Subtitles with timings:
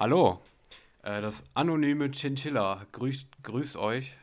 [0.00, 0.40] Hallo,
[1.02, 4.16] äh, das anonyme Chinchilla grüßt, grüßt euch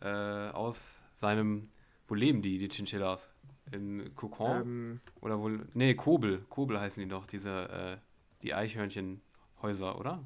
[0.00, 1.70] äh, aus seinem.
[2.08, 3.32] Wo leben die, die Chinchillas?
[3.72, 4.64] Im Kokon?
[4.64, 5.68] Ähm, Oder wohl.
[5.74, 6.40] Nee, Kobel.
[6.50, 7.50] Kobel heißen die doch, diese.
[7.70, 7.98] Äh,
[8.42, 10.24] die Eichhörnchenhäuser, oder?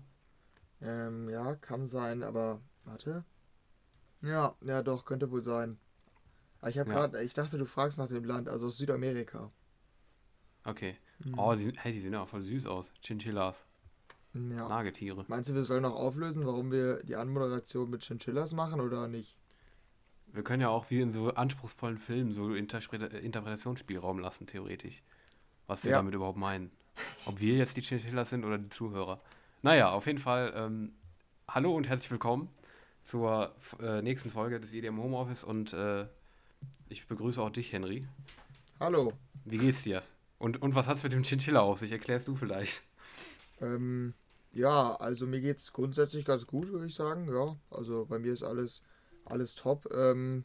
[0.83, 3.24] ähm, ja, kann sein, aber warte.
[4.22, 5.79] Ja, ja, doch, könnte wohl sein.
[6.61, 6.93] Aber ich habe Ja.
[6.93, 9.51] gerade, ich dachte, du fragst nach dem Land, also aus Südamerika.
[10.67, 10.97] Okay.
[11.24, 11.37] Mhm.
[11.38, 12.87] Oh, die, hey, die sehen ja auch voll süß aus.
[13.03, 13.65] Chinchillas.
[14.35, 14.69] Ja.
[14.69, 15.24] Nagetiere.
[15.28, 19.36] Meinst du, wir sollen noch auflösen, warum wir die Anmoderation mit Chinchillas machen oder nicht?
[20.28, 25.02] Wir können ja auch wie in so anspruchsvollen Filmen so Interpreta Interpretationsspielraum lassen, theoretisch.
[25.66, 25.96] Was wir Ja.
[25.98, 26.70] damit überhaupt meinen.
[27.27, 29.20] Ob wir jetzt die Chinchillas sind oder die Zuhörer.
[29.60, 30.92] Naja, auf jeden Fall, ähm,
[31.48, 32.48] hallo und herzlich willkommen
[33.02, 36.06] zur äh, nächsten Folge des EDM Homeoffice und äh,
[36.88, 38.06] ich begrüße auch dich, Henry.
[38.80, 39.12] Hallo.
[39.44, 40.02] Wie geht's dir?
[40.38, 41.92] Und, und was hat's mit dem Chinchilla auf sich?
[41.92, 42.83] Erklärst du vielleicht.
[43.60, 44.14] Ähm,
[44.52, 47.29] ja, also mir geht's grundsätzlich ganz gut, würde ich sagen.
[47.33, 48.83] Ja, also bei mir ist alles,
[49.25, 49.89] alles top.
[49.94, 50.44] Ähm,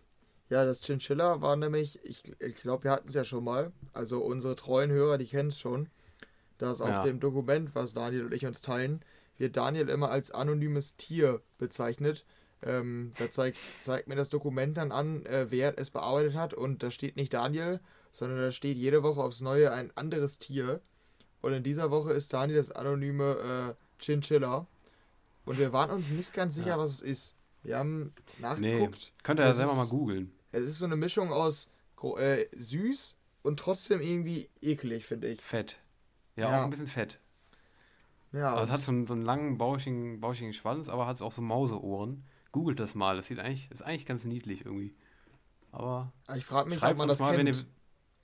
[0.50, 3.72] ja, das Chinchilla war nämlich, ich, ich glaube, wir hatten es ja schon mal.
[3.94, 5.90] Also unsere treuen Hörer, die kennen es schon.
[6.58, 7.02] Dass auf Ja.
[7.02, 9.02] dem Dokument, was Daniel und ich uns teilen,
[9.38, 12.26] wird Daniel immer als anonymes Tier bezeichnet.
[12.64, 16.54] Ähm, da zeigt, zeigt mir das Dokument dann an, äh, wer es bearbeitet hat.
[16.54, 17.80] Und da steht nicht Daniel,
[18.12, 20.82] sondern da steht jede Woche aufs Neue ein anderes Tier.
[21.42, 24.68] Und in dieser Woche ist Daniel das anonyme äh, Chinchilla.
[25.46, 26.78] Und wir waren uns nicht ganz sicher, Ja.
[26.80, 27.36] was es ist.
[27.64, 28.42] Wir haben Nee,
[28.80, 29.12] nachgeguckt.
[29.24, 30.32] könnt ihr ja selber ist- mal googeln.
[30.52, 31.70] Es ist so eine Mischung aus
[32.18, 35.42] äh, süß und trotzdem irgendwie eklig, finde ich.
[35.42, 35.78] Fett.
[36.36, 36.60] Ja, Ja.
[36.60, 37.20] auch ein bisschen fett.
[38.34, 41.32] Ja, Aber es hat so einen, so einen langen, bauschigen, bauschigen Schwanz, aber hat auch
[41.32, 42.24] so Mauseohren.
[42.52, 44.94] Googelt das mal, das sieht eigentlich, ist eigentlich ganz niedlich irgendwie.
[45.72, 47.56] Aber ich frage mich, ob man das mal, kennt.
[47.56, 47.66] ihr.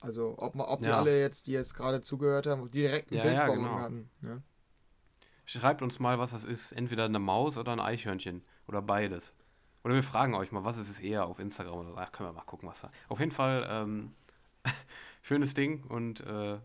[0.00, 0.98] Also, ob, man, ob die Ja.
[0.98, 3.78] alle jetzt, die jetzt gerade zugehört haben, die direkt ein Ja, Bild vor genau.
[3.78, 4.10] hatten.
[4.22, 4.40] Ja?
[5.46, 6.72] Schreibt uns mal, was das ist.
[6.72, 8.42] Entweder eine Maus oder ein Eichhörnchen.
[8.66, 9.34] Oder beides.
[9.84, 11.96] Oder wir fragen euch mal, was ist es eher auf Instagram oder so.
[11.98, 12.90] Ach, können wir mal gucken, was da.
[13.08, 14.14] Auf jeden Fall, ähm,
[15.22, 16.58] schönes Ding und äh,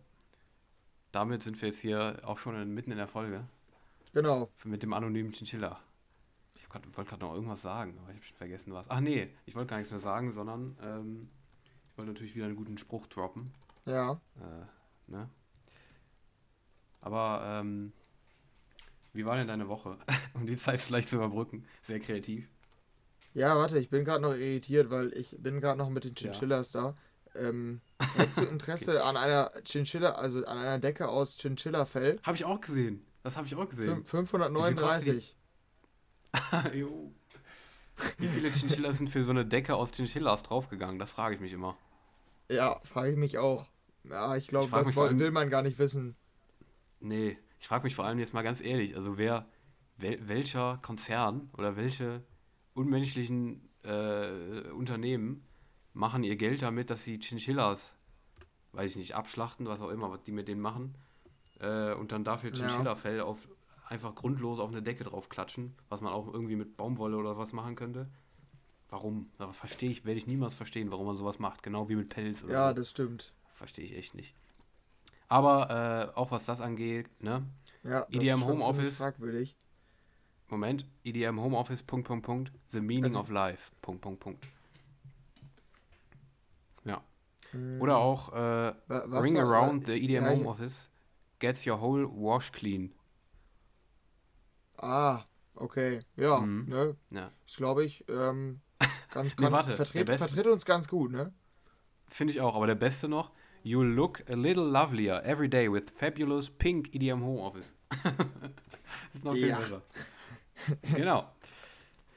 [1.12, 3.44] damit sind wir jetzt hier auch schon in, mitten in der Folge
[4.14, 4.50] Genau.
[4.64, 5.80] mit dem anonymen Chinchilla.
[6.56, 8.90] Ich wollte gerade noch irgendwas sagen, aber ich habe schon vergessen was.
[8.90, 11.30] Ach nee, ich wollte gar nichts mehr sagen, sondern ähm,
[11.84, 13.52] ich wollte natürlich wieder einen guten Spruch droppen.
[13.86, 14.14] Ja.
[14.38, 15.30] Äh, ne?
[17.02, 17.92] Aber ähm,
[19.14, 19.98] wie war denn deine Woche?
[20.34, 21.66] Um die Zeit vielleicht zu überbrücken.
[21.82, 22.48] Sehr kreativ.
[23.34, 26.72] Ja, warte, ich bin gerade noch irritiert, weil ich bin gerade noch mit den Chinchillas
[26.72, 26.96] da.
[27.36, 27.82] Ähm,
[28.16, 32.20] hättest du Interesse an einer Chinchilla, also an einer Decke aus Chinchilla-Fell?
[32.24, 33.06] Habe ich auch gesehen.
[33.24, 34.04] Das habe ich auch gesehen.
[34.04, 35.36] Fün- 539.
[36.74, 37.12] Jo.
[38.18, 41.00] Wie viele Chinchillas sind für so eine Decke aus Chinchillas draufgegangen?
[41.00, 41.78] Das frage ich mich immer.
[42.50, 43.68] Ja, frage ich mich auch.
[44.06, 46.16] Ja, ich glaube, das will man gar nicht wissen.
[47.02, 49.46] Nee, ich frage mich vor allem jetzt mal ganz ehrlich, also wer,
[49.98, 52.24] wel, welcher Konzern oder welche
[52.74, 55.44] unmenschlichen äh, Unternehmen
[55.94, 57.96] machen ihr Geld damit, dass sie Chinchillas,
[58.72, 60.96] weiß ich nicht, abschlachten, was auch immer, was die mit denen machen,
[61.60, 62.52] äh, und dann dafür.
[62.52, 63.48] Chinchilla-Fell auf
[63.86, 67.54] einfach grundlos auf eine Decke drauf klatschen, was man auch irgendwie mit Baumwolle oder was
[67.54, 68.08] machen könnte.
[68.88, 69.32] Warum?
[69.40, 72.44] Aber verstehe ich, werde ich niemals verstehen, warum man sowas macht, genau wie mit Pelz
[72.44, 72.76] oder Ja, so.
[72.76, 73.34] das stimmt.
[73.54, 74.36] Verstehe ich echt nicht.
[75.30, 77.46] Aber äh, auch was das angeht, ne?
[77.84, 78.98] Ja, das EDM ist Homeoffice.
[78.98, 79.56] fragwürdig.
[80.48, 84.48] Moment, EDM Homeoffice, Punkt, Punkt, Punkt, the meaning Also- of life, Punkt, Punkt, Punkt.
[86.84, 87.02] Ja.
[87.52, 88.36] Hm, Oder auch äh,
[88.88, 90.90] wa- was Ring noch- around äh, the EDM ja, Homeoffice,
[91.38, 92.92] gets your whole wash clean.
[94.78, 95.24] Ah,
[95.56, 96.00] okay.
[96.16, 96.66] Ja, Mhm.
[96.70, 96.96] ne?
[97.12, 97.32] Ja.
[97.46, 98.62] Das glaube ich, ähm,
[99.12, 101.32] ganz, Nee, kann, warte, vertritt uns ganz gut, ne?
[102.08, 103.32] Finde ich auch, aber der beste noch,
[103.64, 107.74] you look a little lovelier every day with fabulous pink EDM Homeoffice.
[108.04, 108.14] das
[109.16, 109.58] ist noch viel Ja.
[109.60, 109.82] besser.
[110.96, 111.30] genau.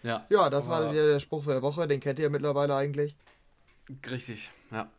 [0.03, 3.17] Ja, Ja, das war Aber- der, der Spruch der Woche, den kennt ihr mittlerweile eigentlich.
[4.09, 4.91] Richtig, ja.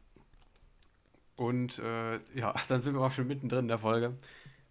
[1.35, 4.13] Und äh, ja, dann sind wir auch schon mittendrin in der Folge.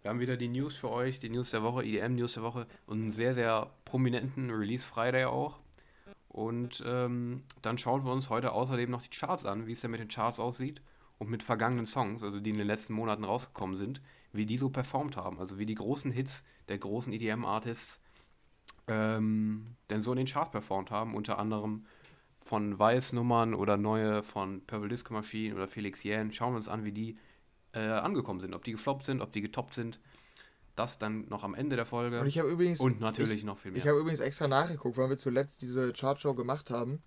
[0.03, 3.01] Wir haben wieder die News für euch, die News der Woche, IDM-News der Woche und
[3.01, 5.59] einen sehr, sehr prominenten Release Friday auch.
[6.29, 9.91] Und ähm, dann schauen wir uns heute außerdem noch die Charts an, wie es denn
[9.91, 10.81] mit den Charts aussieht
[11.23, 14.03] und mit vergangenen Songs, also die in den letzten Monaten rausgekommen sind,
[14.33, 18.01] wie die so performt haben, also wie die großen Hits der großen EDM-Artists
[18.89, 21.87] ähm, denn so in den Charts performt haben, unter anderem
[22.45, 26.33] von Weiß-Nummern oder neue von Purple Disco Machine oder Felix Jähn.
[26.33, 27.17] Schauen wir uns an, wie die
[27.73, 30.01] äh, angekommen sind, ob die gefloppt sind, ob die getoppt sind.
[30.75, 32.19] Das dann noch am Ende der Folge.
[32.21, 32.81] Und ich übrigens.
[32.81, 33.93] Und natürlich ich, noch viel Ich mehr.
[33.93, 37.01] habe übrigens extra nachgeguckt, weil wir zuletzt diese Chartshow gemacht haben.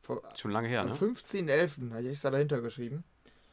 [0.00, 0.94] Vor, Schon lange her, am ne?
[0.94, 1.90] 15.11.
[1.90, 3.04] habe ich extra dahinter geschrieben.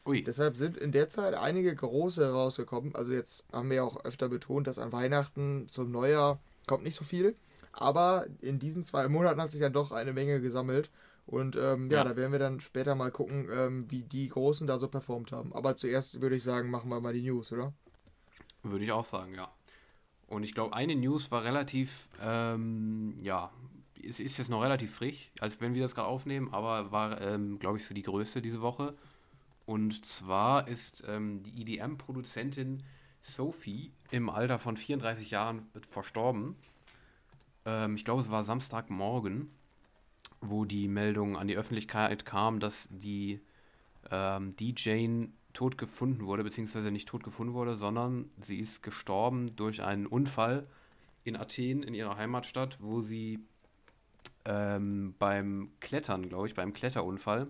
[0.08, 0.24] Ui.
[0.24, 2.94] Deshalb sind in der Zeit einige große rausgekommen.
[2.94, 6.94] Also jetzt haben wir ja auch öfter betont, dass an Weihnachten zum Neujahr kommt nicht
[6.94, 7.36] so viel.
[7.72, 10.90] Aber in diesen zwei Monaten hat sich dann doch eine Menge gesammelt.
[11.26, 14.66] Und ähm, ja, ja, da werden wir dann später mal gucken, ähm, wie die Großen
[14.66, 15.52] da so performt haben.
[15.52, 17.74] Aber zuerst würde ich sagen, machen wir mal die News, oder?
[18.62, 19.52] Würde ich auch sagen, ja.
[20.26, 23.50] Und ich glaube, eine News war relativ, ähm, ja,
[24.02, 27.58] es ist jetzt noch relativ frisch, als wenn wir das gerade aufnehmen, aber war, ähm,
[27.58, 28.94] glaube ich, so die größte diese Woche.
[29.68, 32.82] Und zwar ist ähm, die EDM-Produzentin
[33.20, 36.56] Sophie im Alter von 34 Jahren verstorben.
[37.66, 39.50] Ähm, ich glaube, es war Samstagmorgen
[40.40, 43.40] wo die Meldung an die Öffentlichkeit kam, dass die
[44.10, 49.82] ähm, DJ tot gefunden wurde, beziehungsweise nicht tot gefunden wurde, sondern sie ist gestorben durch
[49.82, 50.66] einen Unfall
[51.24, 53.40] in Athen, in ihrer Heimatstadt, wo sie
[54.44, 57.48] ähm, beim Klettern, glaube ich, beim Kletterunfall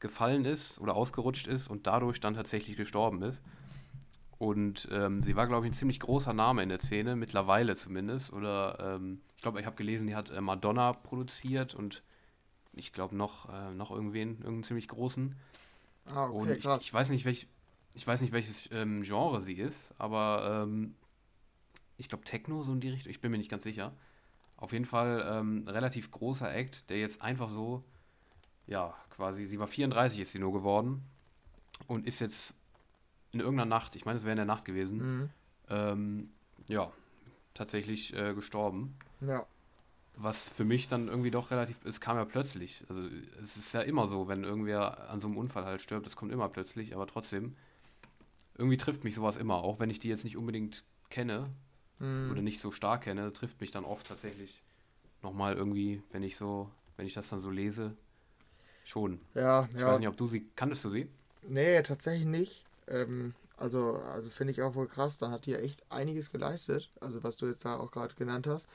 [0.00, 3.42] gefallen ist oder ausgerutscht ist und dadurch dann tatsächlich gestorben ist.
[4.38, 8.32] Und ähm, sie war, glaube ich, ein ziemlich großer Name in der Szene, mittlerweile zumindest.
[8.32, 12.02] Oder ähm, ich glaube, ich habe gelesen, die hat äh, Madonna produziert und
[12.74, 15.34] ich glaube noch, äh, noch irgendwen, irgendeinen ziemlich großen.
[16.06, 16.82] Ah, okay, und ich, krass.
[16.82, 17.48] Ich, weiß nicht, welch,
[17.94, 20.94] ich weiß nicht, welches ähm, Genre sie ist, aber ähm,
[21.96, 23.94] ich glaube Techno so in die Richtung, ich bin mir nicht ganz sicher.
[24.58, 27.84] Auf jeden Fall ähm, relativ großer Act, der jetzt einfach so,
[28.66, 31.02] ja, quasi, sie war 34 ist sie nur geworden
[31.86, 32.54] und ist jetzt
[33.32, 35.30] in irgendeiner Nacht, ich meine, es wäre in der Nacht gewesen, mhm.
[35.68, 36.30] ähm,
[36.68, 36.90] ja,
[37.54, 38.96] tatsächlich äh, gestorben.
[39.20, 39.46] Ja.
[40.16, 42.84] Was für mich dann irgendwie doch relativ, es kam ja plötzlich.
[42.88, 43.02] Also
[43.42, 46.32] es ist ja immer so, wenn irgendwer an so einem Unfall halt stirbt, das kommt
[46.32, 47.54] immer plötzlich, aber trotzdem,
[48.56, 51.44] irgendwie trifft mich sowas immer, auch wenn ich die jetzt nicht unbedingt kenne
[51.98, 52.30] mhm.
[52.30, 54.62] oder nicht so stark kenne, trifft mich dann oft tatsächlich
[55.22, 57.94] nochmal irgendwie, wenn ich so, wenn ich das dann so lese,
[58.86, 59.20] schon.
[59.34, 59.88] Ja, ich ja.
[59.88, 61.08] weiß nicht, ob du sie, kanntest du sie?
[61.48, 62.64] Nee, tatsächlich nicht.
[62.88, 66.90] Ähm, also, also finde ich auch wohl krass, dann hat die ja echt einiges geleistet,
[67.00, 68.68] also was du jetzt da auch gerade genannt hast.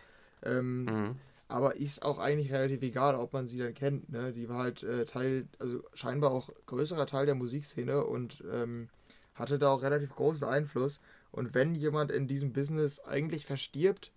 [0.44, 1.16] Ähm, mhm.
[1.48, 4.10] Aber ist auch eigentlich relativ egal, ob man sie dann kennt.
[4.10, 4.32] Ne?
[4.32, 8.90] Die war halt äh, Teil, also scheinbar auch größerer Teil der Musikszene und ähm,
[9.36, 11.02] hatte da auch relativ großen Einfluss.
[11.32, 14.12] Und wenn jemand in diesem Business eigentlich verstirbt,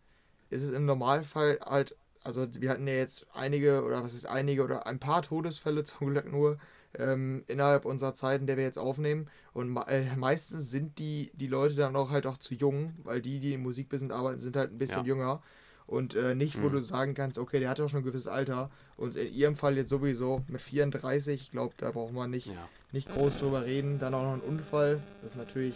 [0.50, 4.64] ist es im Normalfall halt, also wir hatten ja jetzt einige oder was ist einige
[4.64, 6.58] oder ein paar Todesfälle zum Glück nur
[6.98, 9.28] ähm, innerhalb unserer Zeit, in der wir jetzt aufnehmen.
[9.52, 13.40] Und äh, meistens sind die, die Leute dann auch halt auch zu jung, weil die,
[13.40, 15.06] die im Musikbusiness arbeiten, sind halt ein bisschen ja.
[15.06, 15.42] jünger
[15.86, 16.72] und äh, nicht, wo mhm.
[16.72, 18.70] du sagen kannst, okay, der hat doch schon ein gewisses Alter.
[18.96, 22.68] Und in ihrem Fall jetzt sowieso mit 34, ich glaube, da braucht man nicht, ja.
[22.92, 23.98] nicht groß drüber reden.
[23.98, 25.74] Dann auch noch ein Unfall, das ist natürlich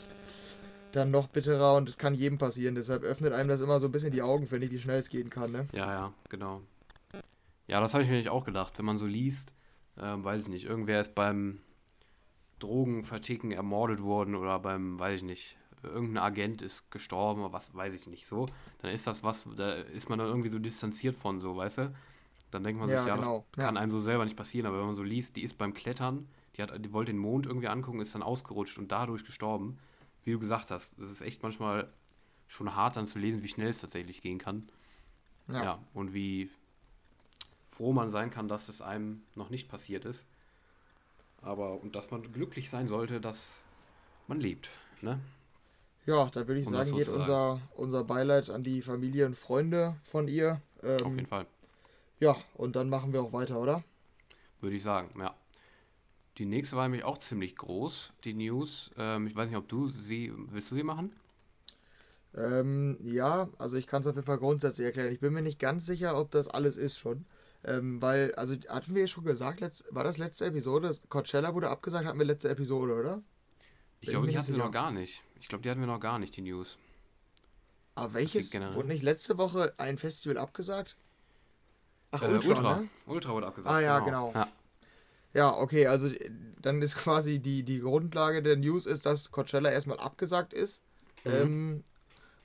[0.92, 2.74] dann noch bitterer und das kann jedem passieren.
[2.74, 5.08] Deshalb öffnet einem das immer so ein bisschen die Augen, finde ich, wie schnell es
[5.08, 5.52] gehen kann.
[5.52, 5.68] Ne?
[5.72, 6.62] Ja, ja, genau.
[7.66, 8.78] Ja, das habe ich mir nicht auch gedacht.
[8.78, 9.52] Wenn man so liest,
[9.96, 11.60] äh, weiß ich nicht, irgendwer ist beim
[12.58, 17.94] Drogenverticken ermordet worden oder beim, weiß ich nicht, irgendein Agent ist gestorben oder was weiß
[17.94, 18.46] ich nicht so,
[18.80, 21.94] dann ist das was, da ist man dann irgendwie so distanziert von so, weißt du?
[22.50, 23.44] Dann denkt man sich, ja, ja genau.
[23.52, 23.80] das kann ja.
[23.80, 26.26] einem so selber nicht passieren, aber wenn man so liest, die ist beim Klettern,
[26.56, 29.78] die, hat, die wollte den Mond irgendwie angucken, ist dann ausgerutscht und dadurch gestorben.
[30.24, 31.88] Wie du gesagt hast, das ist echt manchmal
[32.48, 34.68] schon hart dann zu lesen, wie schnell es tatsächlich gehen kann.
[35.48, 35.62] Ja.
[35.62, 36.50] ja und wie
[37.70, 40.24] froh man sein kann, dass es einem noch nicht passiert ist.
[41.42, 43.58] Aber und dass man glücklich sein sollte, dass
[44.26, 44.70] man lebt.
[45.00, 45.20] Ne?
[46.06, 49.96] Ja, da würde ich um sagen, geht unser, unser Beileid an die Familie und Freunde
[50.04, 50.60] von ihr.
[50.82, 51.46] Ähm, Auf jeden Fall.
[52.18, 53.84] Ja, und dann machen wir auch weiter, oder?
[54.60, 55.34] Würde ich sagen, ja.
[56.38, 58.92] Die nächste war nämlich auch ziemlich groß, die News.
[58.96, 61.12] Ähm, ich weiß nicht, ob du sie, willst du sie machen?
[62.36, 65.12] Ähm, ja, also ich kann es auf jeden Fall grundsätzlich erklären.
[65.12, 67.24] Ich bin mir nicht ganz sicher, ob das alles ist schon.
[67.64, 70.96] Ähm, weil, also hatten wir schon gesagt, letzt, war das letzte Episode?
[71.08, 73.22] Coachella wurde abgesagt, hatten wir letzte Episode, oder?
[74.00, 75.22] Ich glaube, die hatten wir noch gar nicht.
[75.40, 76.78] Ich glaube, die hatten wir noch gar nicht, die News.
[77.96, 78.54] Aber welches?
[78.54, 80.96] Wurde nicht letzte Woche ein Festival abgesagt?
[82.12, 82.48] Ach, äh, Ultra.
[82.48, 82.88] Ultra, ne?
[83.06, 83.74] Ultra wurde abgesagt.
[83.74, 84.28] Ah ja, genau.
[84.28, 84.44] genau.
[84.44, 84.48] Ja.
[85.34, 85.56] Ja.
[85.56, 86.10] okay, also
[86.60, 90.82] dann ist quasi die, die Grundlage der News ist, dass Coachella erstmal abgesagt ist.
[91.24, 91.32] Mhm.
[91.32, 91.84] Ähm,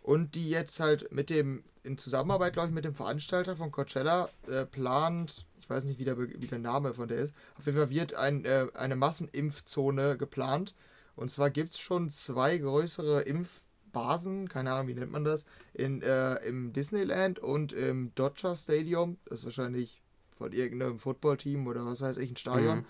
[0.01, 4.29] und die jetzt halt mit dem, in Zusammenarbeit, glaube ich, mit dem Veranstalter von Coachella
[4.47, 7.77] äh, plant, ich weiß nicht, wie der, wie der Name von der ist, auf jeden
[7.77, 10.73] Fall wird ein, äh, eine Massenimpfzone geplant
[11.15, 16.01] und zwar gibt es schon zwei größere Impfbasen, keine Ahnung, wie nennt man das, in,
[16.01, 19.17] äh, im Disneyland und im Dodger Stadium.
[19.25, 20.01] Das ist wahrscheinlich
[20.37, 22.79] von irgendeinem Footballteam oder was weiß ich, ein Stadion.
[22.79, 22.85] Mhm.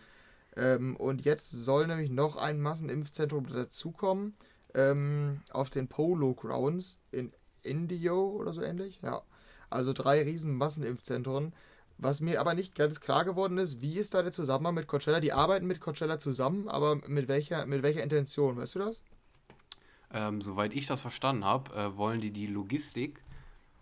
[0.55, 4.35] Ähm, und jetzt soll nämlich noch ein Massenimpfzentrum dazukommen
[4.75, 7.31] ähm, auf den Polo Grounds in
[7.63, 9.00] Indio oder so ähnlich.
[9.01, 9.21] Ja.
[9.69, 11.53] Also drei riesen Massenimpfzentren.
[11.97, 15.19] Was mir aber nicht ganz klar geworden ist, wie ist da der Zusammenhang mit Coachella?
[15.19, 19.01] Die arbeiten mit Coachella zusammen, aber mit welcher, mit welcher Intention, weißt du das?
[20.12, 23.23] Ähm, soweit ich das verstanden habe, äh, wollen die die Logistik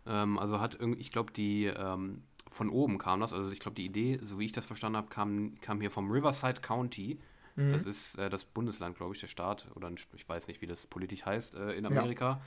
[0.05, 3.33] Ähm, also hat irgendwie, ich glaube, die ähm, von oben kam das.
[3.33, 6.11] Also ich glaube, die Idee, so wie ich das verstanden habe, kam, kam hier vom
[6.11, 7.17] Riverside County.
[7.55, 7.71] Mhm.
[7.71, 10.67] Das ist äh, das Bundesland, glaube ich, der Staat, oder ein, ich weiß nicht, wie
[10.67, 12.41] das politisch heißt, äh, in Amerika.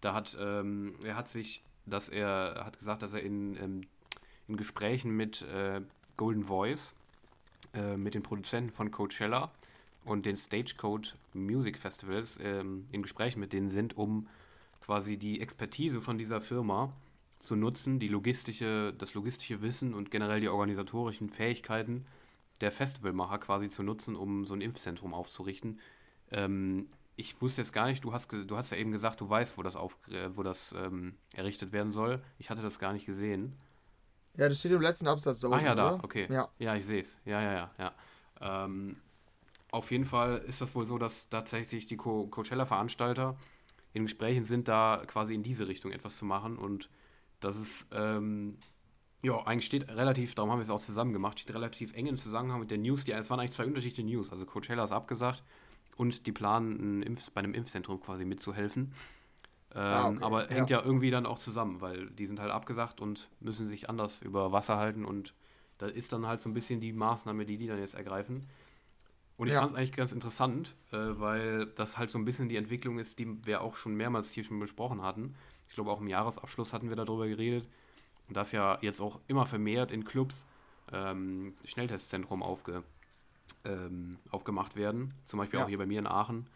[0.00, 3.80] Da hat, ähm, er hat sich, dass er hat gesagt, dass er in, ähm,
[4.48, 5.80] in Gesprächen mit äh,
[6.16, 6.94] Golden Voice,
[7.72, 9.50] äh, mit den Produzenten von Coachella
[10.04, 14.28] und den Stagecoach Music Festivals ähm, in Gesprächen mit denen sind, um
[14.80, 16.92] quasi die Expertise von dieser Firma
[17.44, 22.06] zu nutzen, die logistische, das logistische Wissen und generell die organisatorischen Fähigkeiten
[22.60, 25.80] der Festivalmacher quasi zu nutzen, um so ein Impfzentrum aufzurichten.
[26.30, 29.56] Ähm, ich wusste jetzt gar nicht, du hast, du hast ja eben gesagt, du weißt,
[29.58, 32.22] wo das, auf, äh, wo das ähm, errichtet werden soll.
[32.38, 33.56] Ich hatte das gar nicht gesehen.
[34.36, 36.26] Ja, das steht im letzten Absatz da Ah ja, da, okay.
[36.28, 37.18] Ja, ja ich sehe es.
[37.24, 38.64] Ja, ja, ja, ja.
[38.64, 38.96] Ähm,
[39.70, 43.36] auf jeden Fall ist das wohl so, dass tatsächlich die Co Coachella-Veranstalter
[43.92, 46.90] in Gesprächen sind, da quasi in diese Richtung etwas zu machen und
[47.44, 48.56] das ist, ähm,
[49.22, 52.18] ja, eigentlich steht relativ, darum haben wir es auch zusammen gemacht, steht relativ eng im
[52.18, 53.04] Zusammenhang mit der News.
[53.04, 54.32] Die, es waren eigentlich zwei unterschiedliche News.
[54.32, 55.42] Also Coachella ist abgesagt
[55.96, 58.92] und die planen, Impf, bei einem Impfzentrum quasi mitzuhelfen.
[59.74, 60.22] Ähm, ah, okay.
[60.22, 60.78] Aber hängt ja.
[60.78, 64.52] ja irgendwie dann auch zusammen, weil die sind halt abgesagt und müssen sich anders über
[64.52, 65.34] Wasser halten und
[65.78, 68.46] da ist dann halt so ein bisschen die Maßnahme, die die dann jetzt ergreifen.
[69.36, 69.60] Und ich ja.
[69.60, 73.18] fand es eigentlich ganz interessant, äh, weil das halt so ein bisschen die Entwicklung ist,
[73.18, 75.34] die wir auch schon mehrmals hier schon besprochen hatten.
[75.74, 77.68] Ich glaube, auch im Jahresabschluss hatten wir darüber geredet,
[78.28, 80.44] dass ja jetzt auch immer vermehrt in Clubs
[80.92, 82.84] ähm, Schnelltestzentrum aufge,
[83.64, 85.14] ähm, aufgemacht werden.
[85.24, 85.64] Zum Beispiel ja.
[85.64, 86.46] auch hier bei mir in Aachen.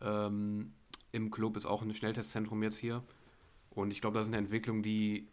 [0.00, 0.74] Ähm,
[1.10, 3.02] Im Club ist auch ein Schnelltestzentrum jetzt hier.
[3.70, 5.26] Und ich glaube, das ist eine Entwicklung, die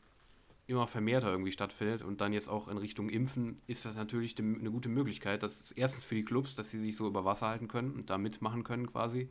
[0.65, 4.71] immer vermehrter irgendwie stattfindet und dann jetzt auch in Richtung Impfen ist das natürlich eine
[4.71, 5.43] gute Möglichkeit.
[5.43, 8.09] Das ist erstens für die Clubs, dass sie sich so über Wasser halten können und
[8.09, 9.29] da mitmachen können quasi.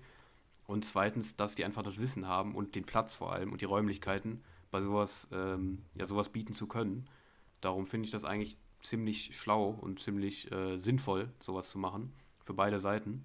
[0.69, 3.65] Und zweitens, dass die einfach das Wissen haben und den Platz vor allem und die
[3.65, 7.09] Räumlichkeiten, bei sowas, ähm, ja, sowas bieten zu können.
[7.63, 12.13] Darum finde ich das eigentlich ziemlich schlau und ziemlich äh, sinnvoll, sowas zu machen.
[12.45, 13.25] Für beide Seiten.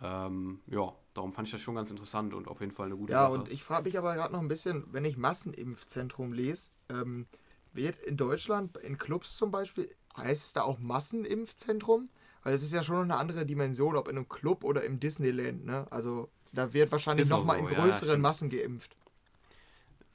[0.00, 3.12] Ähm, ja, darum fand ich das schon ganz interessant und auf jeden Fall eine gute
[3.12, 3.38] Ja, Sache.
[3.38, 7.26] und ich frage mich aber gerade noch ein bisschen, wenn ich Massenimpfzentrum lese, ähm,
[7.74, 12.08] wird in Deutschland, in Clubs zum Beispiel, heißt es da auch Massenimpfzentrum?
[12.42, 14.98] Weil es ist ja schon noch eine andere Dimension, ob in einem Club oder im
[14.98, 15.86] Disneyland, ne?
[15.90, 18.96] Also da wird wahrscheinlich nochmal so, in größeren ja, Massen geimpft.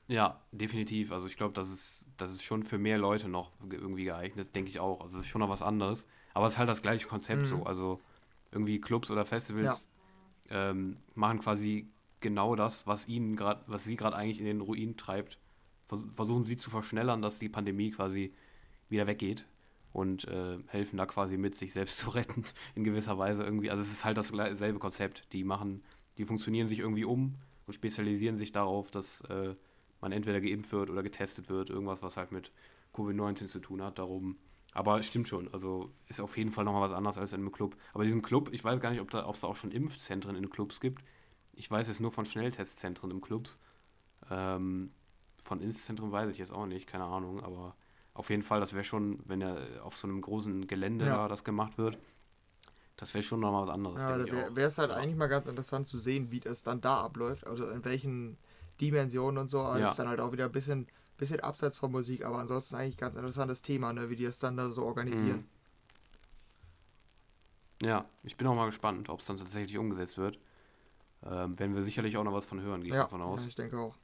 [0.07, 1.11] Ja, definitiv.
[1.11, 4.69] Also ich glaube, das ist, das ist schon für mehr Leute noch irgendwie geeignet, denke
[4.69, 5.01] ich auch.
[5.01, 6.05] Also es ist schon noch was anderes.
[6.33, 7.45] Aber es ist halt das gleiche Konzept mhm.
[7.45, 7.63] so.
[7.63, 8.01] Also
[8.51, 9.87] irgendwie Clubs oder Festivals
[10.49, 10.71] ja.
[10.71, 11.87] ähm, machen quasi
[12.21, 15.37] genau das, was ihnen gerade, was sie gerade eigentlich in den Ruin treibt.
[16.11, 18.33] versuchen sie zu verschnellern, dass die Pandemie quasi
[18.89, 19.45] wieder weggeht
[19.95, 22.43] und äh, helfen da quasi mit, sich selbst zu retten
[22.75, 23.71] in gewisser Weise irgendwie.
[23.71, 25.31] Also es ist halt dasselbe Konzept.
[25.31, 25.83] Die machen,
[26.17, 27.35] die funktionieren sich irgendwie um
[27.65, 29.55] und spezialisieren sich darauf, dass äh,
[30.01, 32.51] man entweder geimpft wird oder getestet wird, irgendwas, was halt mit
[32.93, 33.97] Covid-19 zu tun hat.
[33.97, 34.37] Darum.
[34.73, 37.53] Aber es stimmt schon, also ist auf jeden Fall nochmal was anderes als in einem
[37.53, 37.77] Club.
[37.93, 40.49] Aber diesen Club, ich weiß gar nicht, ob da, ob es auch schon Impfzentren in
[40.49, 41.05] Clubs gibt.
[41.53, 43.57] Ich weiß jetzt nur von Schnelltestzentren im Clubs.
[44.29, 44.91] Ähm,
[45.37, 47.77] von Impfzentren weiß ich jetzt auch nicht, keine Ahnung, aber
[48.15, 51.17] auf jeden Fall, das wäre schon, wenn er auf so einem großen Gelände ja.
[51.17, 51.99] da das gemacht wird,
[52.95, 54.01] das wäre schon nochmal was anderes.
[54.01, 54.95] Ja, da wäre es halt ja.
[54.95, 58.37] eigentlich mal ganz interessant zu sehen, wie das dann da abläuft, also in welchen
[58.79, 59.59] Dimensionen und so.
[59.59, 59.81] Also ja.
[59.81, 62.97] Das ist dann halt auch wieder ein bisschen, bisschen abseits von Musik, aber ansonsten eigentlich
[62.97, 65.45] ganz interessantes Thema, ne, wie die es dann da so organisieren.
[67.81, 67.87] Mhm.
[67.87, 70.39] Ja, ich bin auch mal gespannt, ob es dann tatsächlich umgesetzt wird.
[71.25, 73.41] Ähm, werden wir sicherlich auch noch was von hören, gehe ich ja, davon aus.
[73.41, 73.97] Ja, ich denke auch.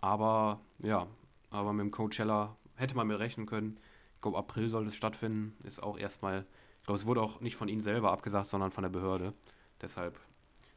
[0.00, 1.08] Aber ja,
[1.50, 3.78] aber mit dem Coachella hätte man mit rechnen können.
[4.16, 5.56] Ich glaube, April soll es stattfinden.
[5.64, 6.46] Ist auch erstmal,
[6.80, 9.34] ich glaube, es wurde auch nicht von ihnen selber abgesagt, sondern von der Behörde.
[9.80, 10.18] Deshalb.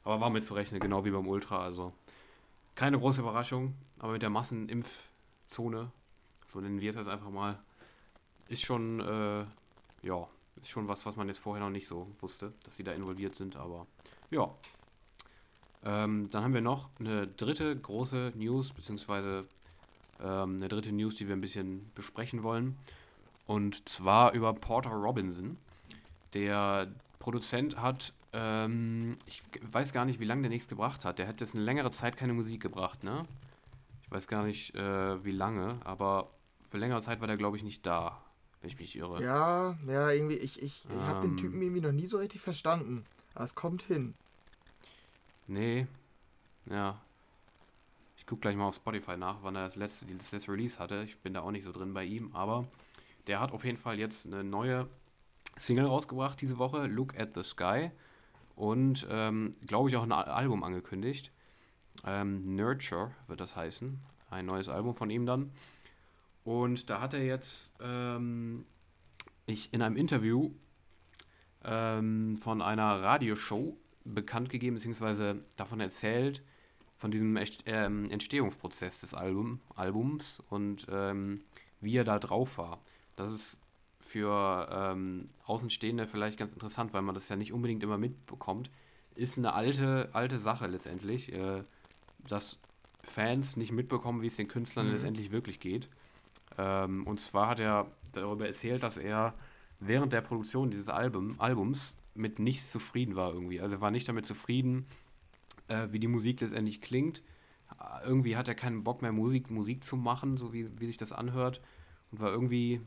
[0.03, 1.59] Aber war mit zu rechnen, genau wie beim Ultra.
[1.59, 1.93] Also
[2.75, 5.91] keine große Überraschung, aber mit der Massenimpfzone,
[6.47, 7.59] so nennen wir es jetzt einfach mal,
[8.47, 9.45] ist schon, äh,
[10.03, 10.27] ja,
[10.61, 13.35] ist schon was, was man jetzt vorher noch nicht so wusste, dass sie da involviert
[13.35, 13.87] sind, aber
[14.29, 14.53] ja.
[15.83, 19.47] Ähm, dann haben wir noch eine dritte große News, beziehungsweise
[20.21, 22.77] ähm, eine dritte News, die wir ein bisschen besprechen wollen.
[23.45, 25.57] Und zwar über Porter Robinson.
[26.33, 31.19] Der Produzent hat, ähm, ich weiß gar nicht, wie lange der nichts gebracht hat.
[31.19, 33.25] Der hat jetzt eine längere Zeit keine Musik gebracht, ne?
[34.03, 36.29] Ich weiß gar nicht, äh, wie lange, aber
[36.69, 38.21] für längere Zeit war der, glaube ich, nicht da,
[38.61, 39.23] wenn ich mich irre.
[39.23, 42.41] Ja, ja, irgendwie, ich, ich, ich ähm, habe den Typen irgendwie noch nie so richtig
[42.41, 43.05] verstanden.
[43.33, 44.13] Aber es kommt hin.
[45.47, 45.87] Nee,
[46.65, 46.99] ja,
[48.27, 51.03] gucke gleich mal auf Spotify nach, wann er das letzte, das letzte Release hatte.
[51.03, 52.67] Ich bin da auch nicht so drin bei ihm, aber
[53.25, 54.87] der hat auf jeden Fall jetzt eine neue
[55.57, 57.89] Single rausgebracht diese Woche, Look at the Sky.
[58.55, 61.31] Und ähm, glaube ich auch ein Album angekündigt.
[62.05, 63.99] Ähm, Nurture wird das heißen.
[64.29, 65.51] ein neues Album von ihm dann.
[66.43, 68.65] Und da hat er jetzt ähm,
[69.45, 70.51] ich in einem Interview
[71.63, 76.41] ähm, von einer Radioshow bekannt gegeben, beziehungsweise davon erzählt,
[76.97, 81.41] von diesem ähm, Entstehungsprozess des Album, Albums und ähm,
[81.79, 82.79] wie er da drauf war.
[83.15, 83.59] Das ist
[83.99, 88.71] für ähm, Außenstehende vielleicht ganz interessant, weil man das ja nicht unbedingt immer mitbekommt.
[89.15, 91.63] Ist eine alte, alte Sache letztendlich, äh,
[92.27, 92.59] dass
[93.03, 94.93] Fans nicht mitbekommen, wie es den Künstlern mhm.
[94.93, 95.89] letztendlich wirklich geht.
[96.57, 99.33] Ähm, und zwar hat er darüber erzählt, dass er
[99.79, 103.61] während der Produktion dieses Album, Albums mit nichts zufrieden war irgendwie.
[103.61, 104.85] Also er war nicht damit zufrieden,
[105.67, 107.21] äh, wie die Musik letztendlich klingt.
[108.05, 111.11] Irgendwie hat er keinen Bock mehr, Musik, Musik zu machen, so wie, wie sich das
[111.11, 111.61] anhört.
[112.11, 112.81] Und war irgendwie,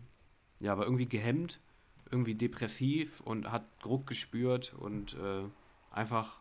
[0.60, 1.60] ja, war irgendwie gehemmt,
[2.10, 5.42] irgendwie depressiv und hat Druck gespürt und äh,
[5.90, 6.40] einfach,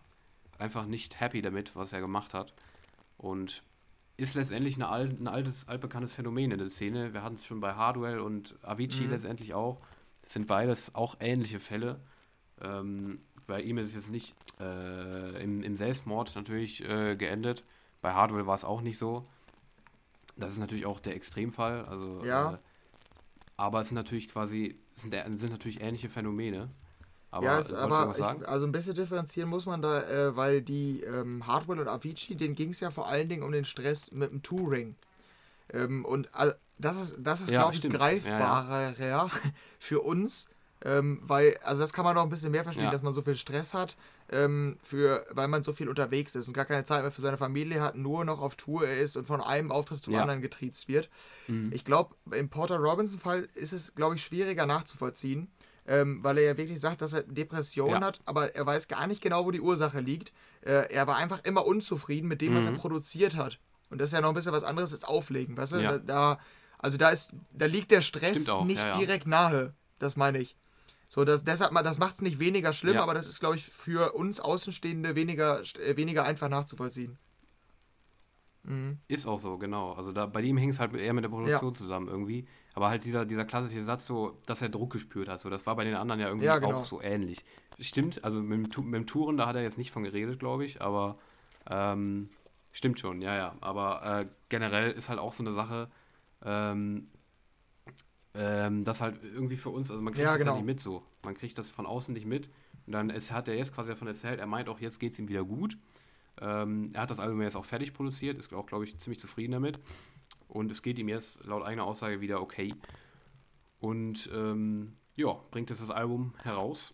[0.57, 2.53] einfach nicht happy damit, was er gemacht hat.
[3.17, 3.63] Und
[4.19, 7.13] ist letztendlich eine alt, ein altes, altbekanntes Phänomen in der Szene.
[7.13, 9.11] Wir hatten es schon bei Hardwell und Avicii mhm.
[9.11, 9.79] letztendlich auch.
[10.21, 11.99] Das sind beides auch ähnliche Fälle.
[12.61, 17.63] Ähm, bei ihm ist es jetzt nicht äh, im, im, Selbstmord natürlich äh, geendet.
[18.01, 19.25] Bei Hardwell war es auch nicht so.
[20.37, 21.83] Das ist natürlich auch der Extremfall.
[21.85, 22.53] Also, ja.
[22.53, 22.57] Äh,
[23.57, 26.69] aber es sind natürlich quasi, sind, sind natürlich ähnliche Phänomene.
[27.31, 31.01] Aber, ja, es, aber ich, also ein bisschen differenzieren muss man da, äh, weil die
[31.01, 34.31] ähm, Hardwell und Avicii, denen ging es ja vor allen Dingen um den Stress mit
[34.31, 34.95] dem Touring.
[35.73, 39.29] Ähm, und also, das ist, das ist ja, glaube ich, greifbarer ja, ja.
[39.79, 40.47] für uns,
[40.85, 42.91] ähm, weil, also das kann man noch ein bisschen mehr verstehen, ja.
[42.91, 43.97] dass man so viel Stress hat,
[44.31, 47.37] ähm, für, weil man so viel unterwegs ist und gar keine Zeit mehr für seine
[47.37, 50.21] Familie hat, nur noch auf Tour ist und von einem Auftritt zum ja.
[50.21, 51.09] anderen getriezt wird.
[51.47, 51.71] Mhm.
[51.73, 55.51] Ich glaube, im Porter Robinson-Fall ist es, glaube ich, schwieriger nachzuvollziehen,
[55.85, 58.07] ähm, weil er ja wirklich sagt, dass er Depressionen ja.
[58.07, 60.31] hat, aber er weiß gar nicht genau, wo die Ursache liegt.
[60.61, 62.57] Äh, er war einfach immer unzufrieden mit dem, mhm.
[62.57, 62.77] was er mhm.
[62.77, 63.59] produziert hat.
[63.89, 65.81] Und das ist ja noch ein bisschen was anderes als Auflegen, weißt du?
[65.81, 66.39] Da, da,
[66.77, 69.73] also da ist, da liegt der Stress nicht direkt nahe.
[69.97, 70.55] Das meine ich.
[71.11, 73.03] So, das, deshalb, das macht es nicht weniger schlimm, ja.
[73.03, 77.17] aber das ist, glaube ich, für uns Außenstehende weniger, äh, weniger einfach nachzuvollziehen.
[78.63, 78.99] Mhm.
[79.07, 79.93] Ist auch so, genau.
[79.93, 81.77] Also da, bei ihm hing es halt eher mit der Produktion ja.
[81.77, 82.47] zusammen irgendwie.
[82.75, 85.75] Aber halt dieser, dieser klassische Satz, so, dass er Druck gespürt hat, so, das war
[85.75, 86.81] bei den anderen ja irgendwie ja, genau.
[86.81, 87.43] auch so ähnlich.
[87.79, 90.79] Stimmt, also mit, mit dem Touren, da hat er jetzt nicht von geredet, glaube ich,
[90.79, 91.17] aber
[91.67, 92.29] ähm,
[92.71, 93.55] stimmt schon, ja, ja.
[93.61, 95.89] Aber äh, generell ist halt auch so eine Sache,
[96.45, 97.07] ähm,
[98.39, 100.51] ähm, das halt irgendwie für uns, also man kriegt ja, das genau.
[100.53, 101.03] ja nicht mit so.
[101.23, 102.49] Man kriegt das von außen nicht mit.
[102.85, 105.19] Und dann ist, hat er jetzt quasi davon erzählt, er meint auch, jetzt geht es
[105.19, 105.77] ihm wieder gut.
[106.39, 109.51] Ähm, er hat das Album jetzt auch fertig produziert, ist auch, glaube ich, ziemlich zufrieden
[109.51, 109.77] damit.
[110.47, 112.73] Und es geht ihm jetzt laut eigener Aussage wieder okay.
[113.81, 116.93] Und ähm, ja, bringt jetzt das Album heraus.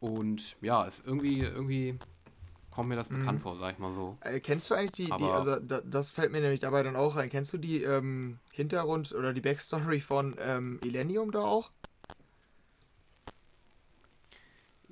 [0.00, 1.98] Und ja, ist irgendwie, irgendwie
[2.72, 3.20] kommt mir das mhm.
[3.20, 4.16] bekannt vor, sag ich mal so.
[4.20, 7.16] Äh, kennst du eigentlich die, die also da, das fällt mir nämlich dabei dann auch
[7.16, 11.70] rein, kennst du die ähm, Hintergrund oder die Backstory von ähm, Illenium da auch?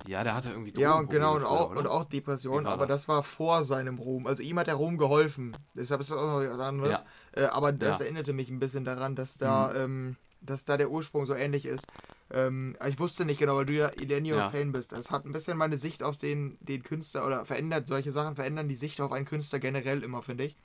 [0.07, 3.07] Ja, der hatte irgendwie Drogen Ja, und genau, und auch, und auch Depressionen, aber das
[3.07, 4.25] war vor seinem Ruhm.
[4.25, 5.55] Also ihm hat der Ruhm geholfen.
[5.75, 7.03] Deshalb ist das auch noch was anderes.
[7.35, 7.43] Ja.
[7.43, 8.05] Äh, aber das ja.
[8.05, 9.75] erinnerte mich ein bisschen daran, dass da, mhm.
[9.77, 11.85] ähm, dass da der Ursprung so ähnlich ist.
[12.31, 14.71] Ähm, ich wusste nicht genau, weil du ja Elenio-Fan ja.
[14.71, 14.93] bist.
[14.93, 18.67] Es hat ein bisschen meine Sicht auf den, den Künstler oder verändert, solche Sachen verändern
[18.67, 20.57] die Sicht auf einen Künstler generell immer, finde ich.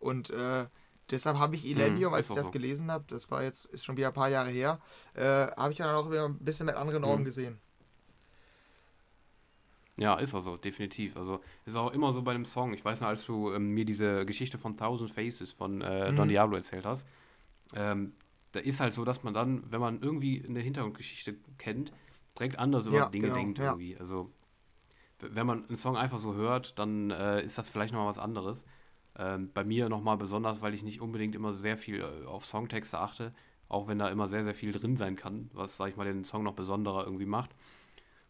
[0.00, 0.66] Und äh,
[1.10, 2.52] deshalb habe ich Elenio, mhm, als ich das so.
[2.52, 4.80] gelesen habe, das war jetzt, ist schon wieder ein paar Jahre her,
[5.14, 7.26] äh, habe ich dann auch wieder ein bisschen mit anderen Augen mhm.
[7.26, 7.58] gesehen.
[9.98, 11.16] Ja, ist auch so, definitiv.
[11.16, 12.72] Also ist auch immer so bei dem Song.
[12.72, 16.26] Ich weiß noch, als du ähm, mir diese Geschichte von Thousand Faces von äh, Don
[16.26, 16.30] mhm.
[16.30, 17.04] Diablo erzählt hast,
[17.74, 18.12] ähm,
[18.52, 21.92] da ist halt so, dass man dann, wenn man irgendwie eine Hintergrundgeschichte kennt,
[22.38, 23.66] direkt anders über ja, Dinge genau, denkt ja.
[23.66, 23.96] irgendwie.
[23.96, 24.30] Also
[25.20, 28.64] wenn man einen Song einfach so hört, dann äh, ist das vielleicht nochmal was anderes.
[29.16, 32.98] Ähm, bei mir nochmal besonders, weil ich nicht unbedingt immer sehr viel äh, auf Songtexte
[32.98, 33.32] achte,
[33.68, 36.24] auch wenn da immer sehr, sehr viel drin sein kann, was, sag ich mal, den
[36.24, 37.50] Song noch besonderer irgendwie macht.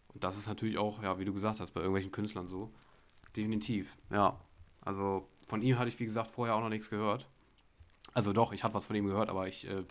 [0.09, 2.73] Und das ist natürlich auch, ja, wie du gesagt hast, bei irgendwelchen Künstlern so.
[3.37, 4.41] Definitiv, ja.
[4.81, 7.29] Also von ihm hatte ich, wie gesagt, vorher auch noch nichts gehört.
[8.15, 9.85] Also doch, ich hatte was von ihm gehört, aber ich äh,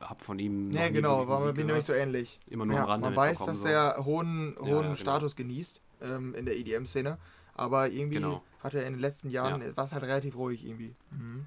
[0.00, 0.70] habe von ihm.
[0.72, 2.38] Ja, genau, war mir nämlich so ähnlich.
[2.48, 3.06] Immer nur ja, am Rande.
[3.06, 3.68] Man weiß, dass so.
[3.68, 4.94] er hohen, hohen ja, ja, genau.
[4.94, 7.18] Status genießt ähm, in der EDM-Szene,
[7.54, 8.42] aber irgendwie genau.
[8.62, 9.76] hat er in den letzten Jahren, ja.
[9.76, 10.94] war es halt relativ ruhig irgendwie.
[11.10, 11.46] Mhm.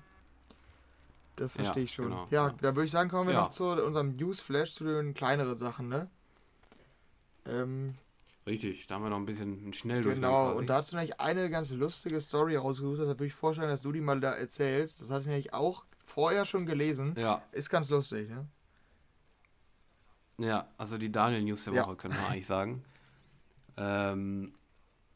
[1.35, 2.05] Das verstehe ich schon.
[2.05, 5.57] Genau, ja, da würde ich sagen, kommen wir noch zu unserem Newsflash, zu den kleineren
[5.57, 6.09] Sachen, ne?
[7.45, 7.95] Ähm,
[8.45, 12.19] Richtig, da haben wir noch ein bisschen schnell Genau, und dazu nämlich eine ganz lustige
[12.19, 12.99] Story rausgesucht.
[12.99, 15.01] Da würde ich vorstellen, dass du die mal da erzählst.
[15.01, 17.15] Das hatte ich nämlich auch vorher schon gelesen.
[17.17, 17.41] Ja.
[17.51, 18.47] Ist ganz lustig, ne?
[20.37, 21.95] Ja, also die Daniel News der Woche, ja.
[21.95, 22.83] können wir eigentlich sagen.
[23.77, 24.53] Ähm,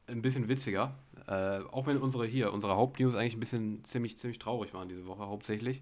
[0.07, 0.95] ein bisschen witziger.
[1.27, 5.05] Äh, auch wenn unsere hier, unsere Hauptnews eigentlich ein bisschen ziemlich, ziemlich traurig waren diese
[5.05, 5.81] Woche hauptsächlich.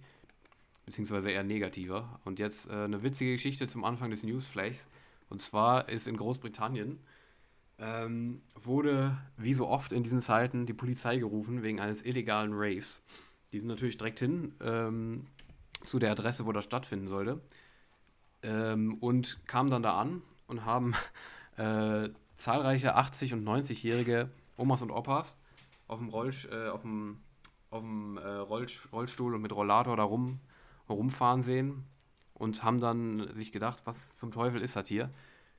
[0.86, 2.20] Beziehungsweise eher negativer.
[2.24, 4.86] Und jetzt äh, eine witzige Geschichte zum Anfang des Newsflags.
[5.30, 7.00] Und zwar ist in Großbritannien
[7.80, 13.02] ähm, wurde, wie so oft in diesen Zeiten, die Polizei gerufen wegen eines illegalen Raves.
[13.52, 15.28] Die sind natürlich direkt hin ähm,
[15.84, 17.42] zu der Adresse, wo das stattfinden sollte.
[18.44, 20.94] Ähm, und kamen dann da an und haben
[21.58, 25.38] äh, zahlreiche 80- und 90-jährige Omas und Opas
[25.88, 27.20] auf dem, Rollsch äh, auf dem,
[27.70, 30.40] auf dem äh, Rollsch Rollstuhl und mit Rollator da rum,
[30.90, 31.84] rumfahren sehen
[32.34, 35.12] und haben dann sich gedacht, was zum Teufel ist das hier?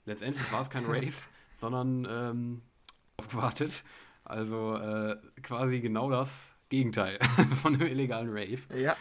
[0.06, 1.12] Letztendlich war es kein Rave,
[1.58, 2.62] sondern ähm,
[3.18, 3.84] aufgewartet.
[4.24, 7.18] Also äh, quasi genau das Gegenteil
[7.60, 8.60] von einem illegalen Rave.
[8.74, 8.96] Ja.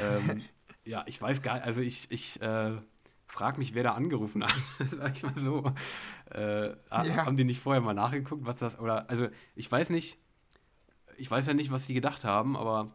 [0.00, 0.42] Ähm,
[0.86, 2.78] ja, ich weiß gar nicht, also ich, ich äh,
[3.26, 4.54] frage mich, wer da angerufen hat,
[4.90, 5.70] sag ich mal so.
[6.32, 7.26] Äh, ja.
[7.26, 10.16] Haben die nicht vorher mal nachgeguckt, was das, oder, also ich weiß nicht,
[11.18, 12.94] ich weiß ja nicht, was die gedacht haben, aber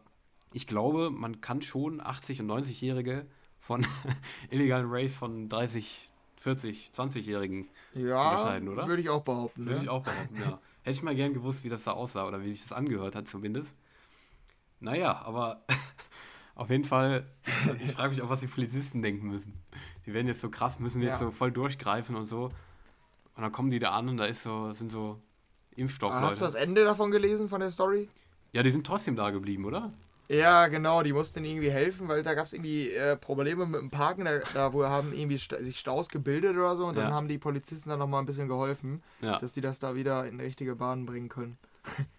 [0.52, 3.26] ich glaube, man kann schon 80- und 90-Jährige
[3.60, 3.86] von
[4.50, 8.88] illegalen Race von 30, 40, 20-Jährigen ja, unterscheiden, oder?
[8.88, 9.66] Würde ich auch behaupten.
[9.66, 9.82] Würde ne?
[9.84, 10.58] ich auch behaupten, ja.
[10.82, 13.28] Hätte ich mal gern gewusst, wie das da aussah oder wie sich das angehört hat,
[13.28, 13.76] zumindest.
[14.80, 15.62] Naja, aber
[16.54, 17.26] auf jeden Fall,
[17.84, 19.54] ich frage mich auch, was die Polizisten denken müssen.
[20.06, 21.26] Die werden jetzt so krass, müssen jetzt ja.
[21.26, 22.44] so voll durchgreifen und so.
[23.36, 25.20] Und dann kommen die da an und da ist so, sind so
[25.74, 26.24] Impfstoffleute.
[26.24, 28.08] Hast du das Ende davon gelesen, von der Story?
[28.52, 29.92] Ja, die sind trotzdem da geblieben, oder?
[30.28, 33.90] Ja, genau, die mussten irgendwie helfen, weil da gab es irgendwie äh, Probleme mit dem
[33.90, 37.02] Parken, da, da wo haben irgendwie sta sich Staus gebildet oder so und ja.
[37.02, 39.38] dann haben die Polizisten dann nochmal ein bisschen geholfen, ja.
[39.38, 41.58] dass die das da wieder in richtige Bahnen bringen können.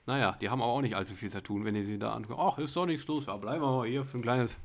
[0.06, 2.40] Naja, die haben auch nicht allzu viel zu tun, wenn die sich da angucken.
[2.42, 4.56] Ach, ist doch nichts los, ja, bleiben wir mal hier für ein kleines,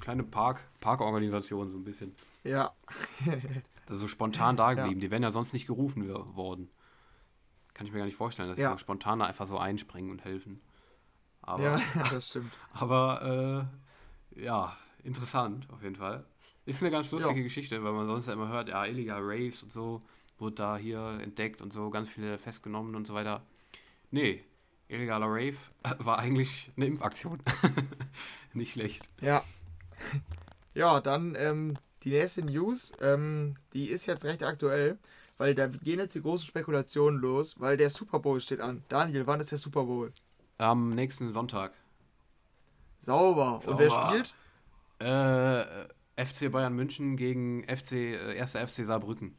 [0.00, 2.14] kleine Park, Parkorganisation so ein bisschen.
[2.44, 2.72] Ja.
[3.86, 5.06] das ist so spontan da geblieben, ja.
[5.06, 6.70] die wären ja sonst nicht gerufen worden.
[7.74, 8.70] Kann ich mir gar nicht vorstellen, dass ja.
[8.70, 10.62] die so spontan da einfach so einspringen und helfen.
[11.42, 12.52] Aber, ja, das stimmt.
[12.72, 13.68] Aber
[14.34, 16.24] äh, ja, interessant auf jeden Fall.
[16.64, 17.44] Ist eine ganz lustige ja.
[17.44, 20.00] Geschichte, weil man sonst ja immer hört, ja, illegal Raves und so,
[20.38, 23.42] wurde da hier entdeckt und so, ganz viele festgenommen und so weiter.
[24.10, 24.44] Nee,
[24.88, 25.56] illegaler Rave
[25.98, 27.42] war eigentlich eine Impfaktion.
[28.54, 29.08] Nicht schlecht.
[29.20, 29.44] Ja.
[30.74, 34.98] Ja, dann ähm, die nächste News, ähm, die ist jetzt recht aktuell,
[35.38, 38.84] weil da gehen jetzt die großen Spekulationen los, weil der Super Bowl steht an.
[38.90, 40.12] Daniel, wann ist der Super Bowl?
[40.58, 41.72] Am nächsten Sonntag.
[42.98, 43.60] Sauber.
[43.62, 43.70] Sauber.
[43.70, 44.34] Und wer spielt?
[46.18, 48.52] Äh, FC Bayern München gegen FC, äh, 1.
[48.52, 49.34] FC Saarbrücken.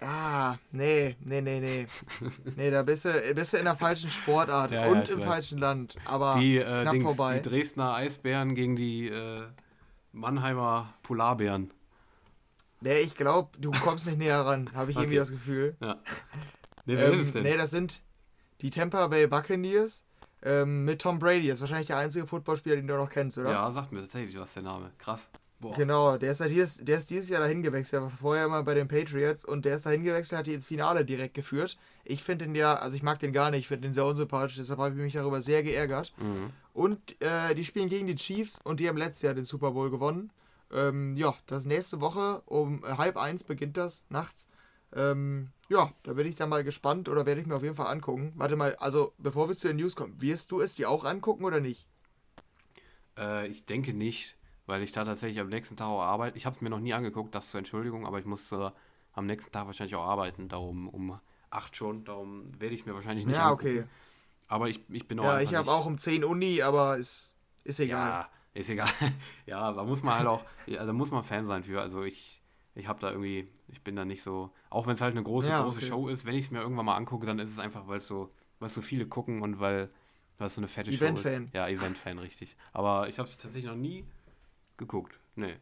[0.00, 1.86] Ah, nee, nee, nee, nee.
[2.56, 5.26] nee, da bist du, bist du in der falschen Sportart ja, und ja, im weiß.
[5.26, 5.96] falschen Land.
[6.04, 7.38] Aber die, äh, knapp Dings, vorbei.
[7.38, 9.46] Die Dresdner Eisbären gegen die äh,
[10.12, 11.72] Mannheimer Polarbären.
[12.80, 15.04] Nee, ich glaube, du kommst nicht näher ran, habe ich okay.
[15.04, 15.76] irgendwie das Gefühl.
[15.80, 15.96] Ja.
[16.84, 17.42] Nee, wer ähm, ist es denn?
[17.42, 18.02] Nee, das sind,
[18.60, 20.04] die Tampa Bay Buccaneers
[20.42, 21.48] ähm, mit Tom Brady.
[21.48, 23.50] Das ist wahrscheinlich der einzige Footballspieler, den du noch kennst, oder?
[23.50, 24.92] Ja, sagt mir tatsächlich was der Name.
[24.98, 25.28] Krass.
[25.58, 25.74] Boah.
[25.74, 27.94] Genau, der ist, halt hier, der ist dieses Jahr dahin gewechselt.
[27.94, 30.66] Der war vorher immer bei den Patriots und der ist dahin gewechselt, hat die ins
[30.66, 31.78] Finale direkt geführt.
[32.04, 34.56] Ich finde den ja, also ich mag den gar nicht, ich finde den sehr unsympathisch,
[34.56, 36.12] deshalb habe ich mich darüber sehr geärgert.
[36.18, 36.50] Mhm.
[36.74, 39.90] Und äh, die spielen gegen die Chiefs und die haben letztes Jahr den Super Bowl
[39.90, 40.30] gewonnen.
[40.70, 44.48] Ähm, ja, das nächste Woche um halb eins beginnt das nachts.
[44.94, 47.88] Ähm, ja, da bin ich dann mal gespannt oder werde ich mir auf jeden Fall
[47.88, 48.32] angucken.
[48.36, 51.44] Warte mal, also bevor wir zu den News kommen, wirst du es dir auch angucken
[51.44, 51.86] oder nicht?
[53.18, 54.35] Äh, ich denke nicht,
[54.66, 56.36] weil ich da tatsächlich am nächsten Tag auch arbeite.
[56.36, 58.70] Ich habe es mir noch nie angeguckt, das zur Entschuldigung, aber ich muss äh,
[59.12, 61.18] am nächsten Tag wahrscheinlich auch arbeiten, darum um
[61.50, 63.76] 8 schon, darum werde ich es mir wahrscheinlich nicht ja, angucken.
[63.76, 63.88] Ja, okay.
[64.48, 67.80] Aber ich, ich bin auch Ja, ich habe auch um 10 Uni, aber ist, ist
[67.80, 68.08] egal.
[68.08, 68.88] Ja, ist egal.
[69.46, 71.80] ja, da muss man halt auch, ja, da muss man Fan sein für.
[71.80, 72.42] Also ich,
[72.74, 75.48] ich habe da irgendwie, ich bin da nicht so, auch wenn es halt eine große,
[75.48, 75.86] ja, große okay.
[75.86, 78.06] Show ist, wenn ich es mir irgendwann mal angucke, dann ist es einfach, weil es
[78.06, 79.90] so, weil so viele gucken und weil
[80.38, 81.54] das so eine fette Event Show ist.
[81.54, 82.56] Ja, Event-Fan, richtig.
[82.72, 84.04] Aber ich habe es tatsächlich noch nie
[84.76, 85.18] geguckt.
[85.34, 85.56] Nee.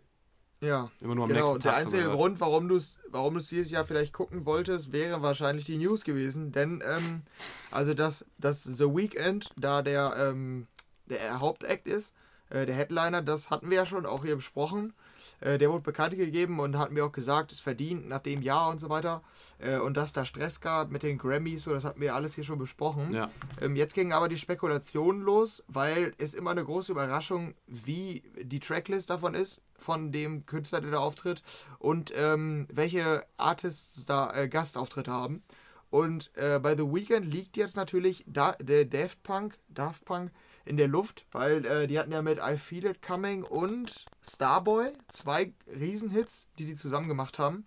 [0.60, 1.52] Ja, Immer nur am genau.
[1.52, 5.20] nächsten Tag Der einzige Grund, warum du es warum dieses Jahr vielleicht gucken wolltest, wäre
[5.20, 6.52] wahrscheinlich die News gewesen.
[6.52, 7.22] Denn, ähm,
[7.70, 10.66] also, dass, dass The Weeknd da der, ähm,
[11.06, 12.14] der Hauptakt ist,
[12.48, 14.94] äh, der Headliner, das hatten wir ja schon auch hier besprochen.
[15.40, 18.70] Äh, der wurde bekannt gegeben und hat mir auch gesagt, es verdient nach dem Jahr
[18.70, 19.22] und so weiter.
[19.58, 22.44] Äh, und dass da Stress gab mit den Grammys, so, das hatten wir alles hier
[22.44, 23.12] schon besprochen.
[23.12, 23.30] Ja.
[23.60, 28.60] Ähm, jetzt gingen aber die Spekulationen los, weil es immer eine große Überraschung, wie die
[28.60, 31.42] Tracklist davon ist, von dem Künstler, der da auftritt
[31.78, 35.42] und ähm, welche Artists da äh, Gastauftritte haben.
[35.90, 40.32] Und äh, bei The Weeknd liegt jetzt natürlich da, der Daft Punk, Daft Punk
[40.64, 44.92] in der Luft, weil äh, die hatten ja mit I Feel It Coming und Starboy
[45.08, 47.66] zwei Riesenhits, die die zusammen gemacht haben.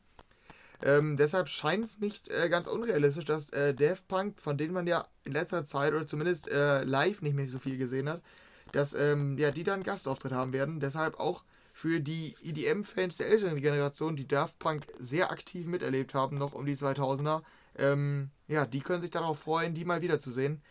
[0.83, 4.85] Ähm, deshalb scheint es nicht äh, ganz unrealistisch, dass äh, Daft Punk, von denen man
[4.85, 8.21] ja in letzter Zeit oder zumindest äh, live nicht mehr so viel gesehen hat,
[8.73, 10.79] dass ähm, ja, die dann Gastauftritt haben werden.
[10.79, 16.37] Deshalb auch für die EDM-Fans der älteren Generation, die Daft Punk sehr aktiv miterlebt haben,
[16.37, 17.41] noch um die 2000er,
[17.77, 20.61] ähm, ja, die können sich darauf freuen, die mal wiederzusehen.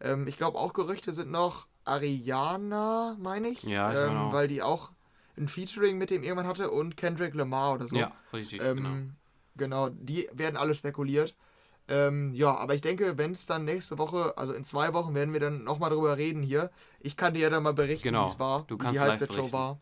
[0.00, 4.32] Ähm, ich glaube, auch Gerüchte sind noch Ariana, meine ich, Ja, ich ähm, auch.
[4.32, 4.90] weil die auch
[5.38, 7.96] ein Featuring mit dem irgendwann hatte und Kendrick Lamar oder so.
[7.96, 8.96] Ja, richtig, Ähm, genau.
[9.56, 9.88] genau.
[9.90, 11.34] die werden alle spekuliert.
[11.88, 15.32] Ähm, ja, aber ich denke, wenn es dann nächste Woche, also in zwei Wochen, werden
[15.32, 16.70] wir dann nochmal drüber reden hier.
[17.00, 19.52] Ich kann dir ja dann mal berichten, Genau, wie es war, du wie die Halbzeitshow
[19.52, 19.78] war.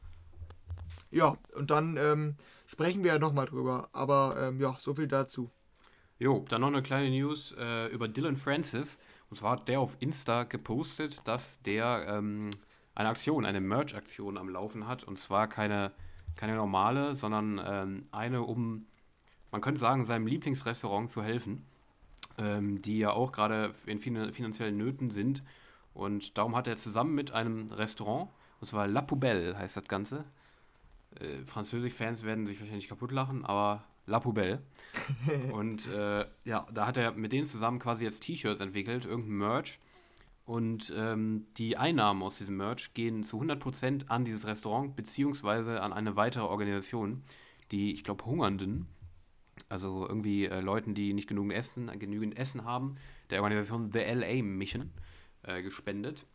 [1.10, 2.36] Ja, und dann ähm,
[2.66, 3.88] sprechen wir ja nochmal drüber.
[3.92, 5.50] Aber ähm, ja, so viel dazu.
[6.18, 8.98] Jo, dann noch eine kleine News äh, über Dylan Francis.
[9.34, 12.50] Und zwar hat der auf Insta gepostet, dass der ähm,
[12.94, 15.02] eine Aktion, eine Merch-Aktion am Laufen hat.
[15.02, 15.90] Und zwar keine,
[16.36, 18.86] keine normale, sondern ähm, eine, um,
[19.50, 21.66] man könnte sagen, seinem Lieblingsrestaurant zu helfen,
[22.38, 25.42] ähm, die ja auch gerade in fin finanziellen Nöten sind.
[25.94, 30.26] Und darum hat er zusammen mit einem Restaurant, und zwar La Poubelle heißt das Ganze.
[31.18, 34.62] Äh, Französisch-Fans werden sich wahrscheinlich kaputt lachen, aber La Poubelle.
[35.52, 39.78] Und äh, ja, da hat er mit denen zusammen quasi jetzt T-Shirts entwickelt, irgendein Merch.
[40.46, 45.92] Und ähm, die Einnahmen aus diesem Merch gehen zu 100% an dieses Restaurant, beziehungsweise an
[45.92, 47.22] eine weitere Organisation,
[47.70, 48.86] die, ich glaube, Hungernden,
[49.70, 52.96] also irgendwie äh, Leuten, die nicht genügend Essen, genügend Essen haben,
[53.30, 54.90] der Organisation The LA Mission
[55.44, 56.26] äh, gespendet.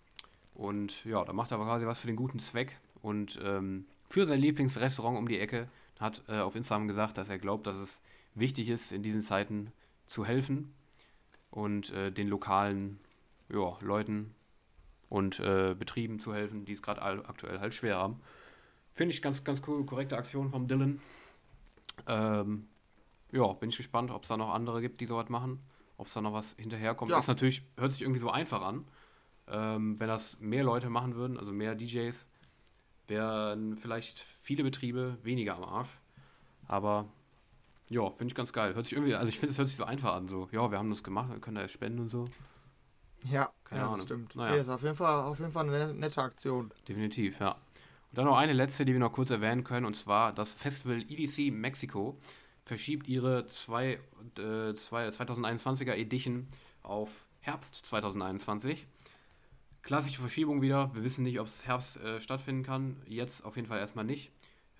[0.55, 2.79] Und ja, da macht er aber quasi was für den guten Zweck.
[3.01, 7.37] Und ähm, für sein Lieblingsrestaurant um die Ecke hat äh, auf Instagram gesagt, dass er
[7.37, 8.01] glaubt, dass es
[8.33, 9.71] wichtig ist, in diesen Zeiten
[10.07, 10.73] zu helfen
[11.51, 12.99] und äh, den lokalen
[13.49, 14.33] ja, Leuten
[15.09, 18.21] und äh, Betrieben zu helfen, die es gerade aktuell halt schwer haben.
[18.93, 21.01] Finde ich ganz, ganz cool, korrekte Aktion vom Dylan.
[22.07, 22.67] Ähm,
[23.31, 25.59] ja, bin ich gespannt, ob es da noch andere gibt, die sowas machen.
[25.97, 27.11] Ob es da noch was hinterherkommt.
[27.11, 27.19] Ja.
[27.19, 28.85] Ist natürlich, hört sich irgendwie so einfach an.
[29.47, 32.27] Ähm, wenn das mehr Leute machen würden, also mehr DJs,
[33.09, 35.89] wären vielleicht viele Betriebe weniger am Arsch.
[36.67, 37.07] Aber
[37.89, 38.75] ja, finde ich ganz geil.
[38.75, 40.27] Hört sich irgendwie, also ich finde, es hört sich so einfach an.
[40.27, 42.25] So, ja, wir haben das gemacht, wir können da jetzt spenden und so.
[43.25, 44.05] Ja, Keine ja das Ahnung.
[44.05, 44.35] stimmt.
[44.35, 44.53] Naja.
[44.53, 46.71] Nee, ist auf jeden Fall, auf jeden Fall eine nette Aktion.
[46.87, 47.51] Definitiv, ja.
[47.51, 51.01] Und dann noch eine letzte, die wir noch kurz erwähnen können, und zwar das Festival
[51.01, 52.17] EDC Mexiko
[52.63, 53.99] verschiebt ihre zwei,
[54.37, 56.47] äh, zwei, 2021er Edition
[56.83, 58.85] auf Herbst 2021.
[59.81, 60.93] Klassische Verschiebung wieder.
[60.93, 62.97] Wir wissen nicht, ob es Herbst äh, stattfinden kann.
[63.07, 64.31] Jetzt auf jeden Fall erstmal nicht.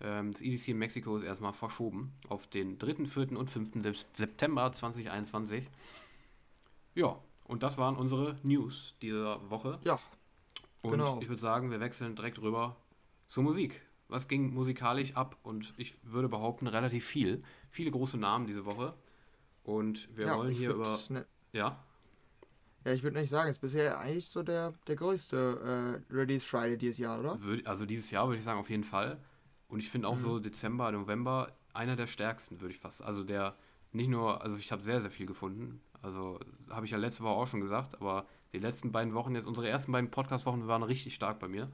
[0.01, 3.37] Ähm, das EDC in Mexiko ist erstmal verschoben auf den 3., 4.
[3.37, 3.75] und 5.
[3.83, 5.65] Sep- September 2021.
[6.95, 9.79] Ja, und das waren unsere News dieser Woche.
[9.83, 9.99] Ja,
[10.81, 11.19] Und Genau.
[11.21, 12.75] ich würde sagen, wir wechseln direkt rüber
[13.27, 13.81] zur Musik.
[14.09, 15.37] Was ging musikalisch ab?
[15.43, 17.41] Und ich würde behaupten, relativ viel.
[17.69, 18.93] Viele große Namen diese Woche.
[19.63, 20.97] Und wir ja, wollen hier über.
[21.09, 21.83] Ne, Ja,
[22.85, 26.77] ja, ich würde nicht sagen, ist bisher eigentlich so der, der größte äh, Release Friday
[26.77, 27.39] dieses Jahr, oder?
[27.41, 29.19] würd, also dieses Jahr würde ich sagen, auf jeden Fall.
[29.67, 30.21] Und ich finde auch Mhm.
[30.21, 33.03] so Dezember, November einer der stärksten, würde ich fast.
[33.03, 33.55] Also der
[33.91, 35.81] nicht nur, also ich habe sehr, sehr viel gefunden.
[36.01, 36.39] Also
[36.69, 39.67] habe ich ja letzte Woche auch schon gesagt, aber die letzten beiden Wochen, jetzt unsere
[39.67, 41.69] ersten beiden Podcast-Wochen waren richtig stark bei mir.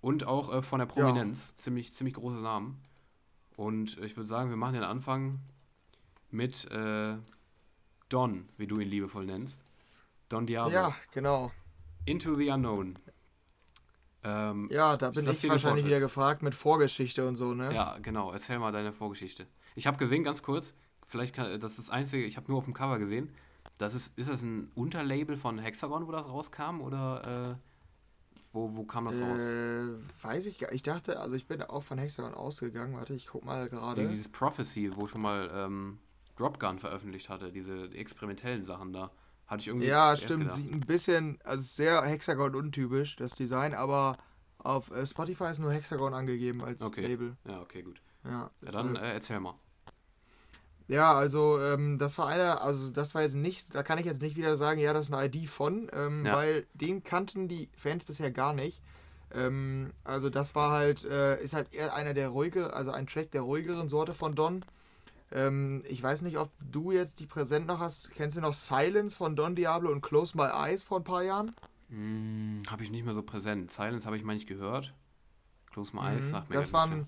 [0.00, 0.92] Und auch äh, von der Ja.
[0.94, 2.80] Prominenz, ziemlich, ziemlich große Namen.
[3.56, 5.40] Und ich würde sagen, wir machen den Anfang
[6.30, 7.16] mit äh,
[8.08, 9.62] Don, wie du ihn liebevoll nennst.
[10.28, 10.72] Don Diablo.
[10.74, 11.52] Ja, genau.
[12.04, 12.98] Into the Unknown.
[14.22, 17.74] Ähm, Ja, da bin ich wahrscheinlich wieder gefragt mit Vorgeschichte und so, ne?
[17.74, 18.32] Ja, genau.
[18.32, 19.46] Erzähl mal deine Vorgeschichte.
[19.74, 20.74] Ich habe gesehen, ganz kurz,
[21.06, 23.32] vielleicht kann, das ist das Einzige, ich habe nur auf dem Cover gesehen.
[23.78, 26.80] Das ist, ist das ein Unterlabel von Hexagon, wo das rauskam?
[26.80, 29.38] Oder äh, wo, wo kam das raus?
[29.38, 32.94] Äh, weiß ich gar Ich dachte, also ich bin auch von Hexagon ausgegangen.
[32.94, 34.06] Warte, ich guck mal gerade.
[34.08, 35.98] dieses Prophecy, wo schon mal ähm,
[36.36, 39.10] Dropgun veröffentlicht hatte, diese experimentellen Sachen da.
[39.46, 40.44] Hatte ich irgendwie Ja, stimmt.
[40.44, 40.56] gedacht.
[40.56, 44.16] Sieht ein bisschen, also sehr Hexagon untypisch, das Design, aber
[44.58, 47.06] auf äh, Spotify ist nur Hexagon angegeben als Okay.
[47.06, 47.36] Label.
[47.46, 48.00] Ja, okay, gut.
[48.24, 49.54] Ja, Ja, dann äh, erzähl mal.
[50.86, 54.20] Ja, also ähm, das war einer, also das war jetzt nicht, da kann ich jetzt
[54.20, 56.34] nicht wieder sagen, ja, das ist eine ID von, ähm, Ja.
[56.36, 58.82] weil den kannten die Fans bisher gar nicht.
[59.32, 63.30] Ähm, also das war halt, äh, ist halt eher einer der ruhige, also ein Track
[63.30, 64.62] der ruhigeren Sorte von Don.
[65.34, 68.12] Ähm, ich weiß nicht, ob du jetzt die präsent noch hast.
[68.14, 71.54] Kennst du noch Silence von Don Diablo und Close My Eyes vor ein paar Jahren?
[71.90, 73.72] Hm, habe ich nicht mehr so präsent.
[73.72, 74.94] Silence habe ich mal nicht gehört.
[75.72, 76.30] Close My Eyes Mhm.
[76.30, 77.06] sagt mir Das waren,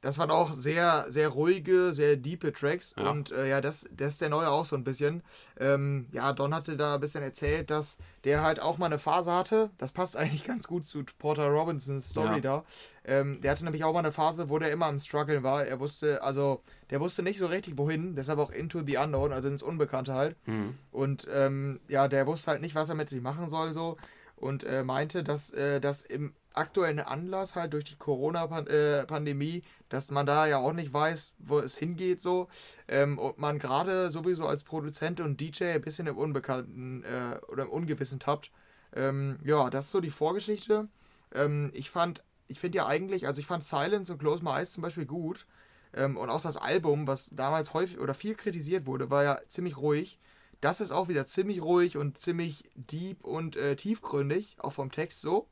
[0.00, 2.94] Das waren auch sehr, sehr ruhige, sehr diepe Tracks.
[2.96, 3.10] Ja.
[3.10, 5.22] Und äh, ja, das, das ist der neue auch so ein bisschen.
[5.58, 9.32] Ähm, ja, Don hatte da ein bisschen erzählt, dass der halt auch mal eine Phase
[9.32, 9.70] hatte.
[9.78, 12.40] Das passt eigentlich ganz gut zu Porter Robinsons Story Ja.
[12.40, 12.64] da.
[13.04, 15.64] Ähm, der hatte nämlich auch mal eine Phase, wo der immer am Struggeln war.
[15.64, 18.14] Er wusste, also, der wusste nicht so richtig wohin.
[18.14, 20.36] Deshalb auch Into the Unknown, also ins Unbekannte halt.
[20.46, 20.74] Mhm.
[20.92, 23.96] Und ähm, ja, der wusste halt nicht, was er mit sich machen soll so.
[24.36, 30.26] Und äh, meinte, dass äh, das im aktuellen Anlass halt durch die Corona-Pandemie, dass man
[30.26, 32.48] da ja auch nicht weiß, wo es hingeht so.
[32.88, 37.64] Ähm, und man gerade sowieso als Produzent und DJ ein bisschen im Unbekannten äh, oder
[37.64, 38.50] im Ungewissen tappt.
[38.94, 40.88] Ähm, ja, das ist so die Vorgeschichte.
[41.34, 44.72] Ähm, ich fand, ich finde ja eigentlich, also ich fand Silence und Close My Eyes
[44.72, 45.46] zum Beispiel gut.
[45.94, 49.76] Ähm, und auch das Album, was damals häufig oder viel kritisiert wurde, war ja ziemlich
[49.76, 50.18] ruhig.
[50.60, 55.20] Das ist auch wieder ziemlich ruhig und ziemlich deep und äh, tiefgründig, auch vom Text
[55.20, 55.48] so.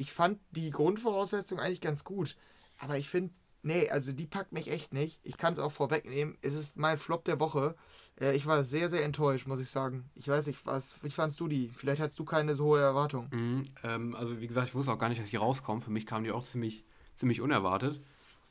[0.00, 2.34] Ich fand die Grundvoraussetzung eigentlich ganz gut.
[2.78, 5.20] Aber ich finde, nee, also die packt mich echt nicht.
[5.22, 6.38] Ich kann es auch vorwegnehmen.
[6.40, 7.76] Es ist mein Flop der Woche.
[8.18, 10.08] Äh, ich war sehr, sehr enttäuscht, muss ich sagen.
[10.14, 11.68] Ich weiß nicht, was, wie fandst du die?
[11.74, 13.28] Vielleicht hattest du keine so hohe Erwartung.
[13.30, 15.82] Mhm, ähm, also wie gesagt, ich wusste auch gar nicht, dass die rauskommen.
[15.82, 16.82] Für mich kamen die auch ziemlich,
[17.18, 18.00] ziemlich unerwartet.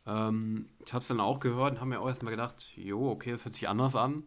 [0.06, 3.32] Ähm, ich habe es dann auch gehört und habe mir auch erstmal gedacht, jo, okay,
[3.32, 4.22] das hört sich anders an.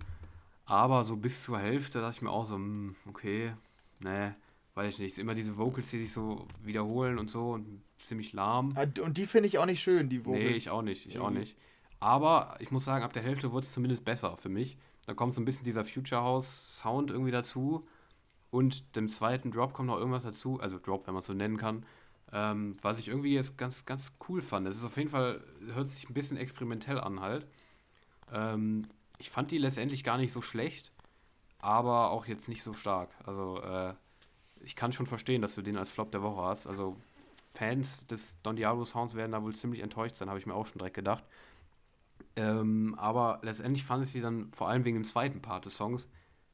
[0.64, 3.54] Aber so bis zur Hälfte dachte ich mir auch so, hm, okay,
[4.00, 4.34] ne,
[4.74, 5.18] weiß ich nicht.
[5.18, 8.72] Immer diese Vocals, die sich so wiederholen und so und ziemlich lahm.
[8.76, 10.44] Ah, Und die finde ich auch nicht schön, die Vocals.
[10.44, 11.40] Nee, ich auch nicht, ich auch Irgendwie.
[11.40, 11.56] nicht.
[12.00, 14.76] Aber ich muss sagen, ab der Hälfte wurde es zumindest besser für mich.
[15.06, 17.86] Da kommt so ein bisschen dieser Future House Sound irgendwie dazu.
[18.50, 21.56] Und dem zweiten Drop kommt noch irgendwas dazu, also Drop, wenn man es so nennen
[21.56, 21.86] kann,
[22.32, 24.66] ähm, was ich irgendwie jetzt ganz, ganz cool fand.
[24.66, 27.48] Es ist auf jeden Fall, hört sich ein bisschen experimentell an halt.
[28.32, 28.86] Ähm,
[29.18, 30.92] ich fand die letztendlich gar nicht so schlecht,
[31.60, 33.10] aber auch jetzt nicht so stark.
[33.24, 33.94] Also äh,
[34.64, 36.66] ich kann schon verstehen, dass du den als Flop der Woche hast.
[36.66, 36.96] Also
[37.50, 40.66] Fans des Don Diablo Sounds werden da wohl ziemlich enttäuscht sein, habe ich mir auch
[40.66, 41.24] schon direkt gedacht.
[42.36, 46.08] Ähm, aber letztendlich fand ich sie dann vor allem wegen dem zweiten Part des Songs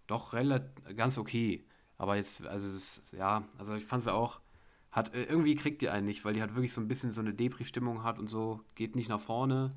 [0.06, 1.64] doch relativ ganz okay.
[1.98, 4.40] Aber jetzt, also das, ja, also ich fand sie auch,
[4.90, 7.20] hat äh, irgendwie kriegt die einen nicht, weil die hat wirklich so ein bisschen so
[7.20, 9.70] eine Depri-Stimmung hat und so, geht nicht nach vorne.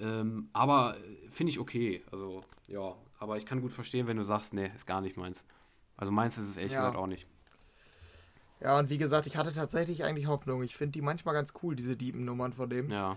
[0.00, 2.02] Ähm, aber äh, finde ich okay.
[2.10, 5.44] Also, ja, aber ich kann gut verstehen, wenn du sagst, nee, ist gar nicht meins.
[5.98, 6.80] Also meins ist es ehrlich Ja.
[6.80, 7.28] gesagt auch nicht.
[8.60, 10.62] Ja, und wie gesagt, ich hatte tatsächlich eigentlich Hoffnung.
[10.62, 12.90] Ich finde die manchmal ganz cool, diese Diepen-Nummern von dem.
[12.90, 13.16] Ja.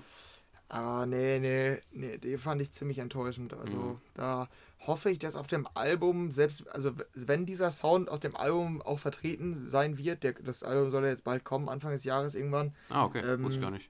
[0.69, 3.53] Aber nee, nee, nee, die fand ich ziemlich enttäuschend.
[3.53, 4.01] Also Mhm.
[4.13, 4.49] da
[4.85, 8.99] hoffe ich, dass auf dem Album, selbst, also wenn dieser Sound auf dem Album auch
[8.99, 12.73] vertreten sein wird, der, das Album soll ja jetzt bald kommen, Anfang des Jahres irgendwann.
[12.89, 13.89] Ah, okay, Ähm, wusste ich gar nicht.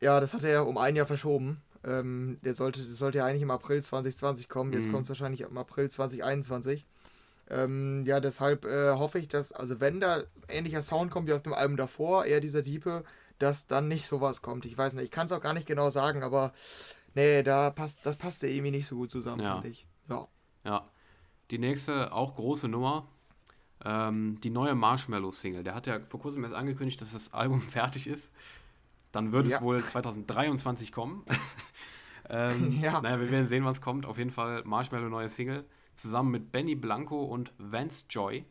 [0.00, 1.60] Ja, das hat er um ein Jahr verschoben.
[1.84, 4.72] Ähm, der sollte, das sollte ja eigentlich im April 2020 kommen.
[4.72, 4.92] Jetzt Mhm.
[4.92, 6.86] kommt es wahrscheinlich im April 2021.
[7.50, 11.42] Ähm, ja, deshalb äh, hoffe ich, dass, also wenn da ähnlicher Sound kommt wie auf
[11.42, 13.04] dem Album davor, eher dieser Diepe,
[13.38, 14.64] dass dann nicht sowas kommt.
[14.64, 16.52] Ich weiß nicht, ich kann es auch gar nicht genau sagen, aber
[17.14, 19.54] nee, da passt, das passte irgendwie nicht so gut zusammen, Ja.
[19.54, 19.86] finde ich.
[20.08, 20.26] Ja.
[20.64, 20.88] Ja.
[21.50, 23.06] Die nächste, auch große Nummer,
[23.84, 25.62] ähm, die neue Marshmallow-Single.
[25.64, 28.30] Der hat ja vor kurzem erst angekündigt, dass das Album fertig ist.
[29.12, 29.56] Dann wird Ja.
[29.58, 31.24] es wohl 2023 kommen.
[32.30, 33.00] ähm, Ja.
[33.02, 34.06] Naja, wir werden sehen, was kommt.
[34.06, 35.64] Auf jeden Fall Marshmallow neue Single.
[35.96, 38.44] Zusammen mit Benny Blanco und Vance Joy.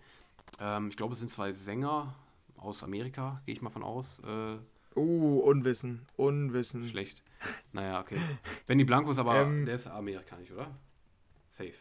[0.60, 2.14] Ähm, ich glaube, es sind zwei Sänger
[2.58, 4.20] aus Amerika, gehe ich mal von aus.
[4.26, 4.58] Äh,
[4.96, 6.86] Uh, Unwissen, Unwissen.
[6.88, 7.24] schlecht.
[7.72, 8.16] Naja, okay.
[8.68, 9.66] Benny Blanco ist aber, Ähm.
[9.66, 10.68] der ist amerikanisch, oder?
[11.50, 11.74] Safe.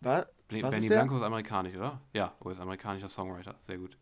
[0.00, 0.26] Was?
[0.48, 0.92] Ben- Was Benny ist?
[0.92, 2.00] Blanco ist amerikanisch, oder?
[2.12, 3.54] Ja, oh, ist amerikanischer Songwriter.
[3.62, 3.96] Sehr gut.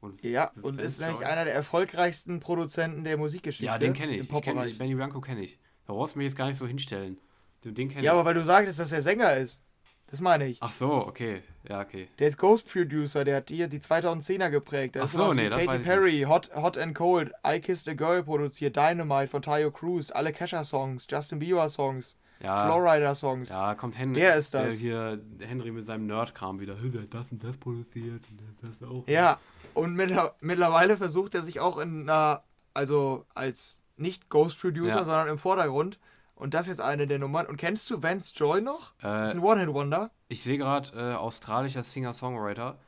[0.00, 1.24] Und Ja, und ist nämlich Joy?
[1.26, 3.64] einer der erfolgreichsten Produzenten der Musikgeschichte.
[3.64, 4.28] Ja, den kenne ich.
[4.28, 4.56] ich kenn.
[4.76, 5.56] Benny Blanco kenne ich.
[5.86, 7.18] Da brauchst du mich jetzt gar nicht so hinstellen.
[7.64, 8.18] Den, den kenne Ja, ich.
[8.18, 9.62] aber weil du sagtest, dass er Sänger ist.
[10.08, 10.58] Das meine ich.
[10.60, 11.42] Ach so, okay.
[11.68, 12.08] Ja, okay.
[12.20, 14.94] Der ist Ghost Producer, der hat hier die 2010er geprägt.
[14.94, 17.94] Der Ach so, nee, das weiß Katy Perry, Hot, Hot and Cold, I Kissed a
[17.94, 23.50] Girl produziert, Dynamite von Tayo Cruz, alle Kesha-Songs, Justin Bieber-Songs, Ja, Flowrider-Songs.
[23.50, 24.20] ja kommt Henry.
[24.20, 24.78] Der ist das.
[24.78, 26.76] hier Henry mit seinem Nerd-Kram wieder.
[26.80, 29.08] "Hä, Der hat das und das produziert und das, das auch.
[29.08, 29.40] Ja,
[29.74, 35.04] und mittler- mittlerweile versucht er sich auch in einer, also als nicht Ghost Producer, Ja.
[35.04, 35.98] sondern im Vordergrund.
[36.36, 37.46] Und das ist eine der Nummern.
[37.46, 38.92] Und kennst du Vance Joy noch?
[39.00, 40.10] Das ist Äh, ein One-Hit-Wonder.
[40.28, 42.78] ich sehe gerade äh, australischer Singer-Songwriter.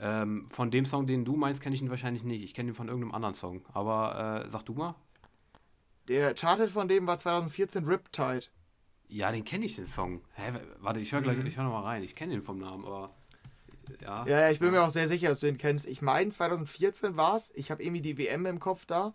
[0.00, 2.42] Ähm, von dem Song, den du meinst, kenne ich ihn wahrscheinlich nicht.
[2.42, 3.62] Ich kenne ihn von irgendeinem anderen Song.
[3.72, 4.96] Aber äh, sag du mal.
[6.08, 8.46] Der Charted von dem war 2014 Riptide.
[9.08, 10.22] Ja, den kenne ich, den Song.
[10.34, 11.46] Hä, warte, ich höre gleich, Mhm.
[11.46, 12.02] ich höre nochmal rein.
[12.02, 13.14] Ich kenne den vom Namen, aber.
[14.02, 14.26] Ja.
[14.26, 15.86] Ja, ja, ich bin mir auch sehr sicher, dass du ihn kennst.
[15.86, 17.52] Ich meine, 2014 war es.
[17.54, 19.14] Ich habe irgendwie die WM im Kopf da.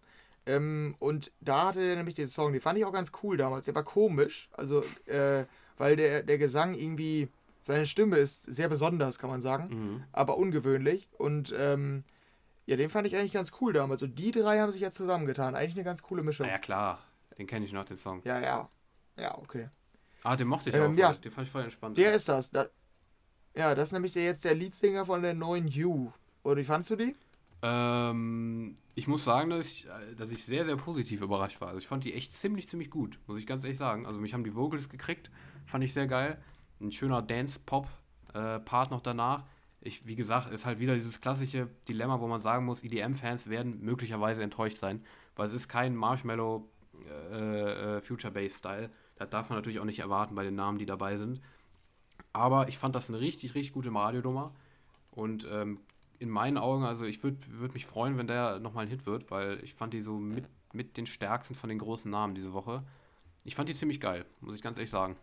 [0.49, 2.51] Ähm, und da hatte er nämlich den Song.
[2.53, 3.65] Den fand ich auch ganz cool damals.
[3.65, 4.49] Der war komisch.
[4.53, 5.45] Also, äh,
[5.77, 7.29] weil der, der Gesang irgendwie.
[7.61, 9.67] Seine Stimme ist sehr besonders, kann man sagen.
[9.69, 10.03] Mhm.
[10.11, 11.07] Aber ungewöhnlich.
[11.17, 12.03] Und ähm,
[12.65, 14.01] ja, den fand ich eigentlich ganz cool damals.
[14.01, 15.55] Und die drei haben sich jetzt zusammengetan.
[15.55, 16.47] Eigentlich eine ganz coole Mischung.
[16.47, 16.99] Na ja, klar.
[17.37, 18.21] Den kenne ich noch, den Song.
[18.23, 18.69] Ja, ja.
[19.17, 19.69] Ja, okay.
[20.23, 20.97] Ah, den mochte ich Ähm, auch.
[20.99, 21.13] ja.
[21.13, 21.97] Den fand ich voll entspannt.
[21.97, 22.49] Der ist das.
[22.49, 22.65] Da,
[23.55, 26.11] ja, das ist nämlich der, jetzt der Leadsinger von der neuen Hugh.
[26.43, 27.15] Oder wie fandst du die?
[27.61, 31.69] Ähm, ich muss sagen, dass ich, äh, dass ich sehr, sehr positiv überrascht war.
[31.69, 34.05] Also ich fand die echt ziemlich, ziemlich gut, muss ich ganz ehrlich sagen.
[34.05, 35.29] Also mich haben die Vocals gekriegt,
[35.65, 36.41] fand ich sehr geil.
[36.79, 39.43] Ein schöner Dance-Pop-Part noch danach.
[39.81, 43.79] Ich, wie gesagt, ist halt wieder dieses klassische Dilemma, wo man sagen muss, EDM-Fans werden
[43.81, 45.03] möglicherweise enttäuscht sein,
[45.35, 46.69] weil es ist kein Marshmallow
[47.31, 48.89] äh, äh, Future Bass Style.
[49.15, 51.41] Das darf man natürlich auch nicht erwarten bei den Namen, die dabei sind.
[52.33, 54.53] Aber ich fand das eine richtig, richtig gute Radiodummer.
[55.11, 55.79] Und ähm,
[56.19, 59.31] in meinen Augen, also ich würde würd mich freuen, wenn der nochmal ein Hit wird,
[59.31, 62.83] weil ich fand die so mit, mit den stärksten von den großen Namen diese Woche.
[63.45, 65.15] Ich fand die ziemlich geil, muss ich ganz ehrlich sagen.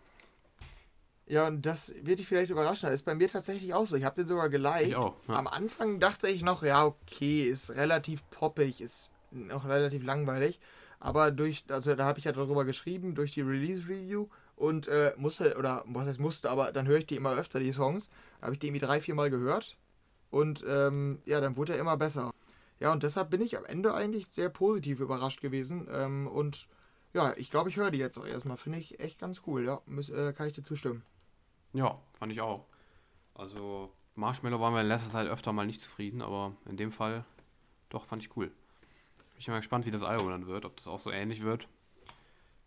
[1.28, 2.86] Ja, und das wird dich vielleicht überraschen.
[2.86, 3.96] Das ist bei mir tatsächlich auch so.
[3.96, 4.88] Ich habe den sogar geliked.
[4.88, 5.16] Ich auch.
[5.26, 5.34] Ja.
[5.34, 10.60] Am Anfang dachte ich noch, ja, okay, ist relativ poppig, ist noch relativ langweilig.
[11.00, 15.56] Aber durch, also da habe ich ja darüber geschrieben, durch die Release-Review und äh, musste,
[15.58, 18.08] oder was heißt musste, aber dann höre ich die immer öfter, die Songs.
[18.40, 19.76] Habe ich die irgendwie drei, vier Mal gehört.
[20.36, 22.30] Und ähm, ja, dann wurde er immer besser.
[22.78, 25.88] Ja, und deshalb bin ich am Ende eigentlich sehr positiv überrascht gewesen.
[25.90, 26.68] Ähm, und
[27.14, 28.58] ja, ich glaube, ich höre die jetzt auch erstmal.
[28.58, 29.80] Finde ich echt ganz cool, ja.
[29.86, 31.02] Muss, äh, kann ich dir zustimmen.
[31.72, 32.66] ja, fand ich auch.
[33.34, 37.24] Also Marshmallow waren wir in letzter Zeit öfter mal nicht zufrieden, aber in dem Fall
[37.88, 38.48] doch fand ich cool.
[38.48, 41.66] Bin ich mal gespannt, wie das Album dann wird, ob das auch so ähnlich wird.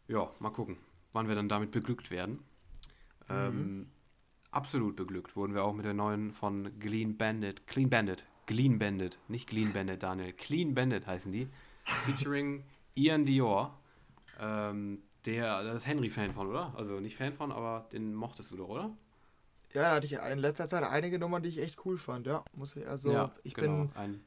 [0.07, 0.77] Ja, mal gucken,
[1.13, 2.39] wann wir dann damit beglückt werden.
[3.29, 3.91] Ähm,
[4.51, 7.67] absolut beglückt wurden wir auch mit der neuen von Clean Bandit.
[7.67, 8.25] Clean Bandit.
[8.45, 9.19] Clean Bandit.
[9.27, 10.33] Nicht Clean Bandit, Daniel.
[10.33, 11.47] Clean Bandit heißen die.
[11.83, 12.63] Featuring
[12.95, 13.77] Ian Dior.
[14.39, 16.73] Ähm, der, da ist Henry Fan von, oder?
[16.75, 18.91] Also nicht Fan von, aber den mochtest du doch, oder?
[19.73, 22.43] Ja, da hatte ich in letzter Zeit einige Nummern, die ich echt cool fand, ja.
[22.55, 23.83] Muss ich, also, ja, ich genau.
[23.83, 24.23] bin, Ein,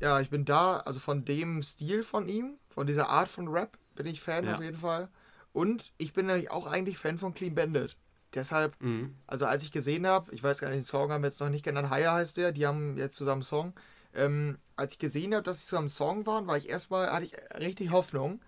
[0.00, 3.76] ja, ich bin da, also von dem Stil von ihm, von dieser Art von Rap,
[3.94, 4.54] bin ich Fan Ja.
[4.54, 5.08] auf jeden Fall.
[5.52, 7.96] Und ich bin nämlich auch eigentlich Fan von Clean Bandit.
[8.34, 9.14] Deshalb, mhm.
[9.26, 11.50] also als ich gesehen habe, ich weiß gar nicht, den Song haben wir jetzt noch
[11.50, 13.74] nicht genannt, Haya heißt der, die haben jetzt zusammen einen Song.
[14.14, 17.26] Ähm, als ich gesehen habe, dass sie zusammen einen Song waren, war ich erstmal, hatte
[17.26, 18.40] ich richtig Hoffnung.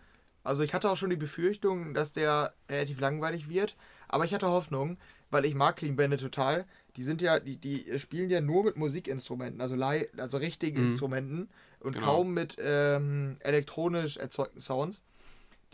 [0.42, 3.76] Also ich hatte auch schon die Befürchtung, dass der relativ langweilig wird,
[4.08, 4.98] aber ich hatte Hoffnung,
[5.30, 6.66] weil ich mag Clean Bandit total.
[6.96, 10.88] Die sind ja, die, die spielen ja nur mit Musikinstrumenten, also, also richtigen Mhm.
[10.88, 11.48] Instrumenten
[11.80, 12.04] und Genau.
[12.04, 15.02] kaum mit ähm, elektronisch erzeugten Sounds.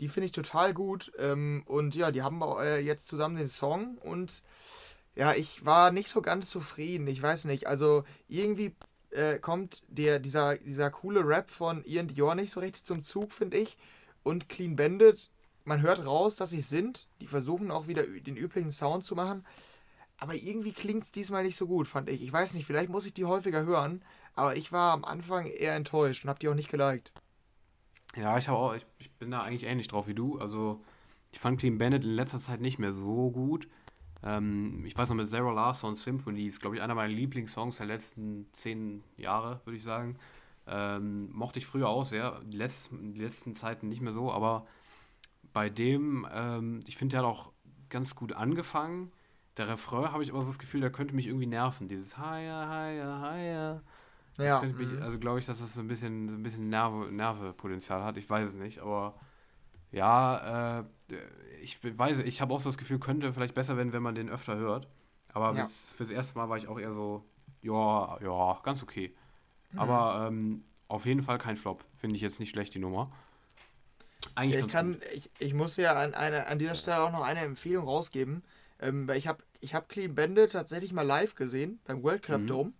[0.01, 1.11] Die finde ich total gut.
[1.17, 4.43] Ähm, und ja, die haben äh, jetzt zusammen den Song und
[5.15, 7.07] ja, ich war nicht so ganz zufrieden.
[7.07, 7.67] Ich weiß nicht.
[7.67, 8.75] Also irgendwie
[9.11, 13.31] äh, kommt der, dieser, dieser coole Rap von Ian Dior nicht so richtig zum Zug,
[13.31, 13.77] finde ich.
[14.23, 15.29] Und Clean Bandit,
[15.65, 17.07] man hört raus, dass sie sind.
[17.19, 19.45] Die versuchen auch wieder den üblichen Sound zu machen.
[20.17, 22.21] Aber irgendwie klingt es diesmal nicht so gut, fand ich.
[22.23, 24.03] Ich weiß nicht, vielleicht muss ich die häufiger hören.
[24.33, 27.11] Aber ich war am Anfang eher enttäuscht und habe die auch nicht geliked.
[28.15, 30.37] Ja, ich, auch, ich, ich bin da eigentlich ähnlich drauf wie du.
[30.39, 30.83] Also,
[31.31, 33.67] ich fand Clean Bandit in letzter Zeit nicht mehr so gut.
[34.23, 37.87] Ähm, ich weiß noch, mit Sarah Larson Symphony ist, glaube ich, einer meiner Lieblingssongs der
[37.87, 40.17] letzten zehn Jahre, würde ich sagen.
[40.67, 42.41] Ähm, mochte ich früher auch sehr.
[42.45, 44.67] Die letzten, die letzten Zeiten nicht mehr so, aber
[45.53, 47.51] bei dem, ähm, ich finde, der hat auch
[47.89, 49.11] ganz gut angefangen.
[49.57, 51.87] Der Refrain habe ich aber so das Gefühl, der könnte mich irgendwie nerven.
[51.87, 53.83] Dieses Higher, higher, higher.
[54.37, 55.01] Ja, mich, mhm.
[55.01, 58.17] also glaube ich, dass das so ein bisschen, so ein bisschen Nerve, Nervepotenzial hat.
[58.17, 59.15] Ich weiß es nicht, aber
[59.91, 60.85] ja, äh,
[61.61, 64.29] ich weiß, ich habe auch so das Gefühl, könnte vielleicht besser werden, wenn man den
[64.29, 64.87] öfter hört.
[65.33, 65.63] Aber Ja.
[65.63, 67.25] bis, fürs erste Mal war ich auch eher so,
[67.61, 69.15] ja, ja, ganz okay.
[69.71, 69.79] Mhm.
[69.79, 71.85] Aber ähm, auf jeden Fall kein Flop.
[71.97, 73.11] Finde ich jetzt nicht schlecht, die Nummer.
[74.35, 75.03] Eigentlich Ja, ich kann, gut.
[75.13, 78.43] ich, ich muss ja an, eine, an dieser Stelle auch noch eine Empfehlung rausgeben,
[78.79, 82.41] ähm, weil ich habe ich hab Clean Bandit tatsächlich mal live gesehen beim World Club
[82.41, 82.47] Mhm.
[82.47, 82.73] Dome.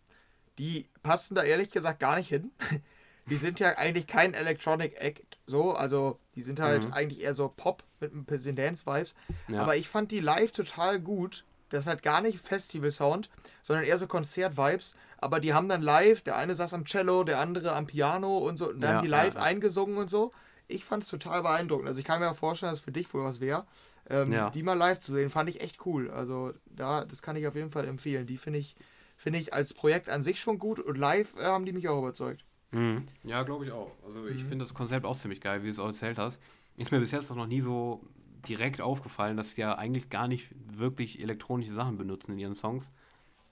[0.62, 2.52] Die passen da ehrlich gesagt gar nicht hin.
[3.30, 6.94] Die sind ja eigentlich kein Electronic Act, so, also die sind halt Mhm.
[6.94, 9.14] eigentlich eher so Pop mit ein bisschen Dance-Vibes.
[9.48, 9.62] Ja.
[9.62, 11.46] Aber ich fand die live total gut.
[11.70, 13.30] Das ist halt gar nicht Festival-Sound,
[13.62, 14.96] sondern eher so Konzert-Vibes.
[15.20, 18.58] Aber die haben dann live, der eine saß am Cello, der andere am Piano und
[18.58, 18.70] so.
[18.70, 19.42] Und dann Ja, haben die live ja.
[19.42, 20.34] eingesungen und so.
[20.68, 21.88] Ich fand es total beeindruckend.
[21.88, 23.66] Also ich kann mir auch vorstellen, dass es für dich wohl was wäre.
[24.10, 24.50] Ähm.
[24.54, 26.10] Die mal live zu sehen, fand ich echt cool.
[26.12, 28.26] Also da, das kann ich auf jeden Fall empfehlen.
[28.26, 28.76] Die finde ich,
[29.22, 32.00] finde ich als Projekt an sich schon gut und live äh, haben die mich auch
[32.00, 32.44] überzeugt.
[32.72, 33.06] Mhm.
[33.24, 33.92] Ja, glaube ich auch.
[34.04, 34.48] Also ich Mhm.
[34.50, 36.40] finde das Konzept auch ziemlich geil, wie du es auch erzählt hast.
[36.76, 38.04] Ist mir bis jetzt auch noch nie so
[38.48, 42.90] direkt aufgefallen, dass die ja eigentlich gar nicht wirklich elektronische Sachen benutzen in ihren Songs.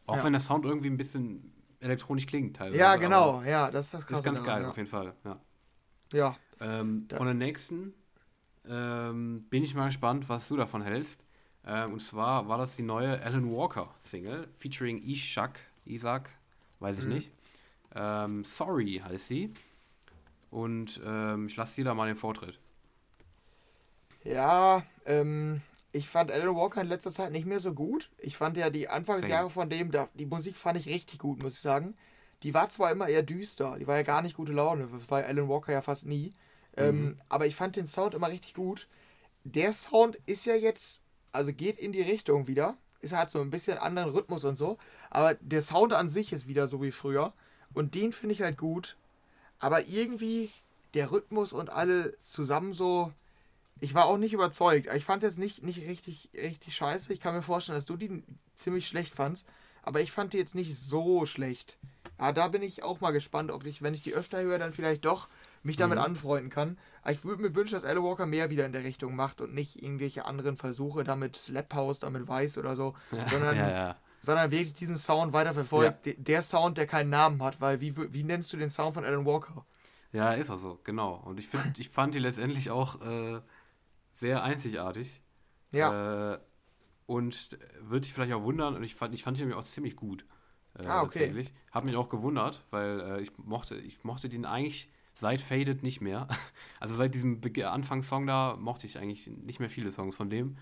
[0.08, 0.24] Auch Ja.
[0.24, 2.80] wenn der Sound irgendwie ein bisschen elektronisch klingt teilweise.
[2.80, 3.44] Ja, aber genau.
[3.44, 5.14] Ja, das ist das krasse ist ganz daran, geil, auf jeden Fall.
[5.24, 5.40] Ja.
[6.14, 6.20] Ja.
[6.60, 6.80] ja.
[6.80, 7.94] Ähm, von der nächsten
[8.68, 11.24] ähm, bin ich mal gespannt, was du davon hältst.
[11.70, 16.32] Ähm, und zwar war das die neue Alan Walker Single featuring Ishak, Isaac,
[16.82, 17.08] weiß ich Mhm.
[17.08, 17.32] nicht.
[17.96, 19.54] Ähm, Sorry heißt sie.
[20.52, 22.60] Und ähm, ich lasse dir da mal den Vortritt.
[24.24, 25.62] Ja, ähm,
[25.92, 28.12] ich fand Alan Walker in letzter Zeit nicht mehr so gut.
[28.18, 31.54] Ich fand ja die Anfangsjahre von dem, da, die Musik fand ich richtig gut, muss
[31.56, 31.96] ich sagen.
[32.44, 35.24] Die war zwar immer eher düster, die war ja gar nicht gute Laune, das war
[35.26, 36.34] Alan Walker ja fast nie.
[36.78, 37.12] Ähm, mhm.
[37.12, 38.88] Ähm, aber ich fand den Sound immer richtig gut.
[39.46, 41.02] Der Sound ist ja jetzt,
[41.32, 42.78] also geht in die Richtung wieder.
[43.02, 44.78] Ist halt so ein bisschen anderen Rhythmus und so.
[45.10, 47.34] Aber der Sound an sich ist wieder so wie früher.
[47.74, 48.98] Und den finde ich halt gut.
[49.60, 50.50] Aber irgendwie
[50.94, 53.14] der Rhythmus und alle zusammen so,
[53.80, 54.90] ich war auch nicht überzeugt.
[54.96, 57.14] Ich fand es jetzt nicht, nicht richtig, richtig scheiße.
[57.14, 58.24] Ich kann mir vorstellen, dass du die
[58.54, 59.48] ziemlich schlecht fandst.
[59.84, 61.78] Aber ich fand die jetzt nicht so schlecht.
[62.20, 64.74] Ja, da bin ich auch mal gespannt, ob ich, wenn ich die öfter höre, dann
[64.74, 65.30] vielleicht doch
[65.64, 66.06] mich damit mhm.
[66.06, 66.78] anfreunden kann.
[67.02, 69.54] Aber ich würde mir wünschen, dass Alan Walker mehr wieder in der Richtung macht und
[69.54, 73.96] nicht irgendwelche anderen Versuche damit Slap House, damit Weiß oder so, ja, sondern, ja, ja.
[74.20, 76.10] sondern wirklich diesen Sound weiter verfolgt.
[76.18, 79.26] Der Sound, der keinen Namen hat, weil wie, wie nennst du den Sound von Alan
[79.26, 79.66] Walker?
[80.12, 81.22] Ja, ist auch so, genau.
[81.26, 83.42] Und ich, find, ich fand die letztendlich auch äh,
[84.14, 85.22] sehr einzigartig.
[85.72, 86.34] Ja.
[86.34, 86.40] Äh,
[87.06, 89.96] und würde dich vielleicht auch wundern, und ich fand, ich fand die nämlich auch ziemlich
[89.96, 90.26] gut.
[90.76, 91.20] Äh, ah, okay.
[91.20, 91.54] Tatsächlich.
[91.72, 94.90] Hab mich auch gewundert, weil äh, ich mochte, ich mochte den eigentlich
[95.20, 96.28] seit Faded nicht mehr.
[96.82, 100.56] Also seit diesem Anfangssong da mochte ich eigentlich nicht mehr viele Songs von dem.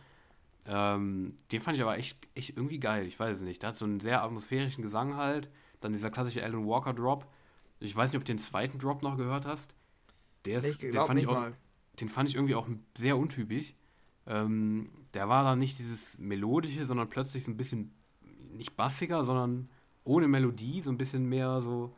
[0.66, 3.62] Ähm, den fand ich aber echt, echt irgendwie geil, ich weiß es nicht.
[3.62, 5.48] Der hat so einen sehr atmosphärischen Gesang halt.
[5.80, 7.28] Dann dieser klassische Alan Walker Drop.
[7.80, 9.76] Ich weiß nicht, ob du den zweiten Drop noch gehört hast.
[10.46, 11.54] Der ist, den fand ich auch, mal.
[12.00, 13.76] den fand ich irgendwie auch sehr untypisch.
[14.26, 17.94] Ähm, der war dann nicht dieses melodische, sondern plötzlich so ein bisschen
[18.54, 19.70] nicht bassiger, sondern
[20.04, 21.94] ohne Melodie, so ein bisschen mehr so,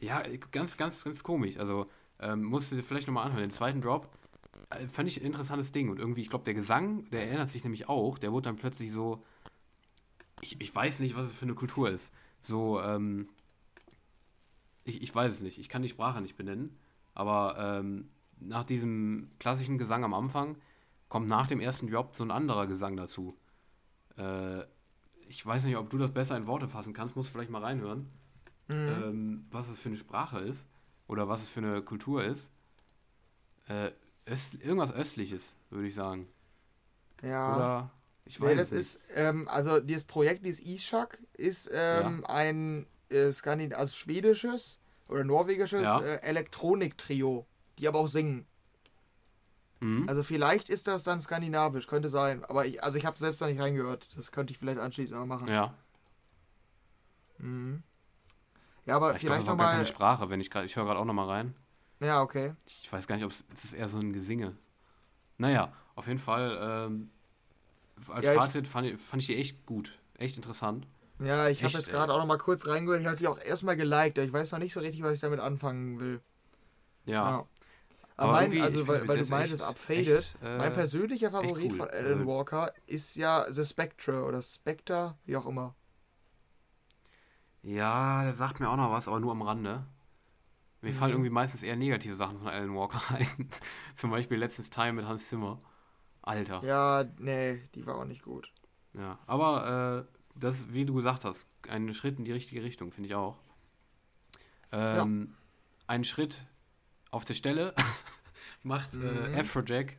[0.00, 1.58] ja, ganz, ganz, ganz komisch.
[1.58, 1.86] Also
[2.20, 3.42] ähm, musste vielleicht nochmal anhören.
[3.42, 4.08] Den zweiten Drop
[4.70, 7.64] äh, fand ich ein interessantes Ding und irgendwie, ich glaube, der Gesang, der erinnert sich
[7.64, 9.22] nämlich auch, der wurde dann plötzlich so,
[10.40, 12.12] ich, ich weiß nicht, was es für eine Kultur ist.
[12.40, 13.28] So, ähm,
[14.84, 16.78] ich, ich weiß es nicht, ich kann die Sprache nicht benennen,
[17.14, 20.56] aber ähm, nach diesem klassischen Gesang am Anfang
[21.08, 23.36] kommt nach dem ersten Drop so ein anderer Gesang dazu.
[24.16, 24.62] Äh,
[25.28, 28.08] ich weiß nicht, ob du das besser in Worte fassen kannst, musst vielleicht mal reinhören,
[28.68, 28.74] mhm.
[28.74, 30.64] ähm, was es für eine Sprache ist
[31.06, 32.50] oder was es für eine Kultur ist.
[33.68, 33.90] Äh,
[34.28, 36.28] Öst, irgendwas Östliches, würde ich sagen.
[37.22, 37.56] Ja.
[37.56, 37.90] Oder
[38.24, 38.80] ich weiß nee, das nicht.
[38.80, 42.28] ist, ähm, also dieses Projekt, dieses Ishak, ist ähm, ja.
[42.28, 46.00] ein äh, Skandin also schwedisches oder norwegisches ja.
[46.00, 47.46] äh, Elektronik-Trio,
[47.78, 48.46] die aber auch singen.
[49.80, 50.08] Mhm.
[50.08, 52.44] Also vielleicht ist das dann skandinavisch, könnte sein.
[52.44, 54.08] Aber ich, also ich habe selbst noch nicht reingehört.
[54.16, 55.48] Das könnte ich vielleicht anschließend mal machen.
[55.48, 55.74] Ja.
[57.38, 57.82] Mhm.
[58.86, 59.72] Ja, aber ich vielleicht noch mal.
[59.72, 61.54] keine Sprache, wenn ich gerade, ich höre gerade auch noch mal rein.
[62.00, 62.54] Ja, okay.
[62.66, 64.56] Ich weiß gar nicht, ob es, es ist eher so ein Gesinge.
[65.38, 66.58] Naja, auf jeden Fall.
[66.60, 67.10] Ähm,
[68.08, 70.86] als ja, Fazit fand ich, fand ich die echt gut, echt interessant.
[71.18, 73.00] Ja, ich habe jetzt gerade äh, auch noch mal kurz reingehört.
[73.00, 74.18] Ich habe die auch erstmal geliked.
[74.18, 76.20] Ich weiß noch nicht so richtig, was ich damit anfangen will.
[77.06, 77.12] Ja.
[77.12, 77.46] ja.
[78.18, 81.76] Aber mein, also, weil, weil du meintest, Upfaded, echt, äh, mein persönlicher Favorit cool.
[81.76, 85.74] von Alan äh, Walker ist ja The Spectre oder Spectre, wie auch immer.
[87.66, 89.84] Ja, der sagt mir auch noch was, aber nur am Rande.
[90.82, 90.96] Mir mhm.
[90.96, 93.50] fallen irgendwie meistens eher negative Sachen von Alan Walker ein.
[93.96, 95.60] Zum Beispiel letztens Time mit Hans Zimmer.
[96.22, 96.62] Alter.
[96.64, 98.52] Ja, nee, die war auch nicht gut.
[98.94, 103.08] Ja, aber äh, das, wie du gesagt hast, ein Schritt in die richtige Richtung, finde
[103.08, 103.36] ich auch.
[104.70, 105.36] Ähm, ja.
[105.88, 106.46] Ein Schritt
[107.10, 107.74] auf der Stelle
[108.62, 109.34] macht äh, mhm.
[109.34, 109.96] äh, Afrojack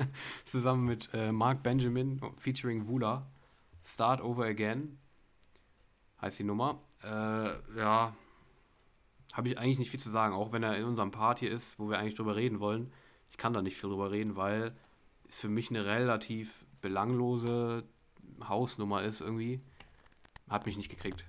[0.46, 3.26] zusammen mit äh, Mark Benjamin featuring Vula.
[3.84, 4.98] Start Over Again
[6.22, 6.80] heißt die Nummer.
[7.02, 8.14] Äh, ja,
[9.32, 11.78] habe ich eigentlich nicht viel zu sagen, auch wenn er in unserem Part hier ist,
[11.78, 12.92] wo wir eigentlich drüber reden wollen.
[13.30, 14.72] Ich kann da nicht viel drüber reden, weil
[15.28, 17.84] es für mich eine relativ belanglose
[18.46, 19.60] Hausnummer ist irgendwie.
[20.48, 21.24] Hat mich nicht gekriegt.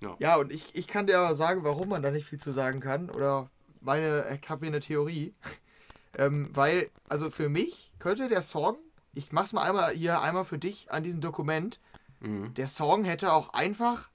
[0.00, 2.52] Ja, ja und ich, ich kann dir aber sagen, warum man da nicht viel zu
[2.52, 3.10] sagen kann.
[3.10, 5.34] Oder meine, ich habe hier eine Theorie.
[6.16, 8.76] ähm, weil, also für mich könnte der Song,
[9.12, 11.80] ich mach's mal einmal hier einmal für dich an diesem Dokument,
[12.20, 12.54] mhm.
[12.54, 14.08] der Song hätte auch einfach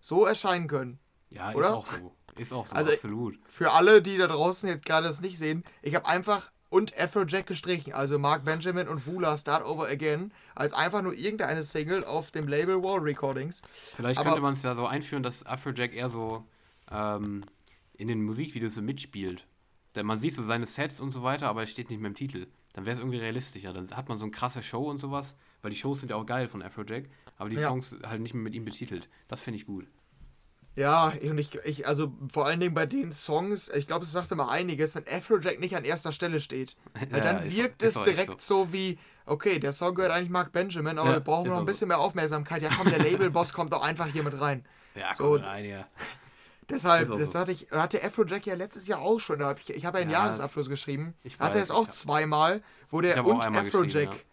[0.00, 0.98] so erscheinen können.
[1.28, 1.68] Ja, oder?
[1.68, 2.16] ist auch so.
[2.36, 3.38] Ist auch so, also absolut.
[3.46, 7.46] Für alle, die da draußen jetzt gerade das nicht sehen, ich habe einfach und Afrojack
[7.46, 12.30] gestrichen, also Mark Benjamin und Vula Start Over Again, als einfach nur irgendeine Single auf
[12.30, 13.60] dem Label Wall Recordings.
[13.96, 16.44] Vielleicht Aber könnte man es ja so einführen, dass Afrojack eher so
[16.90, 17.44] ähm,
[17.94, 19.46] in den Musikvideos so mitspielt.
[19.96, 22.14] Denn man sieht so seine Sets und so weiter, aber es steht nicht mehr im
[22.14, 22.46] Titel.
[22.72, 23.72] Dann wäre es irgendwie realistischer.
[23.72, 26.26] Dann hat man so eine krasse Show und sowas, weil die Shows sind ja auch
[26.26, 27.04] geil von Afrojack,
[27.36, 27.68] aber die ja.
[27.68, 29.08] Songs halt nicht mehr mit ihm betitelt.
[29.28, 29.86] Das finde ich gut.
[30.76, 34.30] Ja, und ich, ich, also vor allen Dingen bei den Songs, ich glaube, es sagt
[34.30, 36.76] immer einiges, wenn Afrojack nicht an erster Stelle steht.
[37.10, 38.66] Weil ja, dann wirkt es direkt so.
[38.66, 38.72] so.
[38.72, 41.80] wie, okay, der Song gehört eigentlich Mark Benjamin, aber ja, wir brauchen noch ein bisschen
[41.80, 41.86] so.
[41.88, 42.62] mehr Aufmerksamkeit.
[42.62, 44.64] Ja, komm, der Labelboss kommt doch einfach hier mit rein.
[44.94, 45.86] Ja, so, rein, ja.
[46.70, 49.40] Deshalb, das hatte ich, hatte Afrojack ja letztes Jahr auch schon.
[49.40, 51.14] Da hab ich ich habe ja einen ja, Jahresabschluss geschrieben.
[51.24, 54.24] Ich weiß, hatte er es auch zweimal, wo der und Afrojack.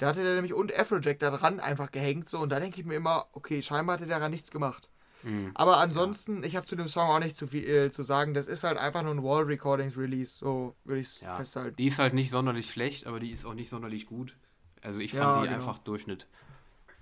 [0.00, 0.06] Ja.
[0.06, 2.86] Da hatte der nämlich und Afrojack da dran einfach gehängt so und da denke ich
[2.86, 4.88] mir immer, okay, scheinbar hatte der daran nichts gemacht.
[5.22, 5.52] Mhm.
[5.54, 6.48] Aber ansonsten, ja.
[6.48, 8.34] ich habe zu dem Song auch nicht zu viel äh, zu sagen.
[8.34, 11.36] Das ist halt einfach nur ein Wall Recordings Release, so würde ich es ja.
[11.36, 11.76] festhalten.
[11.76, 14.36] Die ist halt nicht sonderlich schlecht, aber die ist auch nicht sonderlich gut.
[14.82, 15.54] Also ich fand die genau.
[15.54, 16.26] einfach Durchschnitt.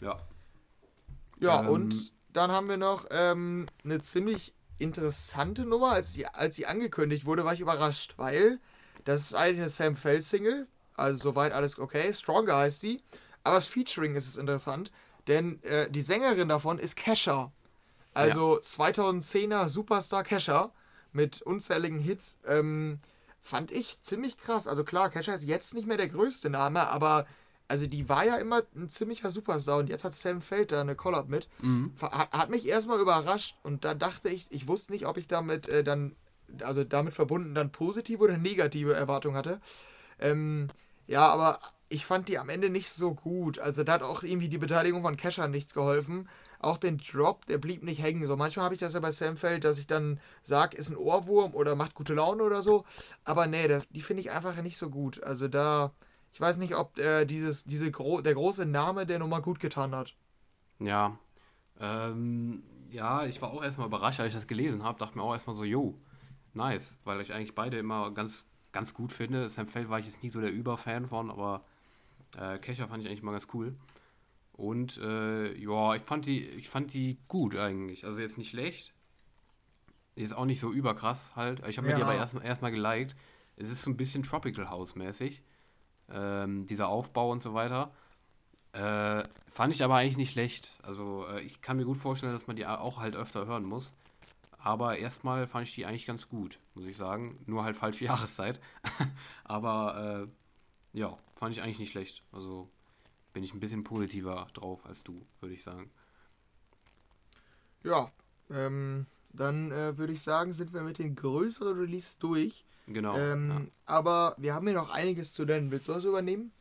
[0.01, 0.21] Ja.
[1.41, 5.93] Ja, ähm, und dann haben wir noch ähm, eine ziemlich interessante Nummer.
[5.93, 8.61] Als sie, als angekündigt wurde, war ich überrascht, weil
[9.05, 10.69] das ist eigentlich eine Sam Feld Single.
[10.95, 12.13] Also soweit alles okay.
[12.13, 13.03] Stronger heißt sie.
[13.45, 14.93] Aber das Featuring ist es interessant,
[15.27, 17.53] denn äh, die Sängerin davon ist Kesha.
[18.15, 18.61] Also ja.
[18.61, 20.73] 2010er Superstar Kesha
[21.13, 22.39] mit unzähligen Hits.
[22.47, 23.01] Ähm,
[23.41, 24.69] fand ich ziemlich krass.
[24.69, 27.27] Also klar, Kesha ist jetzt nicht mehr der größte Name, aber
[27.69, 30.95] also die war ja immer ein ziemlicher Superstar und jetzt hat Sam Feld da eine
[30.95, 31.49] Collab mit.
[31.63, 31.93] Mhm.
[32.01, 35.69] Hat, hat, mich erstmal überrascht und da dachte ich, ich wusste nicht, ob ich damit
[35.69, 36.15] äh, dann,
[36.61, 39.61] also damit verbunden dann positive oder negative Erwartungen hatte.
[40.19, 40.69] Ähm,
[41.13, 41.59] ja, aber
[41.89, 43.59] ich fand die am Ende nicht so gut.
[43.59, 46.29] Also da hat auch irgendwie die Beteiligung von Kesha nichts geholfen.
[46.59, 48.27] Auch den Drop, der blieb nicht hängen.
[48.27, 50.97] So manchmal habe ich das ja bei Sam Feld, dass ich dann sage, ist ein
[50.97, 52.85] Ohrwurm oder macht gute Laune oder so.
[53.25, 55.23] Aber nee, die finde ich einfach nicht so gut.
[55.23, 55.93] Also da
[56.33, 59.95] ich weiß nicht, ob äh, dieses, diese gro der große Name der Nummer gut getan
[59.95, 60.15] hat.
[60.79, 61.19] Ja.
[61.79, 64.99] Ähm, ja, ich war auch erstmal überrascht, als ich das gelesen habe.
[64.99, 65.99] Dachte mir auch erstmal so, yo,
[66.55, 66.95] nice.
[67.05, 69.49] Weil ich eigentlich beide immer ganz, ganz gut finde.
[69.49, 71.65] Sam Feld war ich jetzt nie so der Überfan von, aber
[72.39, 73.75] äh, Kesha fand ich eigentlich mal ganz cool.
[74.53, 78.05] Und äh, ja, ich fand die, ich fand die gut eigentlich.
[78.05, 78.93] Also jetzt nicht schlecht.
[80.15, 81.67] Ist auch nicht so überkrass halt.
[81.67, 81.97] Ich habe mir ja.
[81.99, 83.17] die aber erstmal erst geliked.
[83.57, 85.43] Es ist so ein bisschen Tropical House mäßig
[86.11, 87.93] ähm, dieser Aufbau und so weiter.
[88.73, 90.75] Äh, fand ich aber eigentlich nicht schlecht.
[90.83, 93.93] Also äh, ich kann mir gut vorstellen, dass man die auch halt öfter hören muss.
[94.65, 97.39] Aber erstmal fand ich die eigentlich ganz gut, muss ich sagen.
[97.47, 98.61] Nur halt falsche Jahreszeit.
[99.45, 100.29] aber
[100.95, 102.23] äh, ja, fand ich eigentlich nicht schlecht.
[102.33, 102.69] Also
[103.33, 105.91] bin ich ein bisschen positiver drauf als du, würde ich sagen.
[107.83, 108.13] Ja,
[108.51, 112.65] ähm, dann äh, würde ich sagen, sind wir mit den größeren Releases durch.
[112.87, 113.17] Genau.
[113.17, 113.61] Ähm, ja.
[113.87, 115.73] Aber wir haben hier noch einiges zu nennen.
[115.73, 116.53] Willst du was übernehmen?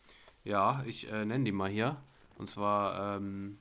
[0.44, 2.02] Ja, ich äh, nenne die mal hier.
[2.38, 3.60] Und zwar ähm,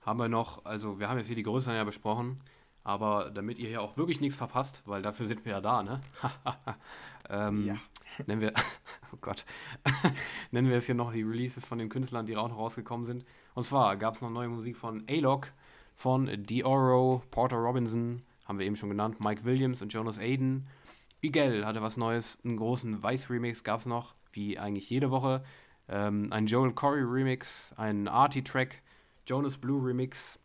[0.00, 2.40] haben wir noch, also wir haben jetzt hier die größeren ja besprochen,
[2.88, 6.00] aber damit ihr hier auch wirklich nichts verpasst, weil dafür sind wir ja da, ne?
[7.28, 7.76] ähm, ja.
[8.26, 8.54] Nennen wir,
[9.12, 9.44] oh Gott,
[10.52, 13.26] nennen wir es hier noch die Releases von den Künstlern, die auch noch rausgekommen sind.
[13.52, 15.52] Und zwar gab es noch neue Musik von A-Lock,
[15.94, 20.66] von Dioro, Porter Robinson, haben wir eben schon genannt, Mike Williams und Jonas Aiden.
[21.22, 25.44] Igel hatte was Neues, einen großen Weiß-Remix gab es noch, wie eigentlich jede Woche.
[25.90, 28.80] Ähm, ein Joel Corey Remix, ein Artie-Track,
[29.26, 30.38] Jonas Blue Remix,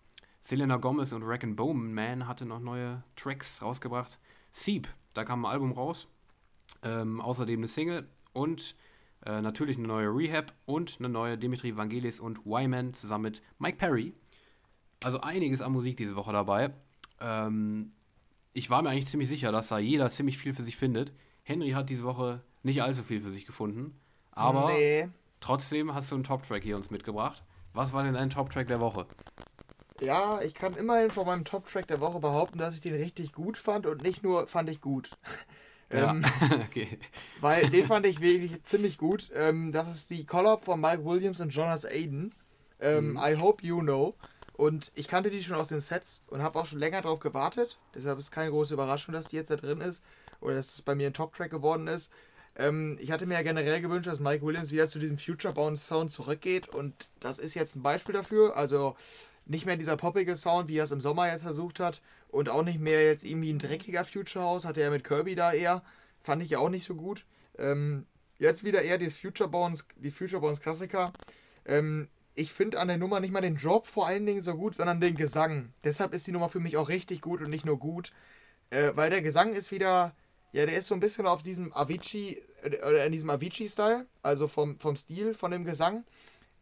[0.44, 4.20] Selena Gomez und Rack Bowman Man hatte noch neue Tracks rausgebracht.
[4.52, 6.08] Seep, da kam ein Album raus.
[6.84, 8.76] Ähm, außerdem eine Single und
[9.26, 13.78] äh, natürlich eine neue Rehab und eine neue Dimitri Vangelis und Wyman zusammen mit Mike
[13.78, 14.14] Perry.
[15.02, 16.74] Also einiges an Musik diese Woche dabei.
[17.22, 17.94] Ähm,
[18.52, 21.14] ich war mir eigentlich ziemlich sicher, dass da jeder ziemlich viel für sich findet.
[21.44, 23.98] Henry hat diese Woche nicht allzu viel für sich gefunden.
[24.32, 25.08] Aber nee.
[25.40, 27.44] trotzdem hast du einen Top-Track hier uns mitgebracht.
[27.74, 29.08] Was war denn dein Top-Track der Woche?
[30.02, 33.58] Ja, ich kann immerhin von meinem Top-Track der Woche behaupten, dass ich den richtig gut
[33.58, 35.12] fand und nicht nur fand ich gut.
[35.92, 36.12] Ja.
[36.12, 36.26] ähm,
[36.66, 36.98] okay.
[37.40, 39.30] Weil den fand ich wirklich ziemlich gut.
[39.36, 42.34] Ähm, das ist die Collab von Mike Williams und Jonas Aiden.
[42.80, 43.18] Ähm, mhm.
[43.18, 44.16] I Hope You Know.
[44.56, 47.80] Und ich kannte die schon aus den Sets und habe auch schon länger darauf gewartet.
[47.94, 50.02] Deshalb ist es keine große Überraschung, dass die jetzt da drin ist
[50.42, 52.12] oder dass es bei mir ein Top-Track geworden ist.
[52.56, 56.70] Ähm, ich hatte mir ja generell gewünscht, dass Mike Williams wieder zu diesem Future-Bound-Sound zurückgeht
[56.70, 58.56] und das ist jetzt ein Beispiel dafür.
[58.56, 58.96] Also
[59.46, 62.64] nicht mehr dieser poppige Sound, wie er es im Sommer jetzt versucht hat und auch
[62.64, 65.84] nicht mehr jetzt irgendwie ein dreckiger Future House, hatte er mit Kirby da eher.
[66.20, 67.26] Fand ich ja auch nicht so gut.
[67.58, 68.06] Ähm,
[68.38, 71.12] jetzt wieder eher dieses Future Bones, die Future Bones Klassiker.
[71.66, 74.76] Ähm, ich finde an der Nummer nicht mal den Drop vor allen Dingen so gut,
[74.76, 75.74] sondern den Gesang.
[75.84, 78.12] Deshalb ist die Nummer für mich auch richtig gut und nicht nur gut.
[78.70, 80.16] Äh, weil der Gesang ist wieder,
[80.52, 84.48] ja, der ist so ein bisschen auf diesem Avicii, äh, oder in diesem Avicii-Style, also
[84.48, 86.06] vom, vom Stil von dem Gesang.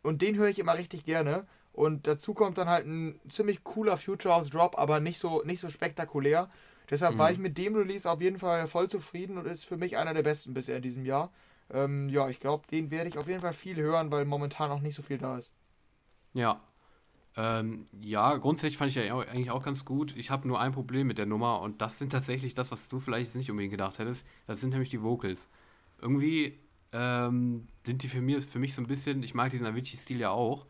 [0.02, 1.48] Und den höre ich immer richtig gerne.
[1.74, 5.60] Und dazu kommt dann halt ein ziemlich cooler Future House Drop, aber nicht so, nicht
[5.60, 6.50] so spektakulär.
[6.90, 7.20] Deshalb mhm.
[7.20, 10.14] war ich mit dem Release auf jeden Fall voll zufrieden und ist für mich einer
[10.14, 11.32] der besten bisher in diesem Jahr.
[11.70, 14.82] Ähm, ja, ich glaube, den werde ich auf jeden Fall viel hören, weil momentan noch
[14.82, 15.56] nicht so viel da ist.
[16.34, 16.62] Ja.
[17.38, 20.18] Ähm, ja, grundsätzlich fand ich ja eigentlich auch ganz gut.
[20.18, 23.00] Ich habe nur ein Problem mit der Nummer und das sind tatsächlich das, was du
[23.00, 24.26] vielleicht nicht unbedingt gedacht hättest.
[24.48, 25.48] Das sind nämlich die Vocals.
[26.02, 26.60] Irgendwie
[26.92, 30.32] ähm, sind die für mich, für mich so ein bisschen, ich mag diesen Avicii-Stil ja
[30.32, 30.66] auch,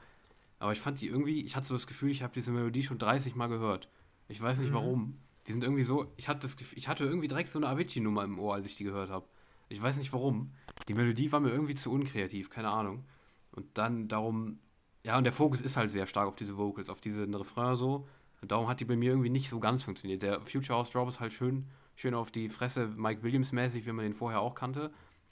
[0.61, 2.99] aber ich fand die irgendwie, ich hatte so das Gefühl, ich habe diese Melodie schon
[2.99, 3.89] 30 Mal gehört.
[4.27, 4.75] Ich weiß nicht mhm.
[4.75, 5.17] warum.
[5.47, 8.23] Die sind irgendwie so, ich hatte, das, Gefühl- ich hatte irgendwie direkt so eine Avicii-Nummer
[8.23, 9.25] im Ohr, als ich die gehört habe.
[9.69, 10.51] Ich weiß nicht warum.
[10.87, 13.05] Die Melodie war mir irgendwie zu unkreativ, keine Ahnung.
[13.51, 14.59] Und dann darum,
[15.03, 18.07] ja, und der Fokus ist halt sehr stark auf diese Vocals, auf diesen Refrain so.
[18.41, 20.21] Und darum hat die bei mir irgendwie nicht so ganz funktioniert.
[20.21, 23.93] Der Future House Drop ist halt schön, schön auf die Fresse Mike Williams mäßig, wie
[23.93, 24.91] man den vorher auch kannte.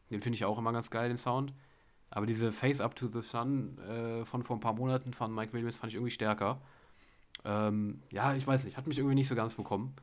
[0.10, 1.54] Den finde ich auch immer ganz geil, den Sound.
[2.12, 5.54] Aber diese Face Up to the Sun äh, von vor ein paar Monaten von Mike
[5.54, 6.60] Williams fand ich irgendwie stärker.
[7.46, 9.96] Ähm, ja, ich weiß nicht, hat mich irgendwie nicht so ganz bekommen.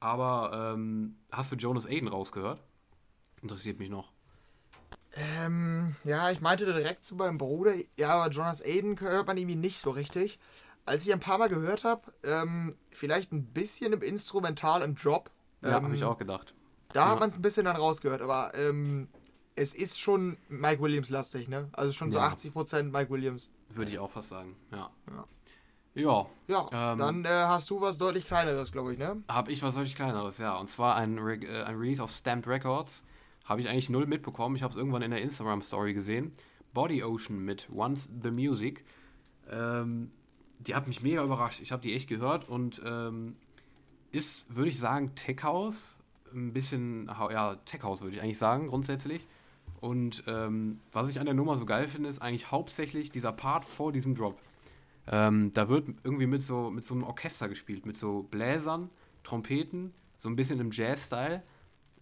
[0.00, 2.62] Aber ähm, hast du Jonas Aiden rausgehört?
[3.42, 4.12] Interessiert mich noch.
[5.16, 9.56] Ähm, ja, ich meinte direkt zu meinem Bruder, ja, aber Jonas Aiden hört man irgendwie
[9.56, 10.38] nicht so richtig.
[10.86, 15.30] Als ich ein paar Mal gehört habe, ähm, vielleicht ein bisschen im Instrumental im Drop.
[15.62, 16.54] Ja, ähm, habe ich auch gedacht.
[16.92, 17.10] Da Ja.
[17.12, 19.08] hat man es ein bisschen dann rausgehört, aber ähm,
[19.56, 21.68] es ist schon Mike Williams lastig, ne?
[21.72, 22.28] Also schon so Ja.
[22.28, 23.50] 80% Mike Williams.
[23.74, 24.90] Würde ich auch fast sagen, ja.
[25.10, 25.24] Ja.
[25.96, 29.22] Ja, Ja, Ähm, dann äh, hast du was deutlich kleineres, glaube ich, ne?
[29.28, 30.56] habe ich was solch kleineres, ja.
[30.56, 33.04] Und zwar ein, Re äh, ein Release auf Stamped Records.
[33.44, 34.56] Habe ich eigentlich null mitbekommen.
[34.56, 36.32] Ich habe es irgendwann in der Instagram-Story gesehen.
[36.72, 38.84] Body Ocean mit Once the Music.
[39.48, 40.10] Ähm,
[40.58, 41.60] die hat mich mega überrascht.
[41.60, 43.36] Ich habe die echt gehört und ähm,
[44.10, 45.96] ist, würde ich sagen, Tech House.
[46.32, 49.22] Ein bisschen, ja, Tech House würde ich eigentlich sagen, grundsätzlich.
[49.84, 53.66] Und ähm, was ich an der Nummer so geil finde, ist eigentlich hauptsächlich dieser Part
[53.66, 54.40] vor diesem Drop.
[55.06, 58.88] Ähm, da wird irgendwie mit so, mit so einem Orchester gespielt, mit so Bläsern,
[59.24, 61.42] Trompeten, so ein bisschen im Jazz-Style.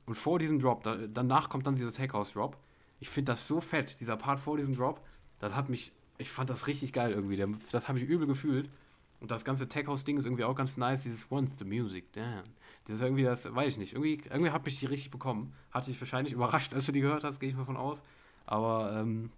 [0.06, 2.56] Und vor diesem Drop, da, danach kommt dann dieser Tech House Drop.
[3.00, 5.04] Ich finde das so fett, dieser Part vor diesem Drop.
[5.40, 7.44] Das hat mich, ich fand das richtig geil irgendwie.
[7.72, 8.70] Das habe ich übel gefühlt.
[9.18, 11.02] Und das ganze Tech House Ding ist irgendwie auch ganz nice.
[11.02, 12.44] Dieses Once the Music, damn.
[12.86, 13.92] Das ist irgendwie das, weiß ich nicht.
[13.92, 15.54] Irgendwie, irgendwie hat mich die richtig bekommen.
[15.70, 18.02] Hat dich wahrscheinlich überrascht, als du die gehört hast, gehe ich mal von aus.
[18.44, 19.30] Aber ähm,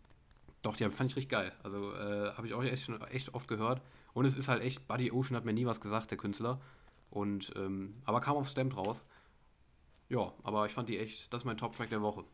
[0.62, 1.52] doch, die fand ich richtig geil.
[1.62, 3.82] Also äh, habe ich auch echt, schon, echt oft gehört.
[4.14, 6.60] Und es ist halt echt, Buddy Ocean hat mir nie was gesagt, der Künstler.
[7.10, 9.04] Und, ähm, aber kam auf Stamped raus.
[10.08, 12.24] Ja, aber ich fand die echt, das ist mein Top-Track der Woche.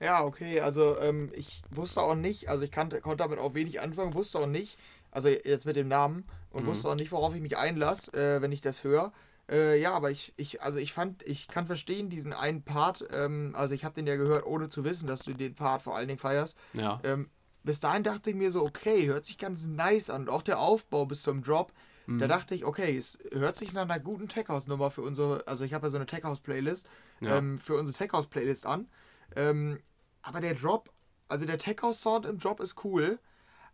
[0.00, 3.80] Ja, okay, also ähm, ich wusste auch nicht, also ich kannte, konnte damit auch wenig
[3.80, 4.76] anfangen, wusste auch nicht,
[5.12, 6.66] also jetzt mit dem Namen und Mhm.
[6.68, 9.12] wusste auch nicht, worauf ich mich einlasse, äh, wenn ich das höre.
[9.50, 13.52] Äh, ja, aber ich, ich, also ich fand, ich kann verstehen diesen einen Part, ähm,
[13.56, 16.08] also ich habe den ja gehört, ohne zu wissen, dass du den Part vor allen
[16.08, 16.56] Dingen feierst.
[16.74, 17.28] Ja, Ähm,
[17.64, 20.22] bis dahin dachte ich mir so, okay, hört sich ganz nice an.
[20.22, 21.72] Und auch der Aufbau bis zum Drop,
[22.06, 22.18] Mhm.
[22.18, 25.46] da dachte ich, okay, es hört sich nach einer guten Tech House Nummer für unsere,
[25.46, 26.88] also ich habe ja so eine Tech House Playlist,
[27.20, 27.38] Ja.
[27.38, 28.88] ähm, für unsere Tech House Playlist an.
[29.36, 29.78] Ähm,
[30.22, 30.90] aber der Drop,
[31.28, 33.18] also der Tech House Sound im Drop ist cool,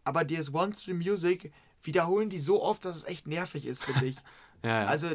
[0.04, 1.52] aber DS One Stream Music
[1.82, 4.16] wiederholen die so oft, dass es echt nervig ist, finde ich.
[4.62, 4.84] ja, ja.
[4.86, 5.08] Also,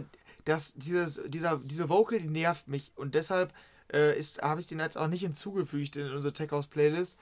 [0.46, 3.54] das, dieses, dieser, diese Vocal, die nervt mich und deshalb
[3.89, 7.18] äh, habe ich den jetzt auch nicht hinzugefügt in unsere Tech House Playlist.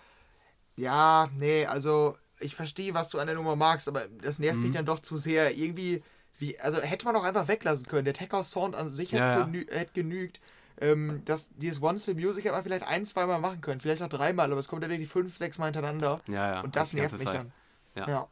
[0.76, 4.63] Ja, nee, also ich verstehe, was du an der Nummer magst, aber das nervt Mhm.
[4.67, 5.55] mich dann doch zu sehr.
[5.55, 6.03] Irgendwie,
[6.39, 8.05] wie, also hätte man auch einfach weglassen können.
[8.05, 9.43] Der Tech House Sound an sich hätte Ja, ja.
[9.45, 10.39] genü hätte genügt.
[10.80, 14.09] Ähm, das, dieses One Still Music hätte man vielleicht ein, zweimal machen können, vielleicht auch
[14.09, 16.22] dreimal, aber es kommt ja wirklich fünf, sechs Mal hintereinander.
[16.28, 16.61] ja, ja.
[16.61, 17.36] und das nervt mich Zeit.
[17.36, 17.53] dann.
[17.95, 18.07] Ja.
[18.07, 18.28] ja.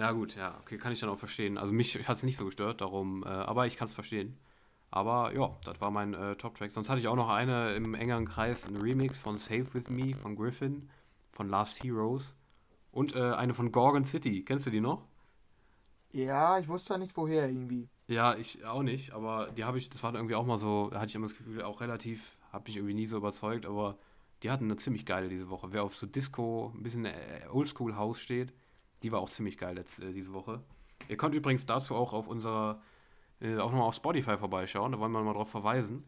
[0.00, 1.58] Ja, gut, ja, okay, kann ich dann auch verstehen.
[1.58, 4.38] Also mich hat es nicht so gestört, darum, äh, aber ich kann es verstehen.
[4.90, 6.70] Aber ja, das war mein äh, Top-Track.
[6.70, 10.14] Sonst hatte ich auch noch eine im engeren Kreis, ein Remix von Save With Me
[10.14, 10.88] von Griffin,
[11.32, 12.34] von Last Heroes.
[12.92, 14.42] Und äh, eine von Gorgon City.
[14.42, 15.06] Kennst du die noch?
[16.12, 17.90] Ja, ich wusste ja nicht woher irgendwie.
[18.08, 20.98] Ja, ich auch nicht, aber die habe ich, das war irgendwie auch mal so, da
[21.00, 23.98] hatte ich immer das Gefühl, auch relativ, habe mich irgendwie nie so überzeugt, aber
[24.42, 25.72] die hatten eine ziemlich geile diese Woche.
[25.72, 27.12] Wer auf so Disco, ein bisschen äh,
[27.52, 28.54] Oldschool House steht,
[29.02, 30.60] die war auch ziemlich geil jetzt, äh, diese Woche.
[31.08, 32.80] Ihr könnt übrigens dazu auch auf unserer,
[33.40, 36.04] äh, auch nochmal auf Spotify vorbeischauen, da wollen wir mal drauf verweisen.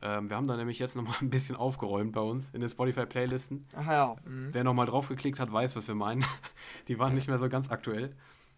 [0.00, 3.66] Ähm, wir haben da nämlich jetzt nochmal ein bisschen aufgeräumt bei uns in den Spotify-Playlisten.
[3.76, 4.16] Ach ja.
[4.24, 4.48] Mhm.
[4.52, 6.24] Wer nochmal draufgeklickt hat, weiß, was wir meinen.
[6.88, 8.14] Die waren nicht mehr so ganz aktuell.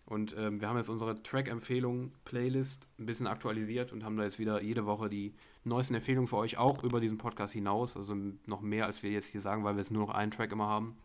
[0.06, 4.62] Und ähm, wir haben jetzt unsere Track-Empfehlung-Playlist ein bisschen aktualisiert und haben da jetzt wieder
[4.62, 7.96] jede Woche die neuesten Empfehlungen für euch, auch über diesen Podcast hinaus.
[7.96, 8.14] Also
[8.44, 10.68] noch mehr, als wir jetzt hier sagen, weil wir jetzt nur noch einen Track immer
[10.68, 10.96] haben.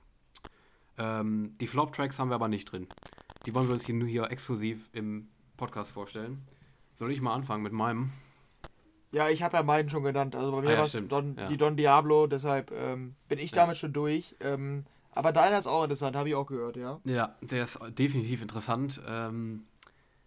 [0.99, 2.87] Ähm, die Flop-Tracks haben wir aber nicht drin.
[3.45, 6.45] Die wollen wir uns hier nur hier exklusiv im Podcast vorstellen.
[6.95, 8.11] Soll ich mal anfangen mit meinem?
[9.11, 10.35] Ja, ich habe ja meinen schon genannt.
[10.35, 11.47] Also bei mir Ah ja, war es Ja.
[11.47, 13.57] die Don Diablo, deshalb ähm, bin ich Ja.
[13.63, 14.35] damit schon durch.
[14.41, 16.99] Ähm, aber deiner ist auch interessant, habe ich auch gehört, ja.
[17.05, 19.01] Ja, der ist definitiv interessant.
[19.07, 19.63] Ähm,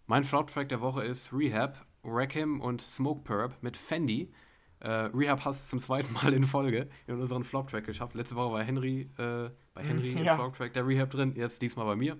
[0.07, 4.33] mein Flop-Track der Woche ist Rehab, Rakim und Smoke Perp mit Fendi.
[4.81, 8.15] Äh, Rehab hat es zum zweiten Mal in Folge in unseren Flop-Track geschafft.
[8.15, 10.35] Letzte Woche war Henry äh, bei Henry im ja.
[10.35, 12.17] Flop-Track der Rehab drin, jetzt diesmal bei mir.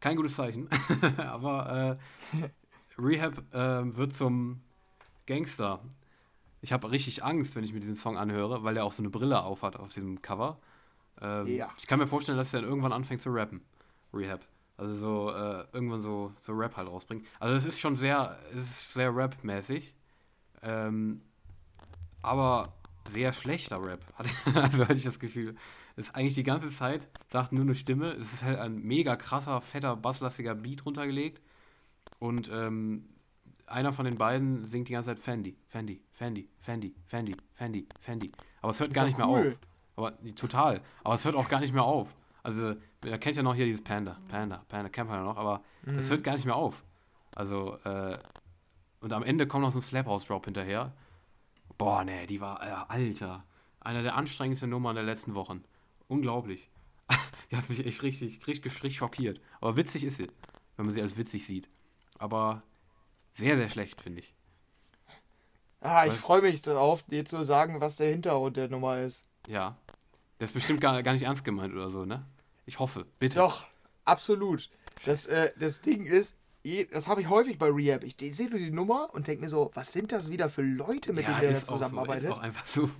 [0.00, 0.68] Kein gutes Zeichen,
[1.16, 1.98] aber
[2.38, 4.60] äh, Rehab äh, wird zum
[5.26, 5.80] Gangster.
[6.60, 9.10] Ich habe richtig Angst, wenn ich mir diesen Song anhöre, weil er auch so eine
[9.10, 10.58] Brille aufhat auf diesem Cover.
[11.20, 11.70] Ähm, Ja.
[11.78, 13.62] Ich kann mir vorstellen, dass er dann irgendwann anfängt zu rappen.
[14.12, 14.44] Rehab.
[14.76, 17.26] Also so äh, irgendwann so, so Rap halt rausbringen.
[17.40, 19.92] Also es ist schon sehr, es ist sehr Rap-mäßig.
[20.62, 21.20] Ähm,
[22.22, 22.72] aber
[23.10, 24.00] sehr schlechter Rap.
[24.54, 25.56] also hatte ich das Gefühl.
[25.98, 28.12] Ist eigentlich die ganze Zeit, sagt nur eine Stimme.
[28.12, 31.42] Es ist halt ein mega krasser, fetter, basslastiger Beat runtergelegt.
[32.20, 33.08] Und ähm,
[33.66, 38.32] einer von den beiden singt die ganze Zeit Fendi, Fendi, Fendi, Fendi, Fendi, Fendi, Fendi.
[38.62, 39.48] Aber es hört Ist gar nicht mehr cool.
[39.52, 39.58] auf.
[39.96, 40.80] Aber total.
[41.02, 42.08] Aber es hört auch gar nicht mehr auf.
[42.44, 45.62] Also, ihr kennt ja noch hier dieses Panda, Panda, Panda, kennt man ja noch, aber
[45.84, 45.98] Mhm.
[45.98, 46.82] es hört gar nicht mehr auf.
[47.34, 48.16] Also, äh,
[49.00, 50.92] und am Ende kommt noch so ein Slap House Drop hinterher.
[51.76, 53.44] Boah, nee, die war, äh, Alter,
[53.80, 55.62] einer der anstrengendsten Nummern der letzten Wochen.
[56.08, 56.68] Unglaublich.
[57.50, 59.40] die hat mich echt richtig, richtig, richtig schockiert.
[59.60, 60.28] Aber witzig ist sie,
[60.76, 61.68] wenn man sie als witzig sieht.
[62.18, 62.62] Aber
[63.32, 64.34] sehr, sehr schlecht, finde ich.
[65.80, 69.24] Ah, ich freue mich darauf, dir zu sagen, was der Hintergrund der Nummer ist.
[69.46, 69.76] Ja.
[70.40, 72.26] Der ist bestimmt gar, gar nicht ernst gemeint oder so, ne?
[72.66, 73.38] Ich hoffe, bitte.
[73.38, 73.66] Doch,
[74.04, 74.70] absolut.
[75.04, 78.02] Das, äh, das Ding ist, eh- das habe ich häufig bei Rehab.
[78.04, 81.12] Ich sehe nur die Nummer und denke mir so, was sind das wieder für Leute,
[81.12, 82.24] mit ja, denen der auch so, zusammenarbeitet?
[82.24, 82.90] ist auch einfach so.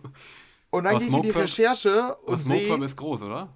[0.71, 3.49] Und dann gehe ich in die Recherche und sehe, ist groß, oder?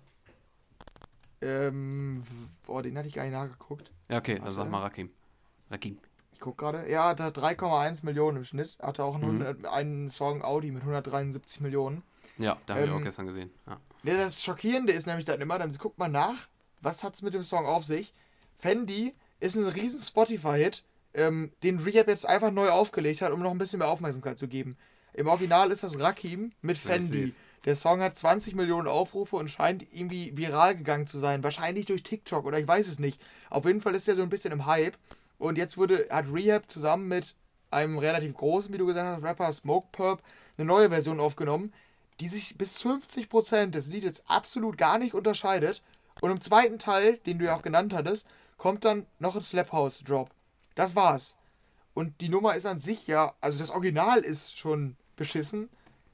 [1.40, 2.22] ähm,
[2.66, 3.90] boah, den hatte ich gar nicht nachgeguckt.
[4.08, 4.56] Ja, okay, dann Warte.
[4.56, 5.10] sag mal Rakim.
[5.70, 5.98] Rakim.
[6.32, 6.88] Ich guck gerade.
[6.90, 8.76] Ja, hat 3,1 Millionen im Schnitt.
[8.80, 9.42] Hatte auch einen, Mhm.
[9.42, 12.02] 100 einen Song Audi mit 173 Millionen.
[12.38, 13.50] Ja, da haben wir Ähm, auch gestern gesehen.
[13.66, 13.80] Ja.
[14.04, 16.48] Ja, das Schockierende ist nämlich dann immer, dann guckt man nach,
[16.80, 18.12] was hat's mit dem Song auf sich.
[18.56, 20.84] Fendi ist ein riesen Spotify-Hit,
[21.14, 24.48] ähm, den Rehab jetzt einfach neu aufgelegt hat, um noch ein bisschen mehr Aufmerksamkeit zu
[24.48, 24.76] geben.
[25.14, 27.34] Im Original ist das Rakim mit Fendi.
[27.64, 31.44] Der Song hat 20 Millionen Aufrufe und scheint irgendwie viral gegangen zu sein.
[31.44, 33.20] Wahrscheinlich durch TikTok oder ich weiß es nicht.
[33.50, 34.96] Auf jeden Fall ist er so ein bisschen im Hype.
[35.38, 37.34] Und jetzt wurde, hat Rehab zusammen mit
[37.70, 40.22] einem relativ großen, wie du gesagt hast, Rapper Smoke Purp
[40.56, 41.72] eine neue Version aufgenommen,
[42.20, 45.82] die sich bis zu 50% des Liedes absolut gar nicht unterscheidet.
[46.20, 48.26] Und im zweiten Teil, den du ja auch genannt hattest,
[48.58, 50.30] kommt dann noch ein Slap House Drop.
[50.74, 51.36] Das war's.
[51.94, 55.68] Und die Nummer ist an sich ja, also das Original ist schon beschissen.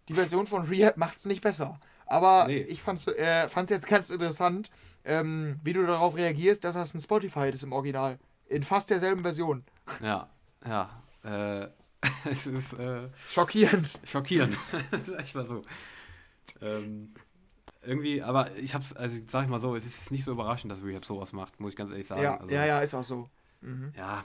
[0.09, 1.79] Die Version von Rehab macht's nicht besser.
[2.07, 2.61] Aber Nee.
[2.63, 4.71] ich fand's, äh, fand's jetzt ganz interessant,
[5.05, 8.19] ähm, wie du darauf reagierst, dass das ein Spotify ist im Original.
[8.47, 9.65] In fast derselben Version.
[10.03, 10.29] Ja,
[10.67, 11.03] ja.
[11.23, 11.69] Äh,
[12.31, 14.01] es ist äh, Schockierend.
[14.05, 14.57] schockierend.
[15.07, 15.63] sag ich mal so.
[16.63, 17.13] Ähm,
[17.83, 20.83] irgendwie, aber ich hab's, also sag ich mal so, es ist nicht so überraschend, dass
[20.83, 22.23] Rehab sowas macht, muss ich ganz ehrlich sagen.
[22.23, 23.29] Ja, also, ja, ja, ist auch so.
[23.61, 23.93] Mhm.
[23.97, 24.25] Ja,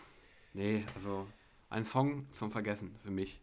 [0.54, 1.28] nee, also
[1.70, 3.40] ein Song zum Vergessen für mich.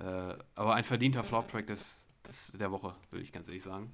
[0.00, 3.92] Äh, aber ein verdienter Flop-Track des, des, der Woche, würde ich ganz ehrlich sagen.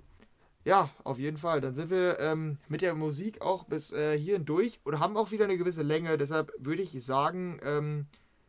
[0.64, 1.60] Ja, auf jeden Fall.
[1.60, 5.30] Dann sind wir ähm, mit der Musik auch bis äh, hierhin durch und haben auch
[5.30, 6.16] wieder eine gewisse Länge.
[6.16, 8.06] Deshalb würde ich sagen, ähm,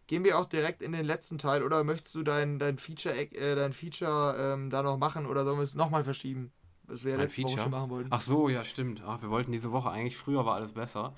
[0.07, 1.61] gehen wir auch direkt in den letzten Teil.
[1.61, 5.57] Oder möchtest du dein, dein Feature, äh, dein Feature ähm, da noch machen oder sollen
[5.57, 6.51] wir es nochmal verschieben?
[6.83, 7.63] Was wir ja letzte Woche Feature?
[7.63, 8.09] schon machen wollten.
[8.11, 9.01] Ach so, ja, stimmt.
[9.05, 11.13] Ach, wir wollten diese Woche eigentlich, früher war alles besser,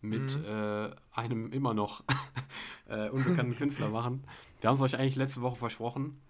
[0.00, 0.44] mit Mhm.
[0.44, 2.04] äh, einem immer noch
[2.88, 4.24] äh, unbekannten Künstler machen.
[4.60, 6.20] Wir haben es euch eigentlich letzte Woche versprochen.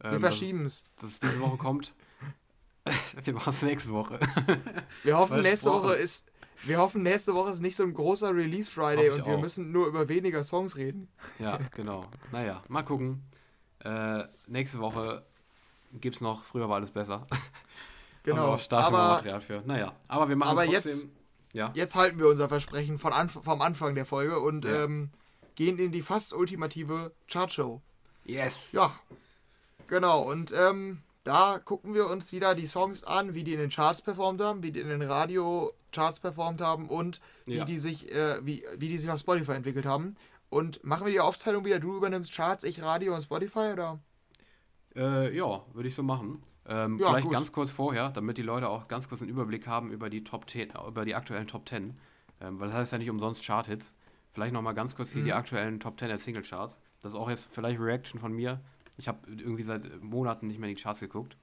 [0.00, 0.84] wir ähm, verschieben es.
[1.00, 1.94] Dass, es- diese Woche kommt.
[3.24, 4.18] wir machen es nächste Woche.
[5.04, 5.70] Wir hoffen, nächste.
[5.70, 6.26] Woche ist.
[6.64, 9.40] Wir hoffen, nächste Woche ist nicht so ein großer Release Friday und wir auch.
[9.40, 11.06] müssen nur über weniger Songs reden.
[11.38, 12.06] ja, genau.
[12.32, 13.22] Naja, mal gucken.
[13.84, 15.24] Äh, nächste Woche
[15.92, 17.26] gibt es noch, früher war alles besser.
[17.30, 17.38] Haben
[18.24, 18.58] wir Genau.
[18.58, 19.62] stark Aber Material für.
[19.64, 20.92] Naja, aber wir machen aber trotzdem.
[20.92, 21.06] jetzt-
[21.52, 24.84] ja, jetzt halten wir unser Versprechen von Anf vom Anfang der Folge und Ja.
[24.84, 25.10] ähm,
[25.58, 27.82] gehen in die fast ultimative Chartshow.
[28.24, 28.70] yes.
[28.72, 28.92] Ja,
[29.88, 30.22] genau.
[30.22, 34.00] Und ähm, da gucken wir uns wieder die Songs an, wie die in den Charts
[34.02, 37.64] performt haben, wie die in den Radio-Charts performt haben und wie Ja.
[37.64, 40.16] die sich, äh, wie, wie die sich auf Spotify entwickelt haben.
[40.48, 43.98] Und machen wir die Aufteilung wieder, du übernimmst Charts, ich Radio und Spotify, oder?
[44.94, 46.40] Äh, ja, würde ich so machen.
[46.66, 47.32] Ähm, Ja, vielleicht gut.
[47.34, 50.48] ganz kurz vorher, damit die Leute auch ganz kurz einen Überblick haben über die Top
[50.48, 51.94] 10, über die aktuellen Top 10.
[52.40, 53.92] Ähm, weil das heißt ja nicht umsonst Chart-Hits.
[54.38, 55.26] Vielleicht nochmal ganz kurz hier Mhm.
[55.26, 56.78] die aktuellen Top 10 der Single-Charts.
[57.02, 58.60] Das ist auch jetzt vielleicht Reaction von mir.
[58.96, 61.36] Ich habe irgendwie seit Monaten nicht mehr in die Charts geguckt.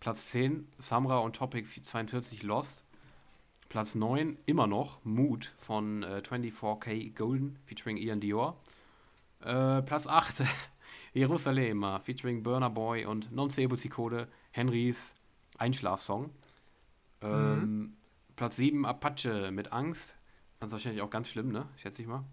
[0.00, 2.82] Platz 10, Samra und Topic 42 Lost.
[3.68, 8.56] Platz 9, immer noch Mood von äh, 24K Golden featuring Ian Dior.
[9.42, 10.42] Äh, Platz 8,
[11.14, 15.14] Jerusalem featuring Burner Boy und Non Sebo Code, Henrys
[15.58, 16.30] Einschlafsong.
[17.22, 17.94] Ähm,
[18.34, 20.16] Platz 7, Apache mit Angst.
[20.66, 21.68] Ganz wahrscheinlich auch ganz schlimm, ne?
[21.76, 22.24] Schätze ich mal.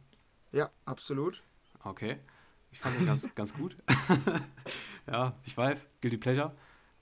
[0.51, 1.43] Ja, absolut.
[1.83, 2.17] Okay.
[2.71, 3.77] Ich fand den ganz, ganz gut.
[5.07, 5.87] ja, ich weiß.
[6.01, 6.55] Guilty Pleasure.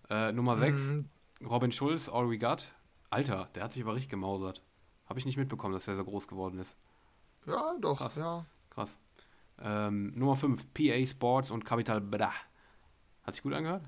[0.09, 1.09] Äh, Nummer 6, Mhm.
[1.45, 2.73] Robin Schulz, All We Got.
[3.11, 4.61] Alter, der hat sich aber richtig gemausert.
[5.05, 6.75] Habe ich nicht mitbekommen, dass der so groß geworden ist.
[7.45, 8.17] Ja, doch, Krass.
[8.17, 8.45] ja.
[8.69, 8.97] Krass.
[9.57, 12.33] Ähm, Nummer 5, PA Sports und Capital Bra.
[13.23, 13.85] Hat sich gut angehört?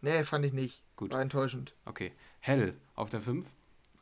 [0.00, 0.82] Nee, fand ich nicht.
[0.96, 1.12] Gut.
[1.12, 1.74] War enttäuschend.
[1.84, 2.14] Okay.
[2.40, 3.46] Hell auf der 5.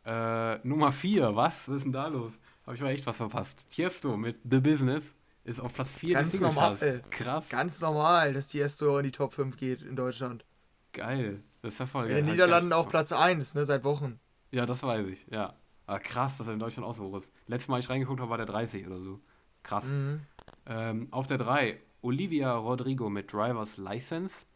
[0.07, 1.69] Äh, Nummer 4, was?
[1.69, 2.33] Was ist denn da los?
[2.65, 3.69] Habe ich mal echt was verpasst.
[3.71, 7.03] Tiesto mit The Business ist auf Platz 4 Ganz normal.
[7.11, 7.49] Krass.
[7.49, 10.45] Ganz normal, dass Tiesto in die Top 5 geht in Deutschland.
[10.93, 11.43] Geil.
[11.63, 12.17] Das ist ja voll In geil.
[12.19, 14.21] den Hab ich Niederlanden auch Platz 1, ne, seit Wochen.
[14.53, 15.55] Ja, das weiß ich, ja.
[15.87, 17.33] Aber krass, dass er in Deutschland auch so hoch ist.
[17.49, 19.21] Letztes Mal, als ich reingeguckt habe, war der 30 oder so.
[19.65, 19.85] Krass.
[19.85, 20.21] Mhm.
[20.67, 24.47] Ähm, auf der 3 Olivia Rodrigo mit Driver's License.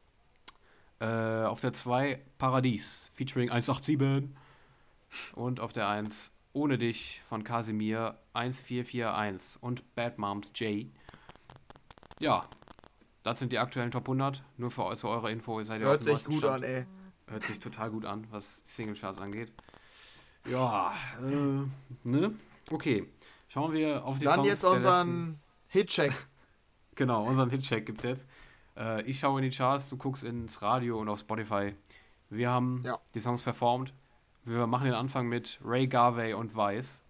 [1.00, 1.06] Äh,
[1.44, 4.30] auf der 2 Paradies featuring 187.
[5.34, 10.86] Und auf der 1 Ohne dich von Casimir 1441 und Bad Moms J.
[12.18, 12.44] Ja,
[13.22, 14.42] das sind die aktuellen Top 100.
[14.56, 16.54] Nur für, eu- zu eurer Info, ihr seid ja auf Hört sich gut Stand.
[16.56, 16.86] an, ey.
[17.28, 19.52] Hört sich total gut an, was Singlecharts angeht.
[20.48, 20.92] Ja,
[21.22, 22.34] äh, ne?
[22.70, 23.06] Okay.
[23.48, 25.38] Schauen wir auf die Dann Songs jetzt unseren
[25.68, 26.12] Hitcheck.
[26.96, 28.26] Genau, unseren Hitcheck gibt's jetzt.
[28.76, 31.74] Äh, ich schaue in die Charts, du guckst ins Radio und auf Spotify.
[32.28, 32.98] Wir haben Ja.
[33.14, 33.94] die Songs performt.
[34.44, 37.02] Wir machen den Anfang mit Ray Garvey und Vice.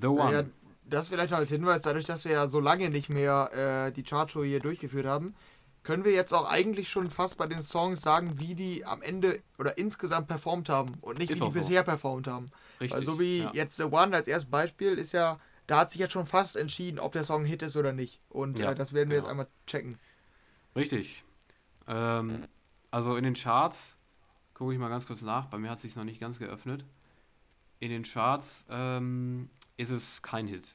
[0.00, 0.32] The One.
[0.32, 0.42] Ja,
[0.84, 4.02] das vielleicht noch als Hinweis, dadurch, dass wir ja so lange nicht mehr äh, die
[4.02, 5.34] Chartshow hier durchgeführt haben,
[5.82, 9.40] können wir jetzt auch eigentlich schon fast bei den Songs sagen, wie die am Ende
[9.58, 11.58] oder insgesamt performt haben und nicht Ist wie die so.
[11.58, 12.46] bisher performt haben.
[12.80, 12.98] Richtig.
[12.98, 13.50] Weil so wie ja.
[13.54, 16.98] jetzt The One als erstes Beispiel ist ja, da hat sich jetzt schon fast entschieden,
[16.98, 18.20] ob der Song ein Hit ist oder nicht.
[18.28, 19.26] Und Ja, äh, das werden wir genau.
[19.28, 19.96] jetzt einmal checken.
[20.76, 21.24] Richtig.
[21.86, 22.46] Ähm,
[22.90, 23.96] also in den Charts,
[24.58, 26.84] gucke ich mal ganz kurz nach, bei mir hat es sich noch nicht ganz geöffnet.
[27.80, 30.74] In den Charts ähm, ist es kein Hit.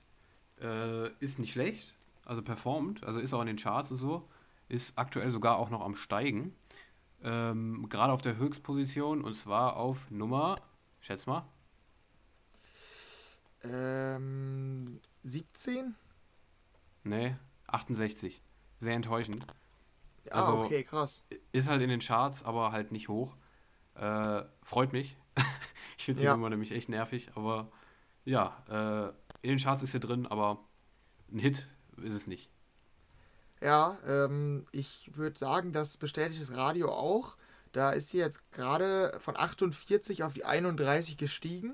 [0.61, 4.27] Äh, ist nicht schlecht, also performt, also ist auch in den Charts und so.
[4.69, 6.55] Ist aktuell sogar auch noch am Steigen.
[7.21, 10.55] Ähm, Gerade auf der Höchstposition und zwar auf Nummer,
[11.01, 11.45] schätz mal,
[13.65, 15.95] Ähm, 17?
[17.03, 18.41] ne, 68.
[18.79, 19.45] Sehr enttäuschend.
[20.31, 21.23] Ah, Also- okay, krass.
[21.51, 23.35] Ist halt in den Charts, aber halt nicht hoch.
[23.95, 25.17] Äh, freut mich.
[25.97, 26.33] ich finde die Ja.
[26.35, 27.71] Nummer nämlich echt nervig, aber
[28.25, 29.09] ja, äh,
[29.41, 30.59] in den Charts ist sie drin, aber
[31.31, 31.67] ein Hit
[32.01, 32.49] ist es nicht.
[33.61, 37.37] Ja, ähm, ich würde sagen, das bestätigt das Radio auch.
[37.71, 41.73] Da ist sie jetzt gerade von 48 auf die 31 gestiegen.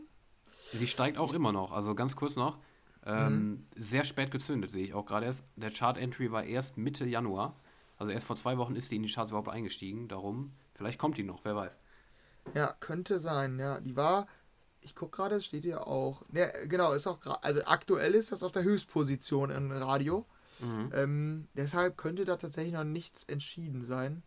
[0.71, 2.59] Sie steigt auch immer noch, also ganz kurz noch.
[3.05, 5.43] Ähm, Sehr spät gezündet, sehe ich auch gerade erst.
[5.55, 7.55] Der Chart-Entry war erst Mitte Januar.
[7.97, 10.07] Also erst vor zwei Wochen ist die in die Charts überhaupt eingestiegen.
[10.07, 11.79] Darum, vielleicht kommt die noch, wer weiß.
[12.55, 13.79] Ja, könnte sein, ja.
[13.79, 14.27] Die war,
[14.81, 16.23] ich gucke gerade, es steht hier auch.
[16.29, 20.25] Ne, genau, ist auch gerade, also aktuell ist das auf der Höchstposition im Radio.
[20.59, 20.91] Mhm.
[20.93, 24.23] Ähm, deshalb könnte da tatsächlich noch nichts entschieden sein.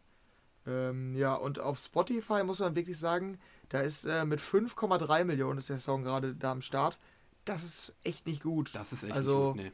[0.66, 5.58] Ähm, ja, und auf Spotify muss man wirklich sagen, da ist äh, mit 5,3 Millionen
[5.58, 6.98] ist der Song gerade da am Start.
[7.44, 8.74] Das ist echt nicht gut.
[8.74, 9.72] Das ist echt Also- nicht gut, nee.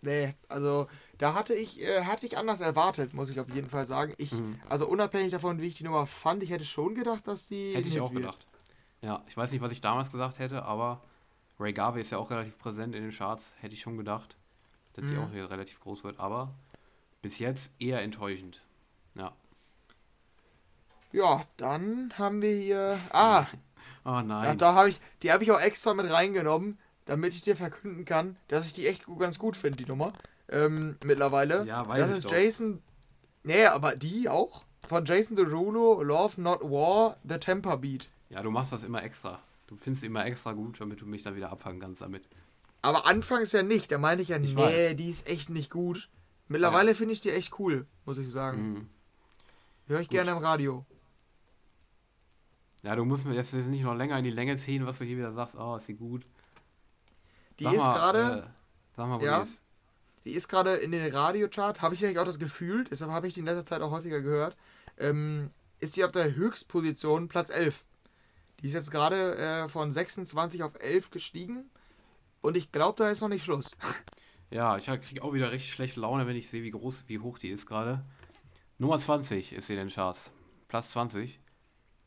[0.00, 0.86] Nee, also
[1.18, 4.14] da hatte ich, äh, hatte ich anders erwartet, muss ich auf jeden Fall sagen.
[4.18, 4.60] Ich, Mhm.
[4.68, 7.74] also unabhängig davon, wie ich die Nummer fand, ich hätte schon gedacht, dass die.
[7.74, 8.22] Hätte ich auch wird.
[8.22, 8.38] gedacht.
[9.02, 11.02] Ja, ich weiß nicht, was ich damals gesagt hätte, aber
[11.60, 13.54] Ray Garvey ist ja auch relativ präsent in den Charts.
[13.60, 14.36] Hätte ich schon gedacht,
[14.94, 15.22] dass die Mhm.
[15.24, 16.18] auch hier relativ groß wird.
[16.20, 16.52] Aber
[17.22, 18.60] bis jetzt eher enttäuschend.
[19.14, 19.32] Ja.
[21.12, 22.98] Ja, dann haben wir hier.
[23.10, 23.46] Ah,
[24.04, 24.58] Oh ja, nein.
[24.58, 28.36] da habe ich, die habe ich auch extra mit reingenommen, damit ich dir verkünden kann,
[28.48, 30.12] dass ich die echt ganz gut finde, die Nummer.
[30.50, 31.64] Ähm, mittlerweile.
[31.66, 32.32] Ja, weiß das ich ist doch.
[32.32, 32.82] Jason.
[33.42, 34.64] Nee, aber die auch.
[34.86, 38.08] Von Jason Derulo, Love Not War, The Temper Beat.
[38.30, 39.40] Ja, du machst das immer extra.
[39.66, 42.24] Du findest immer extra gut, damit du mich dann wieder abfangen kannst damit.
[42.80, 43.90] Aber anfangs ja nicht.
[43.92, 44.96] Da meinte ich ja, Ich nee, weiß.
[44.96, 46.08] die ist echt nicht gut.
[46.48, 48.72] Mittlerweile finde ich die echt cool, muss ich sagen.
[48.72, 48.88] Mhm.
[49.88, 50.12] Höre ich Gut.
[50.16, 50.86] gerne im Radio.
[52.82, 55.16] Ja, du musst mir jetzt nicht noch länger in die Länge ziehen, was du hier
[55.18, 55.56] wieder sagst.
[55.56, 56.24] Oh, ist sie gut.
[57.58, 58.48] Die Sag ist gerade, Äh,
[58.96, 59.42] sag mal, wo Ja?
[59.44, 59.60] die ist.
[60.28, 63.34] Die ist gerade in den Radiocharts, habe ich nämlich auch das Gefühl, deshalb habe ich
[63.34, 64.56] die in letzter Zeit auch häufiger gehört,
[64.98, 65.50] ähm,
[65.80, 67.86] ist die auf der Höchstposition Platz 11.
[68.60, 71.70] Die ist jetzt gerade äh, von 26 auf 11 gestiegen
[72.42, 73.76] und ich glaube, da ist noch nicht Schluss.
[74.50, 77.38] Ja, ich kriege auch wieder richtig schlechte Laune, wenn ich sehe, wie groß, wie hoch
[77.38, 78.02] die ist gerade.
[78.78, 80.32] Nummer 20 ist sie in den Charts.
[80.68, 81.38] Platz 20.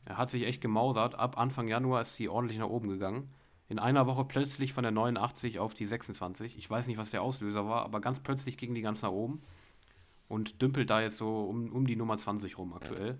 [0.06, 1.14] Er hat sich echt gemausert.
[1.14, 3.32] Ab Anfang Januar ist sie ordentlich nach oben gegangen.
[3.72, 6.58] In einer Woche plötzlich von der 89 auf die 26.
[6.58, 9.40] Ich weiß nicht, was der Auslöser war, aber ganz plötzlich ging die ganz nach oben.
[10.28, 13.18] Und dümpelt da jetzt so um, um die Nummer 20 rum aktuell.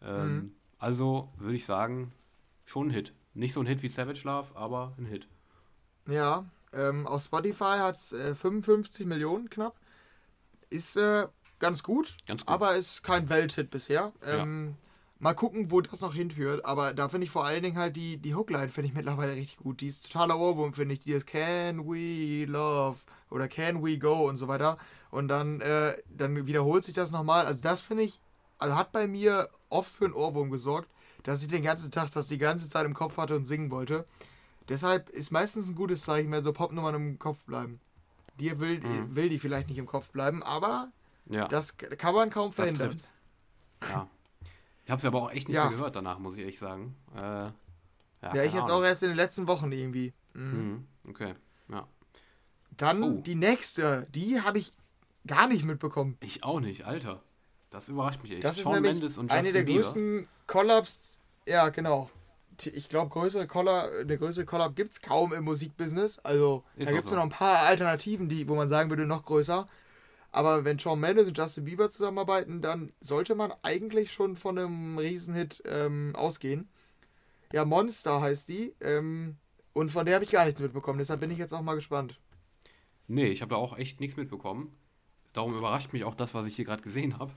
[0.00, 0.52] Ähm, Mhm.
[0.78, 2.12] Also würde ich sagen,
[2.66, 3.12] schon ein Hit.
[3.34, 5.26] Nicht so ein Hit wie Savage Love, aber ein Hit.
[6.06, 9.74] Ja, ähm, auf Spotify hat es äh, 55 Millionen knapp.
[10.70, 11.26] Ist äh,
[11.58, 12.48] ganz gut, Ganz gut.
[12.48, 14.12] aber ist kein Welthit bisher.
[14.24, 14.76] Ähm,
[15.20, 16.64] Mal gucken, wo das noch hinführt.
[16.64, 19.58] Aber da finde ich vor allen Dingen halt die, die Hookline finde ich mittlerweile richtig
[19.58, 19.80] gut.
[19.80, 21.00] Die ist totaler Ohrwurm, finde ich.
[21.00, 22.98] Die ist Can we love
[23.30, 24.78] oder Can we go und so weiter.
[25.10, 27.46] Und dann, äh, dann wiederholt sich das nochmal.
[27.46, 28.20] Also das finde ich
[28.60, 30.88] also hat bei mir oft für einen Ohrwurm gesorgt,
[31.22, 34.04] dass ich den ganzen Tag das die ganze Zeit im Kopf hatte und singen wollte.
[34.68, 37.80] Deshalb ist meistens ein gutes Zeichen, wenn so Popnummern im Kopf bleiben.
[38.38, 39.16] Dir will, Mhm.
[39.16, 40.92] will die vielleicht nicht im Kopf bleiben, aber
[41.26, 43.00] Ja, das kann man kaum verhindern.
[43.88, 44.08] Ja.
[44.84, 45.68] Ich habe es aber auch echt nicht Ja.
[45.68, 46.96] mehr gehört danach, muss ich echt sagen.
[47.14, 47.52] Äh, ja,
[48.22, 50.12] Ja, ich jetzt auch erst in den letzten Wochen irgendwie.
[50.34, 50.42] Mhm.
[50.42, 50.86] Mhm.
[51.08, 51.34] Okay,
[51.68, 51.86] ja.
[52.76, 53.20] Dann Oh.
[53.20, 54.72] die nächste, die habe ich
[55.26, 56.16] gar nicht mitbekommen.
[56.20, 57.22] Ich auch nicht, Alter.
[57.70, 58.44] Das überrascht mich echt.
[58.44, 59.80] Das ist Shawn nämlich Mendes und eine der Bieber.
[59.80, 61.20] größten Collabs.
[61.46, 62.10] Ja, genau.
[62.64, 66.18] Ich glaube, größere Collab, eine größere Collab gibt es kaum im Musikbusiness.
[66.18, 67.16] Also, Ist da gibt es so.
[67.16, 69.66] noch ein paar Alternativen, die, wo man sagen würde, noch größer.
[70.32, 74.98] Aber wenn Shawn Mendes und Justin Bieber zusammenarbeiten, dann sollte man eigentlich schon von einem
[74.98, 76.68] Riesenhit ähm, ausgehen.
[77.52, 78.74] Ja, Monster heißt die.
[78.80, 79.36] Ähm,
[79.72, 80.98] und von der habe ich gar nichts mitbekommen.
[80.98, 82.20] Deshalb bin ich jetzt auch mal gespannt.
[83.08, 84.72] Nee, ich habe da auch echt nichts mitbekommen.
[85.32, 87.32] Darum überrascht mich auch das, was ich hier gerade gesehen habe.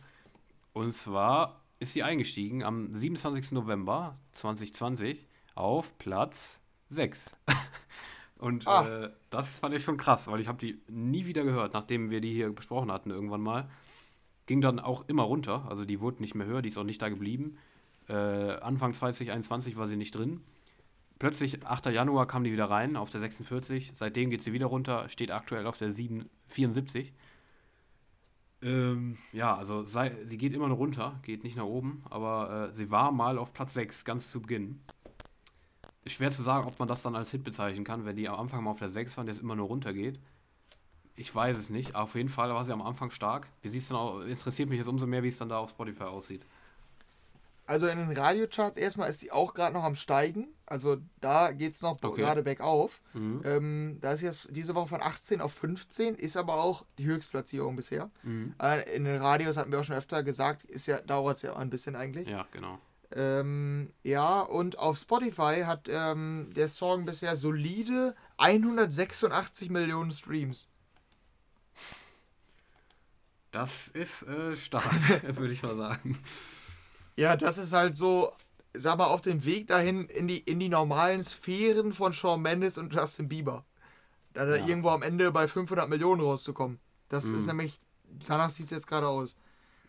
[0.73, 3.51] Und zwar ist sie eingestiegen am 27.
[3.51, 7.35] November 2020 auf Platz 6.
[8.43, 9.05] Und Ah.
[9.05, 12.19] äh, das fand ich schon krass, weil ich habe die nie wieder gehört, nachdem wir
[12.19, 13.69] die hier besprochen hatten irgendwann mal.
[14.47, 17.01] Ging dann auch immer runter, also die wurde nicht mehr höher, die ist auch nicht
[17.01, 17.57] da geblieben.
[18.09, 20.41] Äh, Anfang 2021 war sie nicht drin.
[21.19, 21.85] Plötzlich, 8.
[21.85, 23.93] Januar, kam die wieder rein auf der 46.
[23.95, 27.13] Seitdem geht sie wieder runter, steht aktuell auf der 7, 74.
[28.61, 32.73] Ähm, ja, also sei, sie geht immer nur runter, geht nicht nach oben, aber äh,
[32.73, 34.81] sie war mal auf Platz 6, ganz zu Beginn.
[36.05, 38.63] Schwer zu sagen, ob man das dann als Hit bezeichnen kann, wenn die am Anfang
[38.63, 40.19] mal auf der 6 waren, jetzt immer nur runter geht.
[41.15, 41.95] Ich weiß es nicht.
[41.95, 43.47] Auf jeden Fall war sie am Anfang stark.
[43.61, 46.03] Wie sieht's dann auch, interessiert mich jetzt umso mehr, wie es dann da auf Spotify
[46.03, 46.45] aussieht.
[47.65, 50.47] Also in den Radiocharts erstmal ist sie auch gerade noch am Steigen.
[50.65, 52.19] Also da geht es noch Okay.
[52.19, 53.01] gerade bergauf.
[53.13, 53.41] Mhm.
[53.45, 57.77] Ähm, da ist jetzt diese Woche von 18 auf 15, ist aber auch die Höchstplatzierung
[57.77, 58.09] bisher.
[58.23, 58.53] Mhm.
[58.61, 61.55] Äh, in den Radios hatten wir auch schon öfter gesagt, ist ja, dauert es ja
[61.55, 62.27] ein bisschen eigentlich.
[62.27, 62.79] Ja, genau.
[63.15, 70.67] Ähm, ja, und auf Spotify hat ähm, der Song bisher solide 186 Millionen Streams.
[73.51, 74.89] Das ist äh, stark,
[75.21, 76.17] das würde ich mal sagen.
[77.15, 78.31] Ja, das ist halt so,
[78.73, 82.79] sag mal, auf dem Weg dahin in die, in die normalen Sphären von Shawn Mendes
[82.79, 83.63] und Justin Bieber.
[84.33, 84.65] Da, da Ja.
[84.67, 86.79] irgendwo am Ende bei 500 Millionen rauszukommen.
[87.09, 87.37] Das Mhm.
[87.37, 87.79] ist nämlich,
[88.27, 89.35] danach sieht es jetzt gerade aus.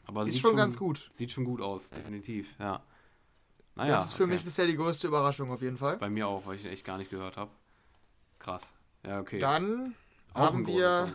[0.05, 1.11] Aber Ist sieht schon ganz gut.
[1.15, 2.83] Sieht schon gut aus, definitiv, ja.
[3.77, 4.35] Naja, das ist für okay.
[4.35, 5.97] mich bisher die größte Überraschung auf jeden Fall.
[5.97, 7.51] Bei mir auch, weil ich ihn echt gar nicht gehört habe.
[8.39, 8.73] Krass.
[9.05, 9.39] Ja, okay.
[9.39, 9.95] Dann
[10.33, 11.15] Auch haben wir,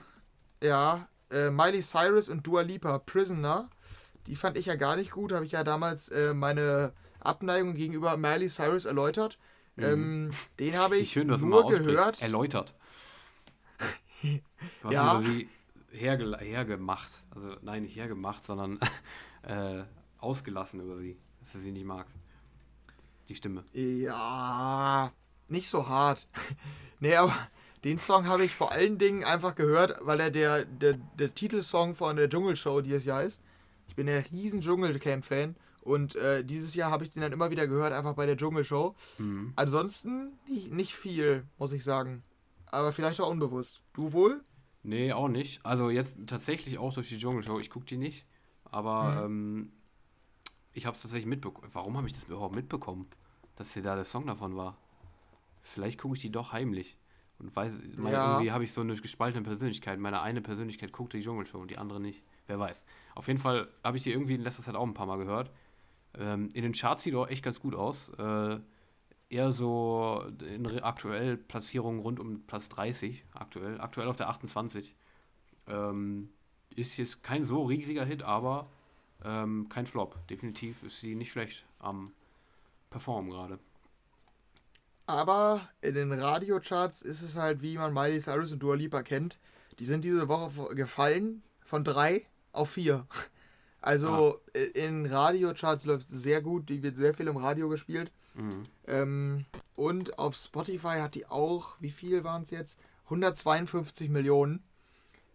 [0.62, 3.70] ja, äh, Miley Cyrus und Dua Lipa, Prisoner.
[4.28, 5.32] Die fand ich ja gar nicht gut.
[5.32, 9.38] Habe ich ja damals äh, meine Abneigung gegenüber Miley Cyrus erläutert.
[9.78, 12.22] Ähm, den habe ich schön, nur gehört.
[12.22, 12.74] Erläutert.
[14.22, 14.40] Du
[14.84, 15.20] hast Ja.
[15.20, 15.50] über sie
[15.92, 17.10] herge hergemacht.
[17.34, 18.80] Also, nein, nicht hergemacht, sondern
[19.44, 19.84] äh,
[20.18, 21.18] ausgelassen über sie.
[21.40, 22.18] Dass du sie nicht magst.
[23.30, 23.64] Die Stimme.
[23.74, 25.14] Ja,
[25.48, 26.28] nicht so hart.
[27.00, 27.36] nee, aber
[27.84, 31.94] den Song habe ich vor allen Dingen einfach gehört, weil er der, der, der Titelsong
[31.94, 33.42] von der Dschungelshow dieses Jahr ist.
[33.88, 37.68] Ich bin der riesen Dschungelcamp-Fan und äh, dieses Jahr habe ich den dann immer wieder
[37.68, 38.96] gehört, einfach bei der Dschungelshow.
[39.20, 39.54] Mhm.
[39.56, 42.24] Ansonsten nicht, nicht viel, muss ich sagen.
[42.66, 43.82] Aber vielleicht auch unbewusst.
[43.94, 44.44] Du wohl?
[44.82, 45.64] Nee, auch nicht.
[45.66, 47.60] Also jetzt tatsächlich auch durch die Dschungelshow.
[47.60, 48.26] Ich gucke die nicht.
[48.66, 49.72] Aber ähm,
[50.74, 51.70] ich habe es tatsächlich mitbekommen.
[51.74, 53.08] Warum habe ich das überhaupt mitbekommen?
[53.60, 54.78] Dass da der Song davon war.
[55.62, 56.98] Vielleicht gucke ich die doch heimlich.
[57.40, 58.32] Und weiß, meine, Ja.
[58.32, 60.00] irgendwie habe ich so eine gespaltene Persönlichkeit.
[60.00, 62.24] Meine eine Persönlichkeit guckt die Dschungelshow und die andere nicht.
[62.48, 62.86] Wer weiß.
[63.16, 65.52] Auf jeden Fall habe ich die irgendwie in letzter Zeit auch ein paar Mal gehört.
[66.18, 68.10] Ähm, in den Charts sieht auch echt ganz gut aus.
[68.18, 68.60] Äh,
[69.30, 73.80] eher so in aktuell Platzierungen rund um Platz 30 aktuell.
[73.82, 74.96] Aktuell auf der 28.
[75.68, 76.30] Ähm,
[76.76, 78.70] ist jetzt kein so riesiger Hit, aber
[79.24, 80.26] ähm, kein Flop.
[80.30, 82.12] Definitiv ist sie nicht schlecht am
[82.90, 83.60] Performen gerade.
[85.06, 89.40] Aber in den Radiocharts ist es halt, wie man Miley Cyrus und Dua Lipa kennt.
[89.80, 93.08] Die sind diese Woche gefallen von drei auf vier.
[93.82, 96.68] Also äh, in Radiocharts läuft es sehr gut.
[96.68, 98.12] Die wird sehr viel im Radio gespielt.
[98.34, 98.64] Mhm.
[98.88, 99.46] Ähm,
[99.78, 102.78] und auf Spotify hat die auch, wie viel waren es jetzt?
[103.06, 104.62] 152 Millionen.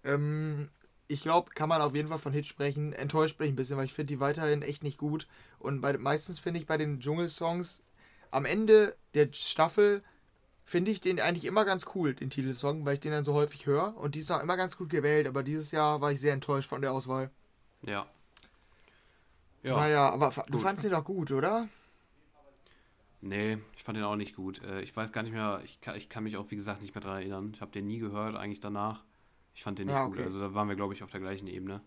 [0.05, 0.69] Ähm,
[1.09, 2.93] ich glaube, kann man auf jeden Fall von Hit sprechen.
[2.93, 5.27] Enttäuscht bin ich ein bisschen, weil ich finde die weiterhin echt nicht gut.
[5.65, 7.83] Und bei, meistens finde ich bei den Dschungelsongs
[8.31, 10.03] am Ende der Staffel
[10.65, 13.67] finde ich den eigentlich immer ganz cool, den Titelsong, weil ich den dann so häufig
[13.67, 13.97] höre.
[13.97, 16.69] Und die ist auch immer ganz gut gewählt, aber dieses Jahr war ich sehr enttäuscht
[16.69, 17.31] von der Auswahl.
[17.83, 18.07] Ja.
[19.63, 19.77] Ja.
[19.77, 20.61] Naja, aber du gut.
[20.63, 21.69] fandst den doch gut, oder?
[23.21, 24.63] Nee, ich fand den auch nicht gut.
[24.63, 26.95] Äh, Ich weiß gar nicht mehr, ich kann, ich kann mich auch, wie gesagt, nicht
[26.95, 27.53] mehr daran erinnern.
[27.55, 29.05] Ich habe den nie gehört, eigentlich danach.
[29.55, 30.15] Ich fand den nicht Ja, gut.
[30.17, 30.25] okay.
[30.25, 31.81] Also da waren wir, glaube ich, auf der gleichen Ebene.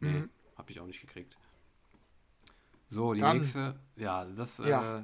[0.00, 0.30] Nee, Mhm.
[0.56, 1.36] habe ich auch nicht gekriegt.
[2.92, 4.98] So, die Dann- nächste, ja, das Ja.
[4.98, 5.02] Äh,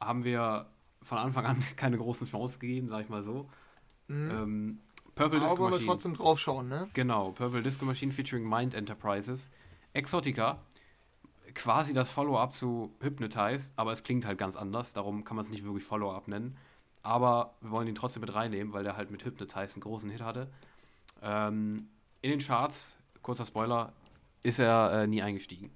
[0.00, 0.66] haben wir
[1.02, 3.48] von Anfang an keine großen Chancen gegeben, sag ich mal so.
[4.08, 4.30] Mhm.
[4.30, 4.80] Ähm,
[5.14, 5.90] Purple Aber Disco wollen wir Machine.
[5.90, 6.88] trotzdem draufschauen, ne?
[6.94, 9.48] Genau, Purple Disco Machine featuring Mind Enterprises.
[9.92, 10.58] Exotica,
[11.54, 15.50] quasi das Follow-up zu Hypnotize, aber es klingt halt ganz anders, darum kann man es
[15.50, 16.56] nicht wirklich Follow-up nennen.
[17.02, 20.20] Aber wir wollen ihn trotzdem mit reinnehmen, weil der halt mit Hypnotize einen großen Hit
[20.20, 20.48] hatte.
[21.22, 21.88] Ähm,
[22.22, 23.92] in den Charts, kurzer Spoiler,
[24.42, 25.70] ist er äh, nie eingestiegen.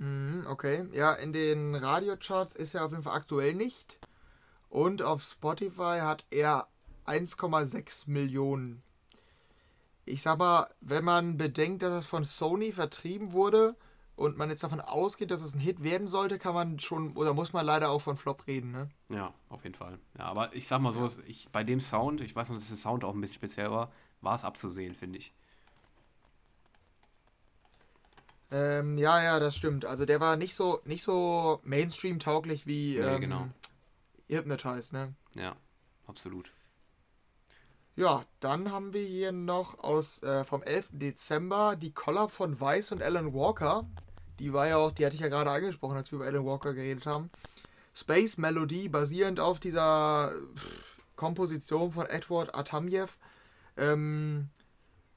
[0.00, 0.86] Mhm, okay.
[0.92, 3.98] Ja, in den Radiocharts ist er auf jeden Fall aktuell nicht.
[4.70, 6.68] Und auf Spotify hat er
[7.06, 8.82] 1,6 Millionen.
[10.06, 13.76] Ich sag mal, wenn man bedenkt, dass es von Sony vertrieben wurde
[14.16, 17.34] und man jetzt davon ausgeht, dass es ein Hit werden sollte, kann man schon, oder
[17.34, 18.88] muss man leider auch von Flop reden, ne?
[19.10, 19.98] Ja, auf jeden Fall.
[20.18, 22.76] Ja, aber ich sag mal so, ich, bei dem Sound, ich weiß noch, dass der
[22.78, 25.34] Sound auch ein bisschen speziell war, war es abzusehen, finde ich.
[28.50, 29.84] Ähm, ja, ja, das stimmt.
[29.84, 33.48] Also der war nicht so, nicht so Mainstream-tauglich wie Nee, ähm, genau.
[34.28, 35.14] Hypnotize, ne?
[35.34, 35.56] Ja,
[36.06, 36.52] absolut.
[37.96, 40.88] Ja, dann haben wir hier noch aus äh, vom 11.
[40.92, 43.86] Dezember die Collab von Vice und Alan Walker.
[44.38, 46.72] Die war ja auch, die hatte ich ja gerade angesprochen, als wir über Alan Walker
[46.72, 47.30] geredet haben.
[47.94, 53.18] Space Melody, basierend auf dieser pff, Komposition von Edward Atamjev.
[53.76, 54.48] Ähm,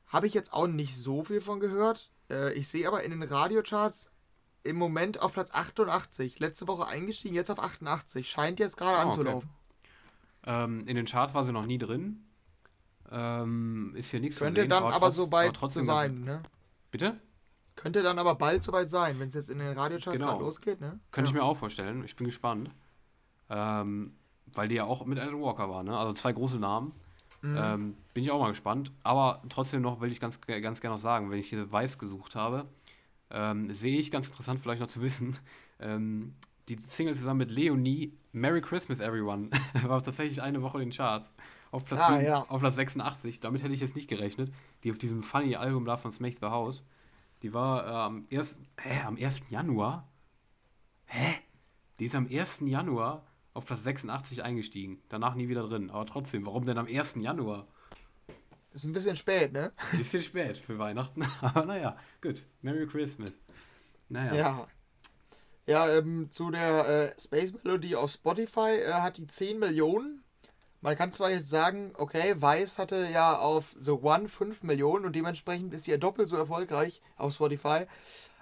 [0.07, 2.11] Habe ich jetzt auch nicht so viel von gehört.
[2.33, 4.09] Äh, ich sehe aber in den Radiocharts
[4.63, 6.39] im Moment auf Platz 88.
[6.39, 8.29] Letzte Woche eingestiegen, jetzt auf 88.
[8.29, 9.07] Scheint jetzt gerade okay.
[9.07, 9.49] anzulaufen.
[10.45, 12.25] Ähm, in den Charts war sie noch nie drin.
[13.11, 16.41] Ähm, ist hier nichts Könnte zu sehen, dann aber so weit zu sein, ne?
[16.91, 17.19] Bitte?
[17.75, 20.31] Könnte dann aber bald soweit sein, wenn es jetzt in den Radiocharts Genau.
[20.31, 20.99] gerade losgeht, ne?
[21.11, 21.41] Könnte ich ja.
[21.41, 22.03] mir auch vorstellen.
[22.03, 22.69] Ich bin gespannt.
[23.49, 24.15] Ähm,
[24.53, 25.97] weil die ja auch mit Alan Walker war, ne?
[25.97, 26.93] Also zwei große Namen.
[27.43, 27.57] Mhm.
[27.59, 28.91] Ähm, bin ich auch mal gespannt.
[29.03, 32.35] Aber trotzdem noch will ich ganz, ganz gerne noch sagen, wenn ich hier Weiß gesucht
[32.35, 32.65] habe,
[33.29, 35.37] ähm, sehe ich ganz interessant vielleicht noch zu wissen,
[35.79, 36.33] ähm,
[36.69, 39.49] die Single zusammen mit Leonie, Merry Christmas Everyone,
[39.83, 41.31] war tatsächlich eine Woche in den Charts.
[41.71, 42.45] Auf Platz, Ah, sieben- ja.
[42.47, 44.51] auf Platz 86, damit hätte ich jetzt nicht gerechnet.
[44.83, 46.83] Die auf diesem funny Album da von Smith the House.
[47.41, 48.61] Die war äh, am 1.
[48.79, 49.41] Hä, am 1.
[49.49, 50.07] Januar?
[51.05, 51.35] Hä?
[51.99, 52.61] Die ist am 1.
[52.65, 53.23] Januar
[53.53, 55.01] auf Platz 86 eingestiegen.
[55.09, 55.89] Danach nie wieder drin.
[55.91, 57.15] Aber trotzdem, warum denn am 1.
[57.15, 57.67] Januar?
[58.73, 59.71] Ist ein bisschen spät, ne?
[59.95, 61.23] Bisschen spät für Weihnachten.
[61.41, 62.43] Aber naja, gut.
[62.61, 63.33] Merry Christmas.
[64.09, 64.35] Naja.
[64.35, 64.67] Ja.
[65.65, 70.23] Ja, ähm, zu der äh, Space Melody auf Spotify äh, hat die 10 Millionen.
[70.81, 75.15] Man kann zwar jetzt sagen, okay, Weiß hatte ja auf The One 5 Millionen und
[75.15, 77.85] dementsprechend ist sie ja doppelt so erfolgreich auf Spotify.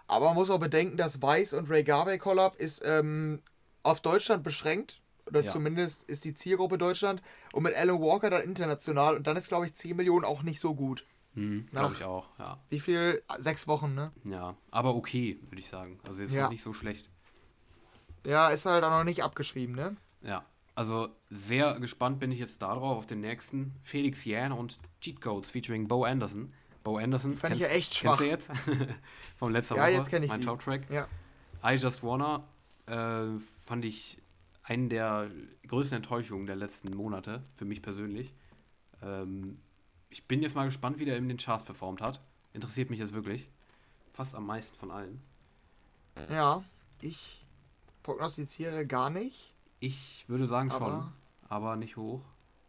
[0.07, 3.43] Aber man muss auch bedenken, dass Weiß und Ray Garvey Collab ist ähm,
[3.83, 5.00] auf Deutschland beschränkt.
[5.27, 5.49] Oder Ja.
[5.49, 7.21] zumindest ist die Zielgruppe Deutschland.
[7.53, 9.15] Und mit Alan Walker dann international.
[9.17, 11.05] Und dann ist, glaube ich, 10 Millionen auch nicht so gut.
[11.35, 12.59] Hm, Nach- Glaube ich auch, ja.
[12.69, 13.23] Wie viel?
[13.37, 14.11] Sechs Wochen, ne?
[14.25, 14.55] Ja.
[14.71, 15.99] Aber okay, würde ich sagen.
[16.05, 16.49] Also jetzt Ja.
[16.49, 17.07] nicht so schlecht.
[18.25, 19.95] Ja, ist halt auch noch nicht abgeschrieben, ne?
[20.21, 20.45] Ja.
[20.75, 23.73] Also sehr gespannt bin ich jetzt darauf, auf den nächsten.
[23.83, 26.53] Felix Yan und Cheat Codes featuring Bo Anderson.
[26.83, 27.35] Bo Anderson.
[27.35, 28.29] Fand ich kennst- ja echt Kennst du schwach.
[28.31, 28.49] jetzt?
[29.37, 29.91] Vom letzter Ja, Woche.
[29.91, 30.45] jetzt kenn ich mein sie.
[30.45, 30.89] Top-Track.
[30.89, 31.07] Ja.
[31.63, 32.43] I Just Wanna
[32.87, 34.17] äh, fand ich
[34.63, 35.29] einen der
[35.67, 38.33] größten Enttäuschungen der letzten Monate, für mich persönlich.
[39.01, 39.59] Ähm,
[40.09, 42.21] ich bin jetzt mal gespannt, wie der in den Charts performt hat.
[42.53, 43.49] Interessiert mich jetzt wirklich.
[44.13, 45.21] Fast am meisten von allen.
[46.29, 46.63] Ja,
[47.01, 47.45] ich
[48.03, 49.53] prognostiziere gar nicht.
[49.79, 51.13] Ich würde sagen schon, Aber-
[51.47, 52.21] aber nicht hoch.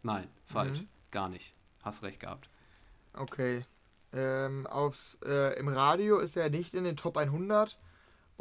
[0.03, 0.81] Nein, falsch.
[0.83, 0.89] Mhm.
[1.11, 1.55] Gar nicht.
[1.83, 2.49] Hast recht gehabt.
[3.13, 3.65] Okay.
[4.13, 7.79] Ähm, aufs, äh, Im Radio ist er nicht in den Top 100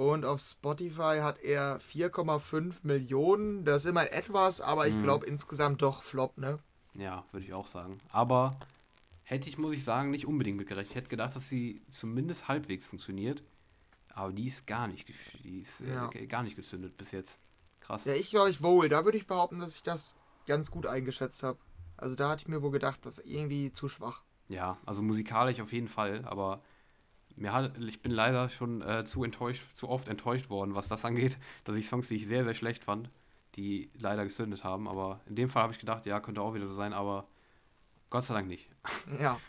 [0.10, 3.64] und auf Spotify hat er 4,5 Millionen.
[3.65, 5.03] Das ist immerhin etwas, aber ich Mhm.
[5.03, 6.60] glaube insgesamt doch Flop, ne?
[6.98, 7.99] Ja, würde ich auch sagen.
[8.11, 8.57] Aber
[9.23, 10.90] hätte ich, muss ich sagen, nicht unbedingt mitgerechnet.
[10.91, 13.44] Ich hätte gedacht, dass sie zumindest halbwegs funktioniert.
[14.14, 15.07] Aber die ist gar nicht,
[15.44, 16.10] die ist, Ja.
[16.14, 17.38] äh, gar nicht gezündet bis jetzt.
[17.80, 18.03] Krass.
[18.06, 18.90] Ja, ich glaube ich wohl.
[18.90, 20.15] Da würde ich behaupten, dass ich das
[20.48, 21.60] ganz gut eingeschätzt habe.
[21.95, 24.23] Also da hatte ich mir wohl gedacht, das ist irgendwie zu schwach.
[24.49, 26.61] Ja, also musikalisch auf jeden Fall, aber
[27.37, 31.05] mir hat, ich bin leider schon äh, zu enttäuscht, zu oft enttäuscht worden, was das
[31.05, 33.09] angeht, dass ich Songs, die ich sehr, sehr schlecht fand,
[33.55, 34.87] die leider gezündet haben.
[34.87, 37.27] Aber in dem Fall habe ich gedacht, ja, könnte auch wieder so sein, aber
[38.09, 38.69] Gott sei Dank nicht.
[39.21, 39.39] Ja.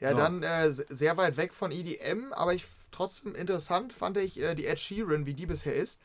[0.00, 0.16] Ja, So.
[0.16, 4.54] dann äh, se- sehr weit weg von EDM, aber ich trotzdem interessant fand ich äh,
[4.54, 6.00] die Ed Sheeran, wie die bisher ist.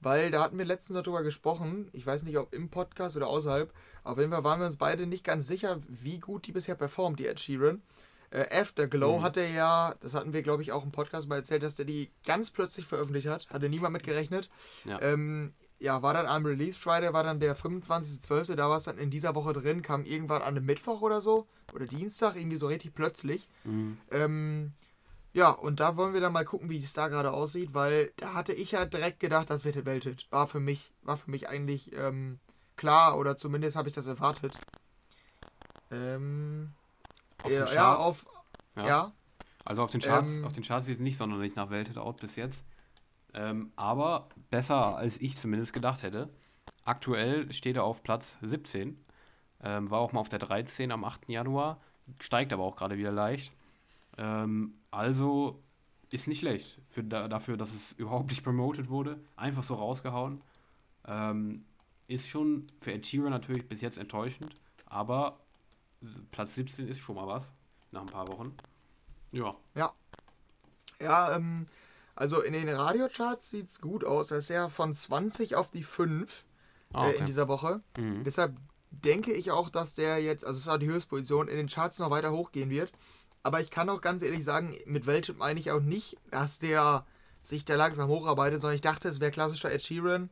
[0.00, 1.88] Weil da hatten wir letztens darüber gesprochen.
[1.92, 3.72] Ich weiß nicht, ob im Podcast oder außerhalb.
[4.04, 7.18] Auf jeden Fall waren wir uns beide nicht ganz sicher, wie gut die bisher performt,
[7.18, 7.82] die Ed Sheeran.
[8.30, 9.22] Äh, Afterglow Mhm.
[9.22, 11.84] hat er ja, das hatten wir, glaube ich, auch im Podcast mal erzählt, dass der
[11.86, 13.48] die ganz plötzlich veröffentlicht hat.
[13.50, 14.48] Hatte niemand mit gerechnet.
[14.84, 15.00] Ja.
[15.00, 18.98] Ähm, ja, war dann am Release Friday, war dann der 25.12., da war es dann
[18.98, 22.66] in dieser Woche drin, kam irgendwann an einem Mittwoch oder so, oder Dienstag, irgendwie so
[22.66, 23.48] richtig plötzlich.
[23.64, 23.98] Mhm.
[24.10, 24.72] Ähm,
[25.34, 28.32] Ja, und da wollen wir dann mal gucken, wie es da gerade aussieht, weil da
[28.34, 30.26] hatte ich ja direkt gedacht, das wird der Welthit.
[30.30, 32.40] War für mich, war für mich eigentlich ähm,
[32.76, 34.58] klar oder zumindest habe ich das erwartet.
[35.90, 36.72] Ähm,
[37.42, 38.26] Auf ja, ja, auf,
[38.76, 38.86] Ja.
[38.86, 39.12] ja.
[39.64, 42.20] Also auf den Charts, Ähm, auf den Charts sieht es nicht sonderlich nach Welthit out
[42.20, 42.64] bis jetzt.
[43.34, 46.30] Ähm, aber besser als ich zumindest gedacht hätte.
[46.84, 48.98] Aktuell steht er auf Platz 17.
[49.62, 51.28] Ähm, war auch mal auf der 13 am 8.
[51.28, 51.80] Januar.
[52.20, 53.52] Steigt aber auch gerade wieder leicht.
[54.16, 55.62] Ähm, also
[56.10, 56.80] ist nicht schlecht.
[56.88, 59.20] Für, da, dafür, dass es überhaupt nicht promoted wurde.
[59.36, 60.40] Einfach so rausgehauen.
[61.06, 61.64] Ähm,
[62.06, 64.54] ist schon für Ed Sheeran natürlich bis jetzt enttäuschend.
[64.86, 65.38] Aber
[66.30, 67.52] Platz 17 ist schon mal was.
[67.90, 68.54] Nach ein paar Wochen.
[69.32, 69.54] Ja.
[71.00, 71.66] Ja, ähm,
[72.14, 74.30] also in den Radiocharts sieht es gut aus.
[74.30, 76.44] Er ist ja von 20 auf die 5
[76.92, 77.18] Ah, äh, okay.
[77.18, 77.80] in dieser Woche.
[77.98, 78.24] Mhm.
[78.24, 78.56] Deshalb
[78.90, 82.10] denke ich auch, dass der jetzt, also es war die Höchstposition, in den Charts noch
[82.10, 82.90] weiter hochgehen wird.
[83.42, 87.06] Aber ich kann auch ganz ehrlich sagen, mit welchem meine ich auch nicht, dass der
[87.42, 90.30] sich da langsam hocharbeiten, sondern ich dachte, es wäre klassischer Ed Sheeran.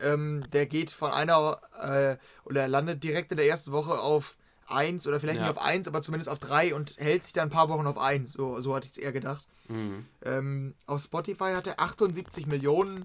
[0.00, 4.36] Ähm, der geht von einer äh, oder er landet direkt in der ersten Woche auf
[4.70, 5.46] 1 oder vielleicht Ja.
[5.46, 7.98] nicht auf 1, aber zumindest auf 3 und hält sich dann ein paar Wochen auf
[7.98, 8.32] 1.
[8.32, 9.46] So, so hatte ich es eher gedacht.
[9.68, 10.06] Mhm.
[10.22, 13.04] Ähm, auf Spotify hat er 78 Millionen.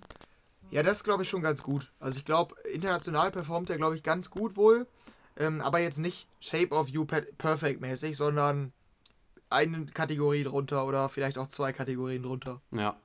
[0.71, 1.91] Ja, das ist, glaube ich, schon ganz gut.
[1.99, 4.87] Also ich glaube, international performt er, glaube ich, ganz gut wohl.
[5.37, 8.71] Ähm, aber jetzt nicht Shape of You per Perfect mäßig, sondern
[9.49, 12.61] eine Kategorie drunter oder vielleicht auch zwei Kategorien drunter.
[12.71, 12.95] Ja.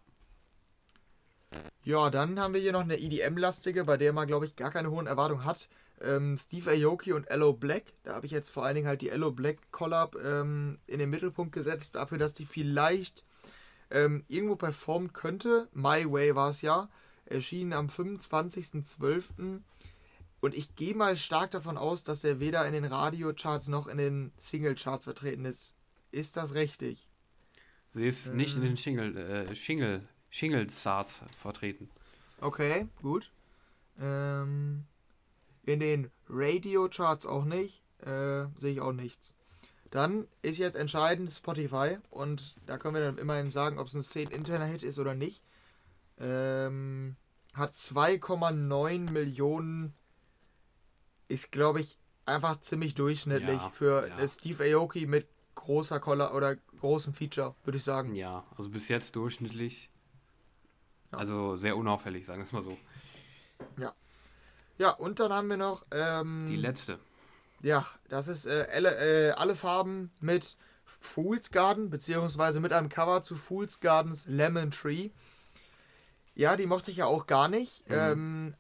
[1.83, 4.91] Ja, dann haben wir hier noch eine EDM-lastige, bei der man, glaube ich, gar keine
[4.91, 5.69] hohen Erwartungen hat.
[6.03, 7.95] Ähm, Steve Aoki und Ello Black.
[8.05, 11.11] Da habe ich jetzt vor allen Dingen halt die Ello Black Collab ähm, in den
[11.11, 13.25] Mittelpunkt gesetzt, dafür, dass die vielleicht
[13.91, 15.69] ähm, irgendwo performen könnte.
[15.73, 16.89] My Way war es ja.
[17.27, 19.61] Erschien am 25.12.
[20.41, 23.99] Und ich gehe mal stark davon aus, dass der weder in den Radiocharts noch in
[23.99, 25.75] den Singlecharts vertreten ist.
[26.11, 27.09] Ist das richtig?
[27.93, 31.91] Sie ist nicht in den Shingle, äh, Shingle, Shingle Charts vertreten.
[32.41, 33.33] Okay, gut.
[34.01, 34.85] Ähm,
[35.69, 37.83] in den Radio-Charts auch nicht.
[38.01, 39.35] Äh, sehe ich auch nichts.
[39.91, 41.99] Dann ist jetzt entscheidend Spotify.
[42.11, 45.15] Und da können wir dann immerhin sagen, ob es ein 10 interner Hit ist oder
[45.15, 45.43] nicht.
[46.19, 47.17] Ähm,
[47.55, 49.95] hat 2,9 Millionen.
[51.29, 54.27] Ist, glaube ich, einfach ziemlich durchschnittlich Ja, für ja.
[54.27, 58.15] Steve Aoki mit großer Collar oder großem Feature, würde ich sagen.
[58.15, 59.91] Ja, also bis jetzt durchschnittlich.
[61.13, 61.19] Ja.
[61.19, 62.79] Also sehr unauffällig, sagen wir es mal so.
[64.79, 66.99] Ja, und dann haben wir noch ähm, Die letzte.
[67.63, 73.23] Ja, das ist äh, alle, äh, alle Farben mit Fool's Garden, beziehungsweise mit einem Cover
[73.23, 75.11] zu Fool's Gardens Lemon Tree.
[76.35, 77.89] Ja, die mochte ich ja auch gar nicht.
[77.89, 77.95] Mhm.
[77.97, 78.55] Ähm,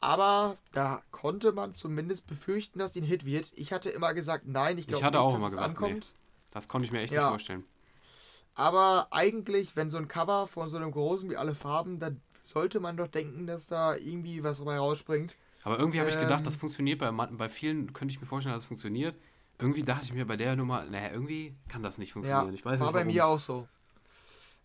[0.00, 3.50] aber da konnte man zumindest befürchten, dass die ein Hit wird.
[3.56, 5.68] Ich hatte immer gesagt, nein, ich Ich glaube hatte nicht, auch dass immer es gesagt,
[5.70, 6.12] ankommt.
[6.52, 7.22] Das konnte ich mir echt Ja.
[7.22, 7.64] nicht vorstellen.
[8.54, 12.78] Aber eigentlich, wenn so ein Cover von so einem großen wie alle Farben, dann sollte
[12.78, 15.34] man doch denken, dass da irgendwie was dabei rausspringt.
[15.64, 16.44] Aber irgendwie habe ich gedacht, Ähm.
[16.44, 19.16] das funktioniert bei, bei vielen, könnte ich mir vorstellen, dass es funktioniert.
[19.58, 22.54] Irgendwie dachte ich mir bei der Nummer, naja, irgendwie kann das nicht Ja, funktionieren.
[22.54, 23.66] ich weiß war nicht, bei mir auch so.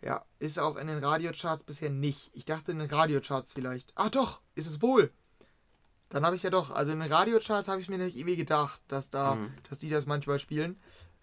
[0.01, 2.31] Ja, ist auch in den Radiocharts bisher nicht.
[2.33, 3.91] Ich dachte in den Radiocharts vielleicht.
[3.95, 5.11] Ah doch, ist es wohl.
[6.09, 8.81] Dann habe ich ja doch, also in den Radiocharts habe ich mir nämlich irgendwie gedacht,
[8.87, 9.51] dass da, Mhm.
[9.69, 10.79] dass die das manchmal spielen.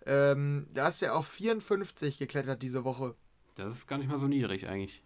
[0.06, 3.16] Ähm, da ist er auf 54 geklettert diese Woche.
[3.56, 5.02] Das ist gar nicht mal so niedrig eigentlich.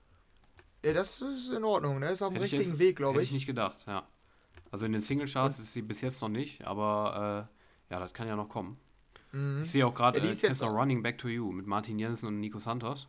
[0.84, 2.10] Ja, das ist in Ordnung, ne?
[2.10, 3.28] Ist auf dem Hätte ich richtigen jetzt- Weg, glaube Hätte ich.
[3.30, 4.06] ich nicht gedacht, ja.
[4.70, 7.48] Also in den Single-Charts ist sie bis jetzt noch nicht, aber
[7.90, 8.78] äh, ja, das kann ja noch kommen.
[9.32, 9.62] Mhm.
[9.64, 12.40] Ich sehe auch gerade, Ja, die äh, Running Back to You mit Martin Jensen und
[12.40, 13.08] Nico Santos.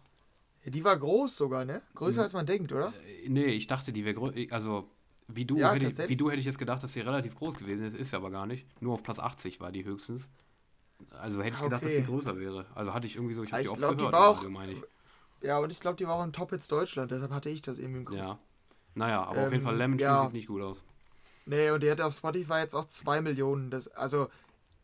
[0.64, 1.82] Ja, die war groß sogar, ne?
[1.96, 2.24] Größer Mhm.
[2.24, 2.94] als man denkt, oder?
[3.24, 4.36] Äh, nee, ich dachte, die wäre größer.
[4.52, 4.90] Also,
[5.28, 7.56] wie du, Ja, hätte ich, wie du hätte ich jetzt gedacht, dass sie relativ groß
[7.58, 7.96] gewesen ist.
[7.96, 8.66] Ist sie aber gar nicht.
[8.82, 10.30] Nur auf Platz 80 war die höchstens.
[11.12, 12.02] Also hätte ich Ah, gedacht, dass okay.
[12.02, 12.66] sie größer wäre.
[12.76, 14.14] Also hatte ich irgendwie so, ich habe Ich die oft glaub, die gehört.
[14.14, 14.84] war im auch- meine ich.
[15.42, 17.80] Ja, und ich glaube, die war auch in Top Hits Deutschland, deshalb hatte ich das
[17.80, 18.18] irgendwie im Kopf.
[18.18, 18.38] Ja.
[18.94, 20.24] Naja, aber auf jeden Ähm, Fall Lemon Tree ja.
[20.26, 20.84] sieht nicht gut aus.
[21.52, 23.70] Nee, und die hatte auf Spotify jetzt auch 2 Millionen.
[23.72, 24.30] Das, also,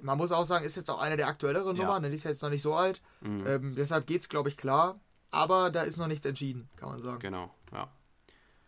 [0.01, 1.83] man muss auch sagen, ist jetzt auch eine der aktuelleren Ja.
[1.83, 2.09] Nummern, ne?
[2.09, 3.01] die ist ja jetzt noch nicht so alt.
[3.21, 3.47] Mhm.
[3.47, 4.99] Ähm, deshalb geht's, glaube ich, klar.
[5.31, 7.19] Aber da ist noch nichts entschieden, kann man sagen.
[7.19, 7.87] Genau, ja.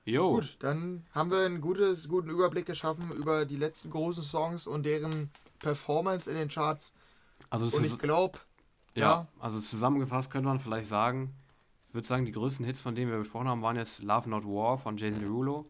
[0.06, 4.66] Jo, Gut, dann haben wir einen gutes, guten Überblick geschaffen über die letzten großen Songs
[4.66, 6.94] und deren Performance in den Charts.
[7.50, 8.40] also, Und ich glaube,
[8.96, 9.28] ja, ja.
[9.40, 11.36] also zusammengefasst könnte man vielleicht sagen,
[11.90, 14.46] ich würde sagen, die größten Hits, von denen wir besprochen haben, waren jetzt Love Not
[14.46, 15.66] War von Jason Derulo,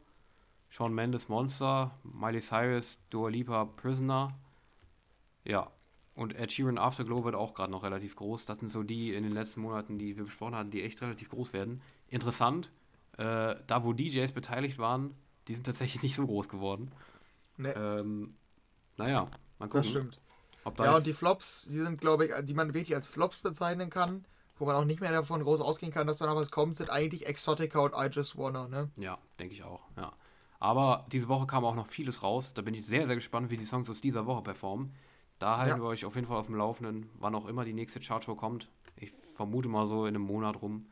[0.70, 4.34] Shawn Mendes Monster, Miley Cyrus, Dua Lipa Prisoner,
[5.44, 5.72] ja,
[6.16, 8.46] und Ed Sheeran Afterglow wird auch gerade noch relativ groß.
[8.46, 11.30] Das sind so die in den letzten Monaten, die wir besprochen hatten, die echt relativ
[11.30, 11.82] groß werden.
[12.10, 12.72] Interessant,
[13.18, 15.16] äh, da wo DJs beteiligt waren,
[15.48, 16.92] die sind tatsächlich nicht so groß geworden.
[17.58, 18.36] ne, Ähm,
[18.98, 19.30] naja,
[19.60, 20.18] mal gucken, das stimmt.
[20.76, 23.90] da Ja, und die Flops, die sind, glaube ich, die man wirklich als Flops bezeichnen
[23.90, 24.26] kann,
[24.58, 26.90] wo man auch nicht mehr davon groß ausgehen kann, dass da noch was kommt, sind
[26.90, 28.90] eigentlich Exotica und I Just Wanna, ne?
[28.98, 30.12] Ja, denke ich auch, ja.
[30.60, 32.54] Aber diese Woche kam auch noch vieles raus.
[32.54, 34.92] Da bin ich sehr, sehr gespannt, wie die Songs aus dieser Woche performen.
[35.40, 35.84] Da halten Ja.
[35.84, 38.68] wir euch auf jeden Fall auf dem Laufenden, wann auch immer die nächste Chartshow kommt.
[38.98, 40.88] Ich vermute mal so in einem Monat rum.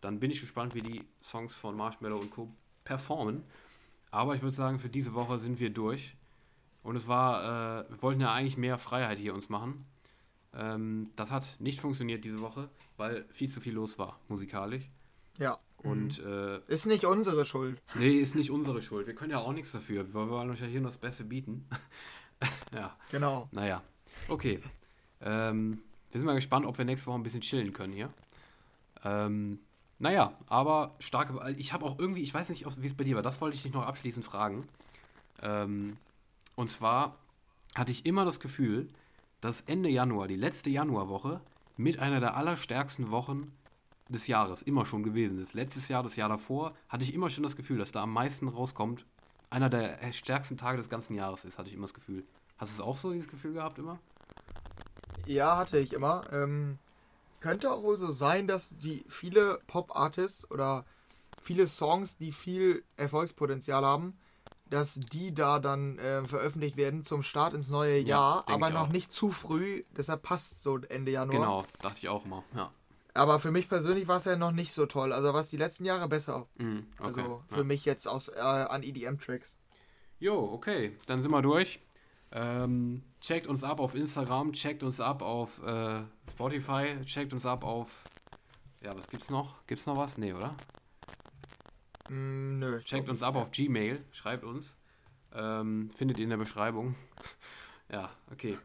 [0.00, 2.48] Dann bin ich gespannt, wie die Songs von Marshmallow und Co.
[2.84, 3.44] performen.
[4.10, 6.16] Aber ich würde sagen, für diese Woche sind wir durch.
[6.82, 9.84] Und es war, äh, wir wollten ja eigentlich mehr Freiheit hier uns machen.
[10.54, 14.88] Ähm, das hat nicht funktioniert diese Woche, weil viel zu viel los war, musikalisch.
[15.38, 15.58] Ja.
[15.82, 17.80] Und äh, Ist nicht unsere Schuld.
[17.94, 19.06] Nee, ist nicht unsere Schuld.
[19.06, 20.06] Wir können ja auch nichts dafür.
[20.12, 21.66] Wir wollen euch ja hier nur das Beste bieten.
[22.74, 23.48] ja, Genau.
[23.52, 23.82] naja.
[24.28, 24.60] Okay.
[25.22, 28.10] Ähm, wir sind mal gespannt, ob wir nächste Woche ein bisschen chillen können hier.
[29.04, 29.58] Ähm,
[29.98, 31.54] naja, aber starke.
[31.56, 33.62] Ich habe auch irgendwie, ich weiß nicht, wie es bei dir war, das wollte ich
[33.62, 34.68] dich noch abschließend fragen.
[35.42, 35.96] Ähm,
[36.56, 37.16] und zwar
[37.74, 38.88] hatte ich immer das Gefühl,
[39.40, 41.40] dass Ende Januar, die letzte Januarwoche,
[41.76, 43.52] mit einer der allerstärksten Wochen
[44.12, 45.54] des Jahres immer schon gewesen ist.
[45.54, 48.48] Letztes Jahr, das Jahr davor, hatte ich immer schon das Gefühl, dass da am meisten
[48.48, 49.06] rauskommt.
[49.50, 52.24] Einer der stärksten Tage des ganzen Jahres ist, hatte ich immer das Gefühl.
[52.58, 53.98] Hast du es auch so, dieses Gefühl gehabt immer?
[55.26, 56.22] Ja, hatte ich immer.
[56.32, 56.78] Ähm,
[57.40, 60.84] könnte auch wohl so sein, dass die viele Pop-Artists oder
[61.40, 64.18] viele Songs, die viel Erfolgspotenzial haben,
[64.68, 68.70] dass die da dann äh, veröffentlicht werden zum Start ins neue Ja, Jahr, denk aber
[68.70, 68.92] noch auch.
[68.92, 69.82] nicht zu früh.
[69.96, 71.40] Deshalb passt so Ende Januar.
[71.40, 72.44] Genau, dachte ich auch immer.
[72.54, 72.70] Ja.
[73.14, 75.12] Aber für mich persönlich war es ja noch nicht so toll.
[75.12, 76.46] Also was die letzten Jahre besser.
[76.58, 77.04] Mhm, okay.
[77.04, 77.64] Also für ja.
[77.64, 79.56] mich jetzt aus äh, an EDM-Tracks.
[80.18, 81.80] Jo, okay, dann sind wir durch.
[82.32, 87.64] Ähm, checkt uns ab auf Instagram, checkt uns ab auf äh, Spotify, checkt uns ab
[87.64, 88.04] auf.
[88.82, 89.66] Ja, was gibt's noch?
[89.66, 90.16] Gibt's noch was?
[90.16, 90.54] Nee, oder?
[92.08, 92.80] Mm, nö.
[92.82, 94.76] Checkt uns ab auf Gmail, schreibt uns.
[95.34, 96.94] Ähm, findet ihr in der Beschreibung.
[97.90, 98.58] ja, okay.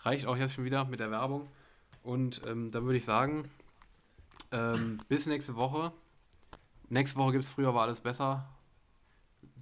[0.00, 1.48] Reicht auch jetzt schon wieder mit der Werbung.
[2.02, 3.50] Und ähm, dann würde ich sagen,
[4.56, 5.92] ähm, bis nächste Woche.
[6.88, 8.48] Nächste Woche gibt es früher war alles besser.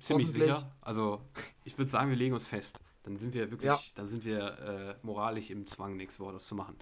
[0.00, 0.70] Ziemlich sicher.
[0.80, 1.20] Also
[1.64, 2.78] ich würde sagen, wir legen uns fest.
[3.04, 3.78] Dann sind wir wirklich, Ja.
[3.94, 6.76] dann sind wir äh, moralisch im Zwang, nächste Woche das zu machen.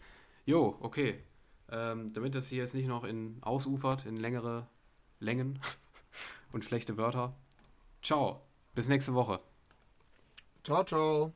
[0.47, 1.22] Jo, okay.
[1.70, 4.66] Ähm, damit das hier jetzt nicht noch in ausufert, in längere
[5.20, 5.59] Längen
[6.52, 7.34] und schlechte Wörter.
[8.02, 8.43] Ciao.
[8.74, 9.40] Bis nächste Woche.
[10.64, 11.32] Ciao, ciao.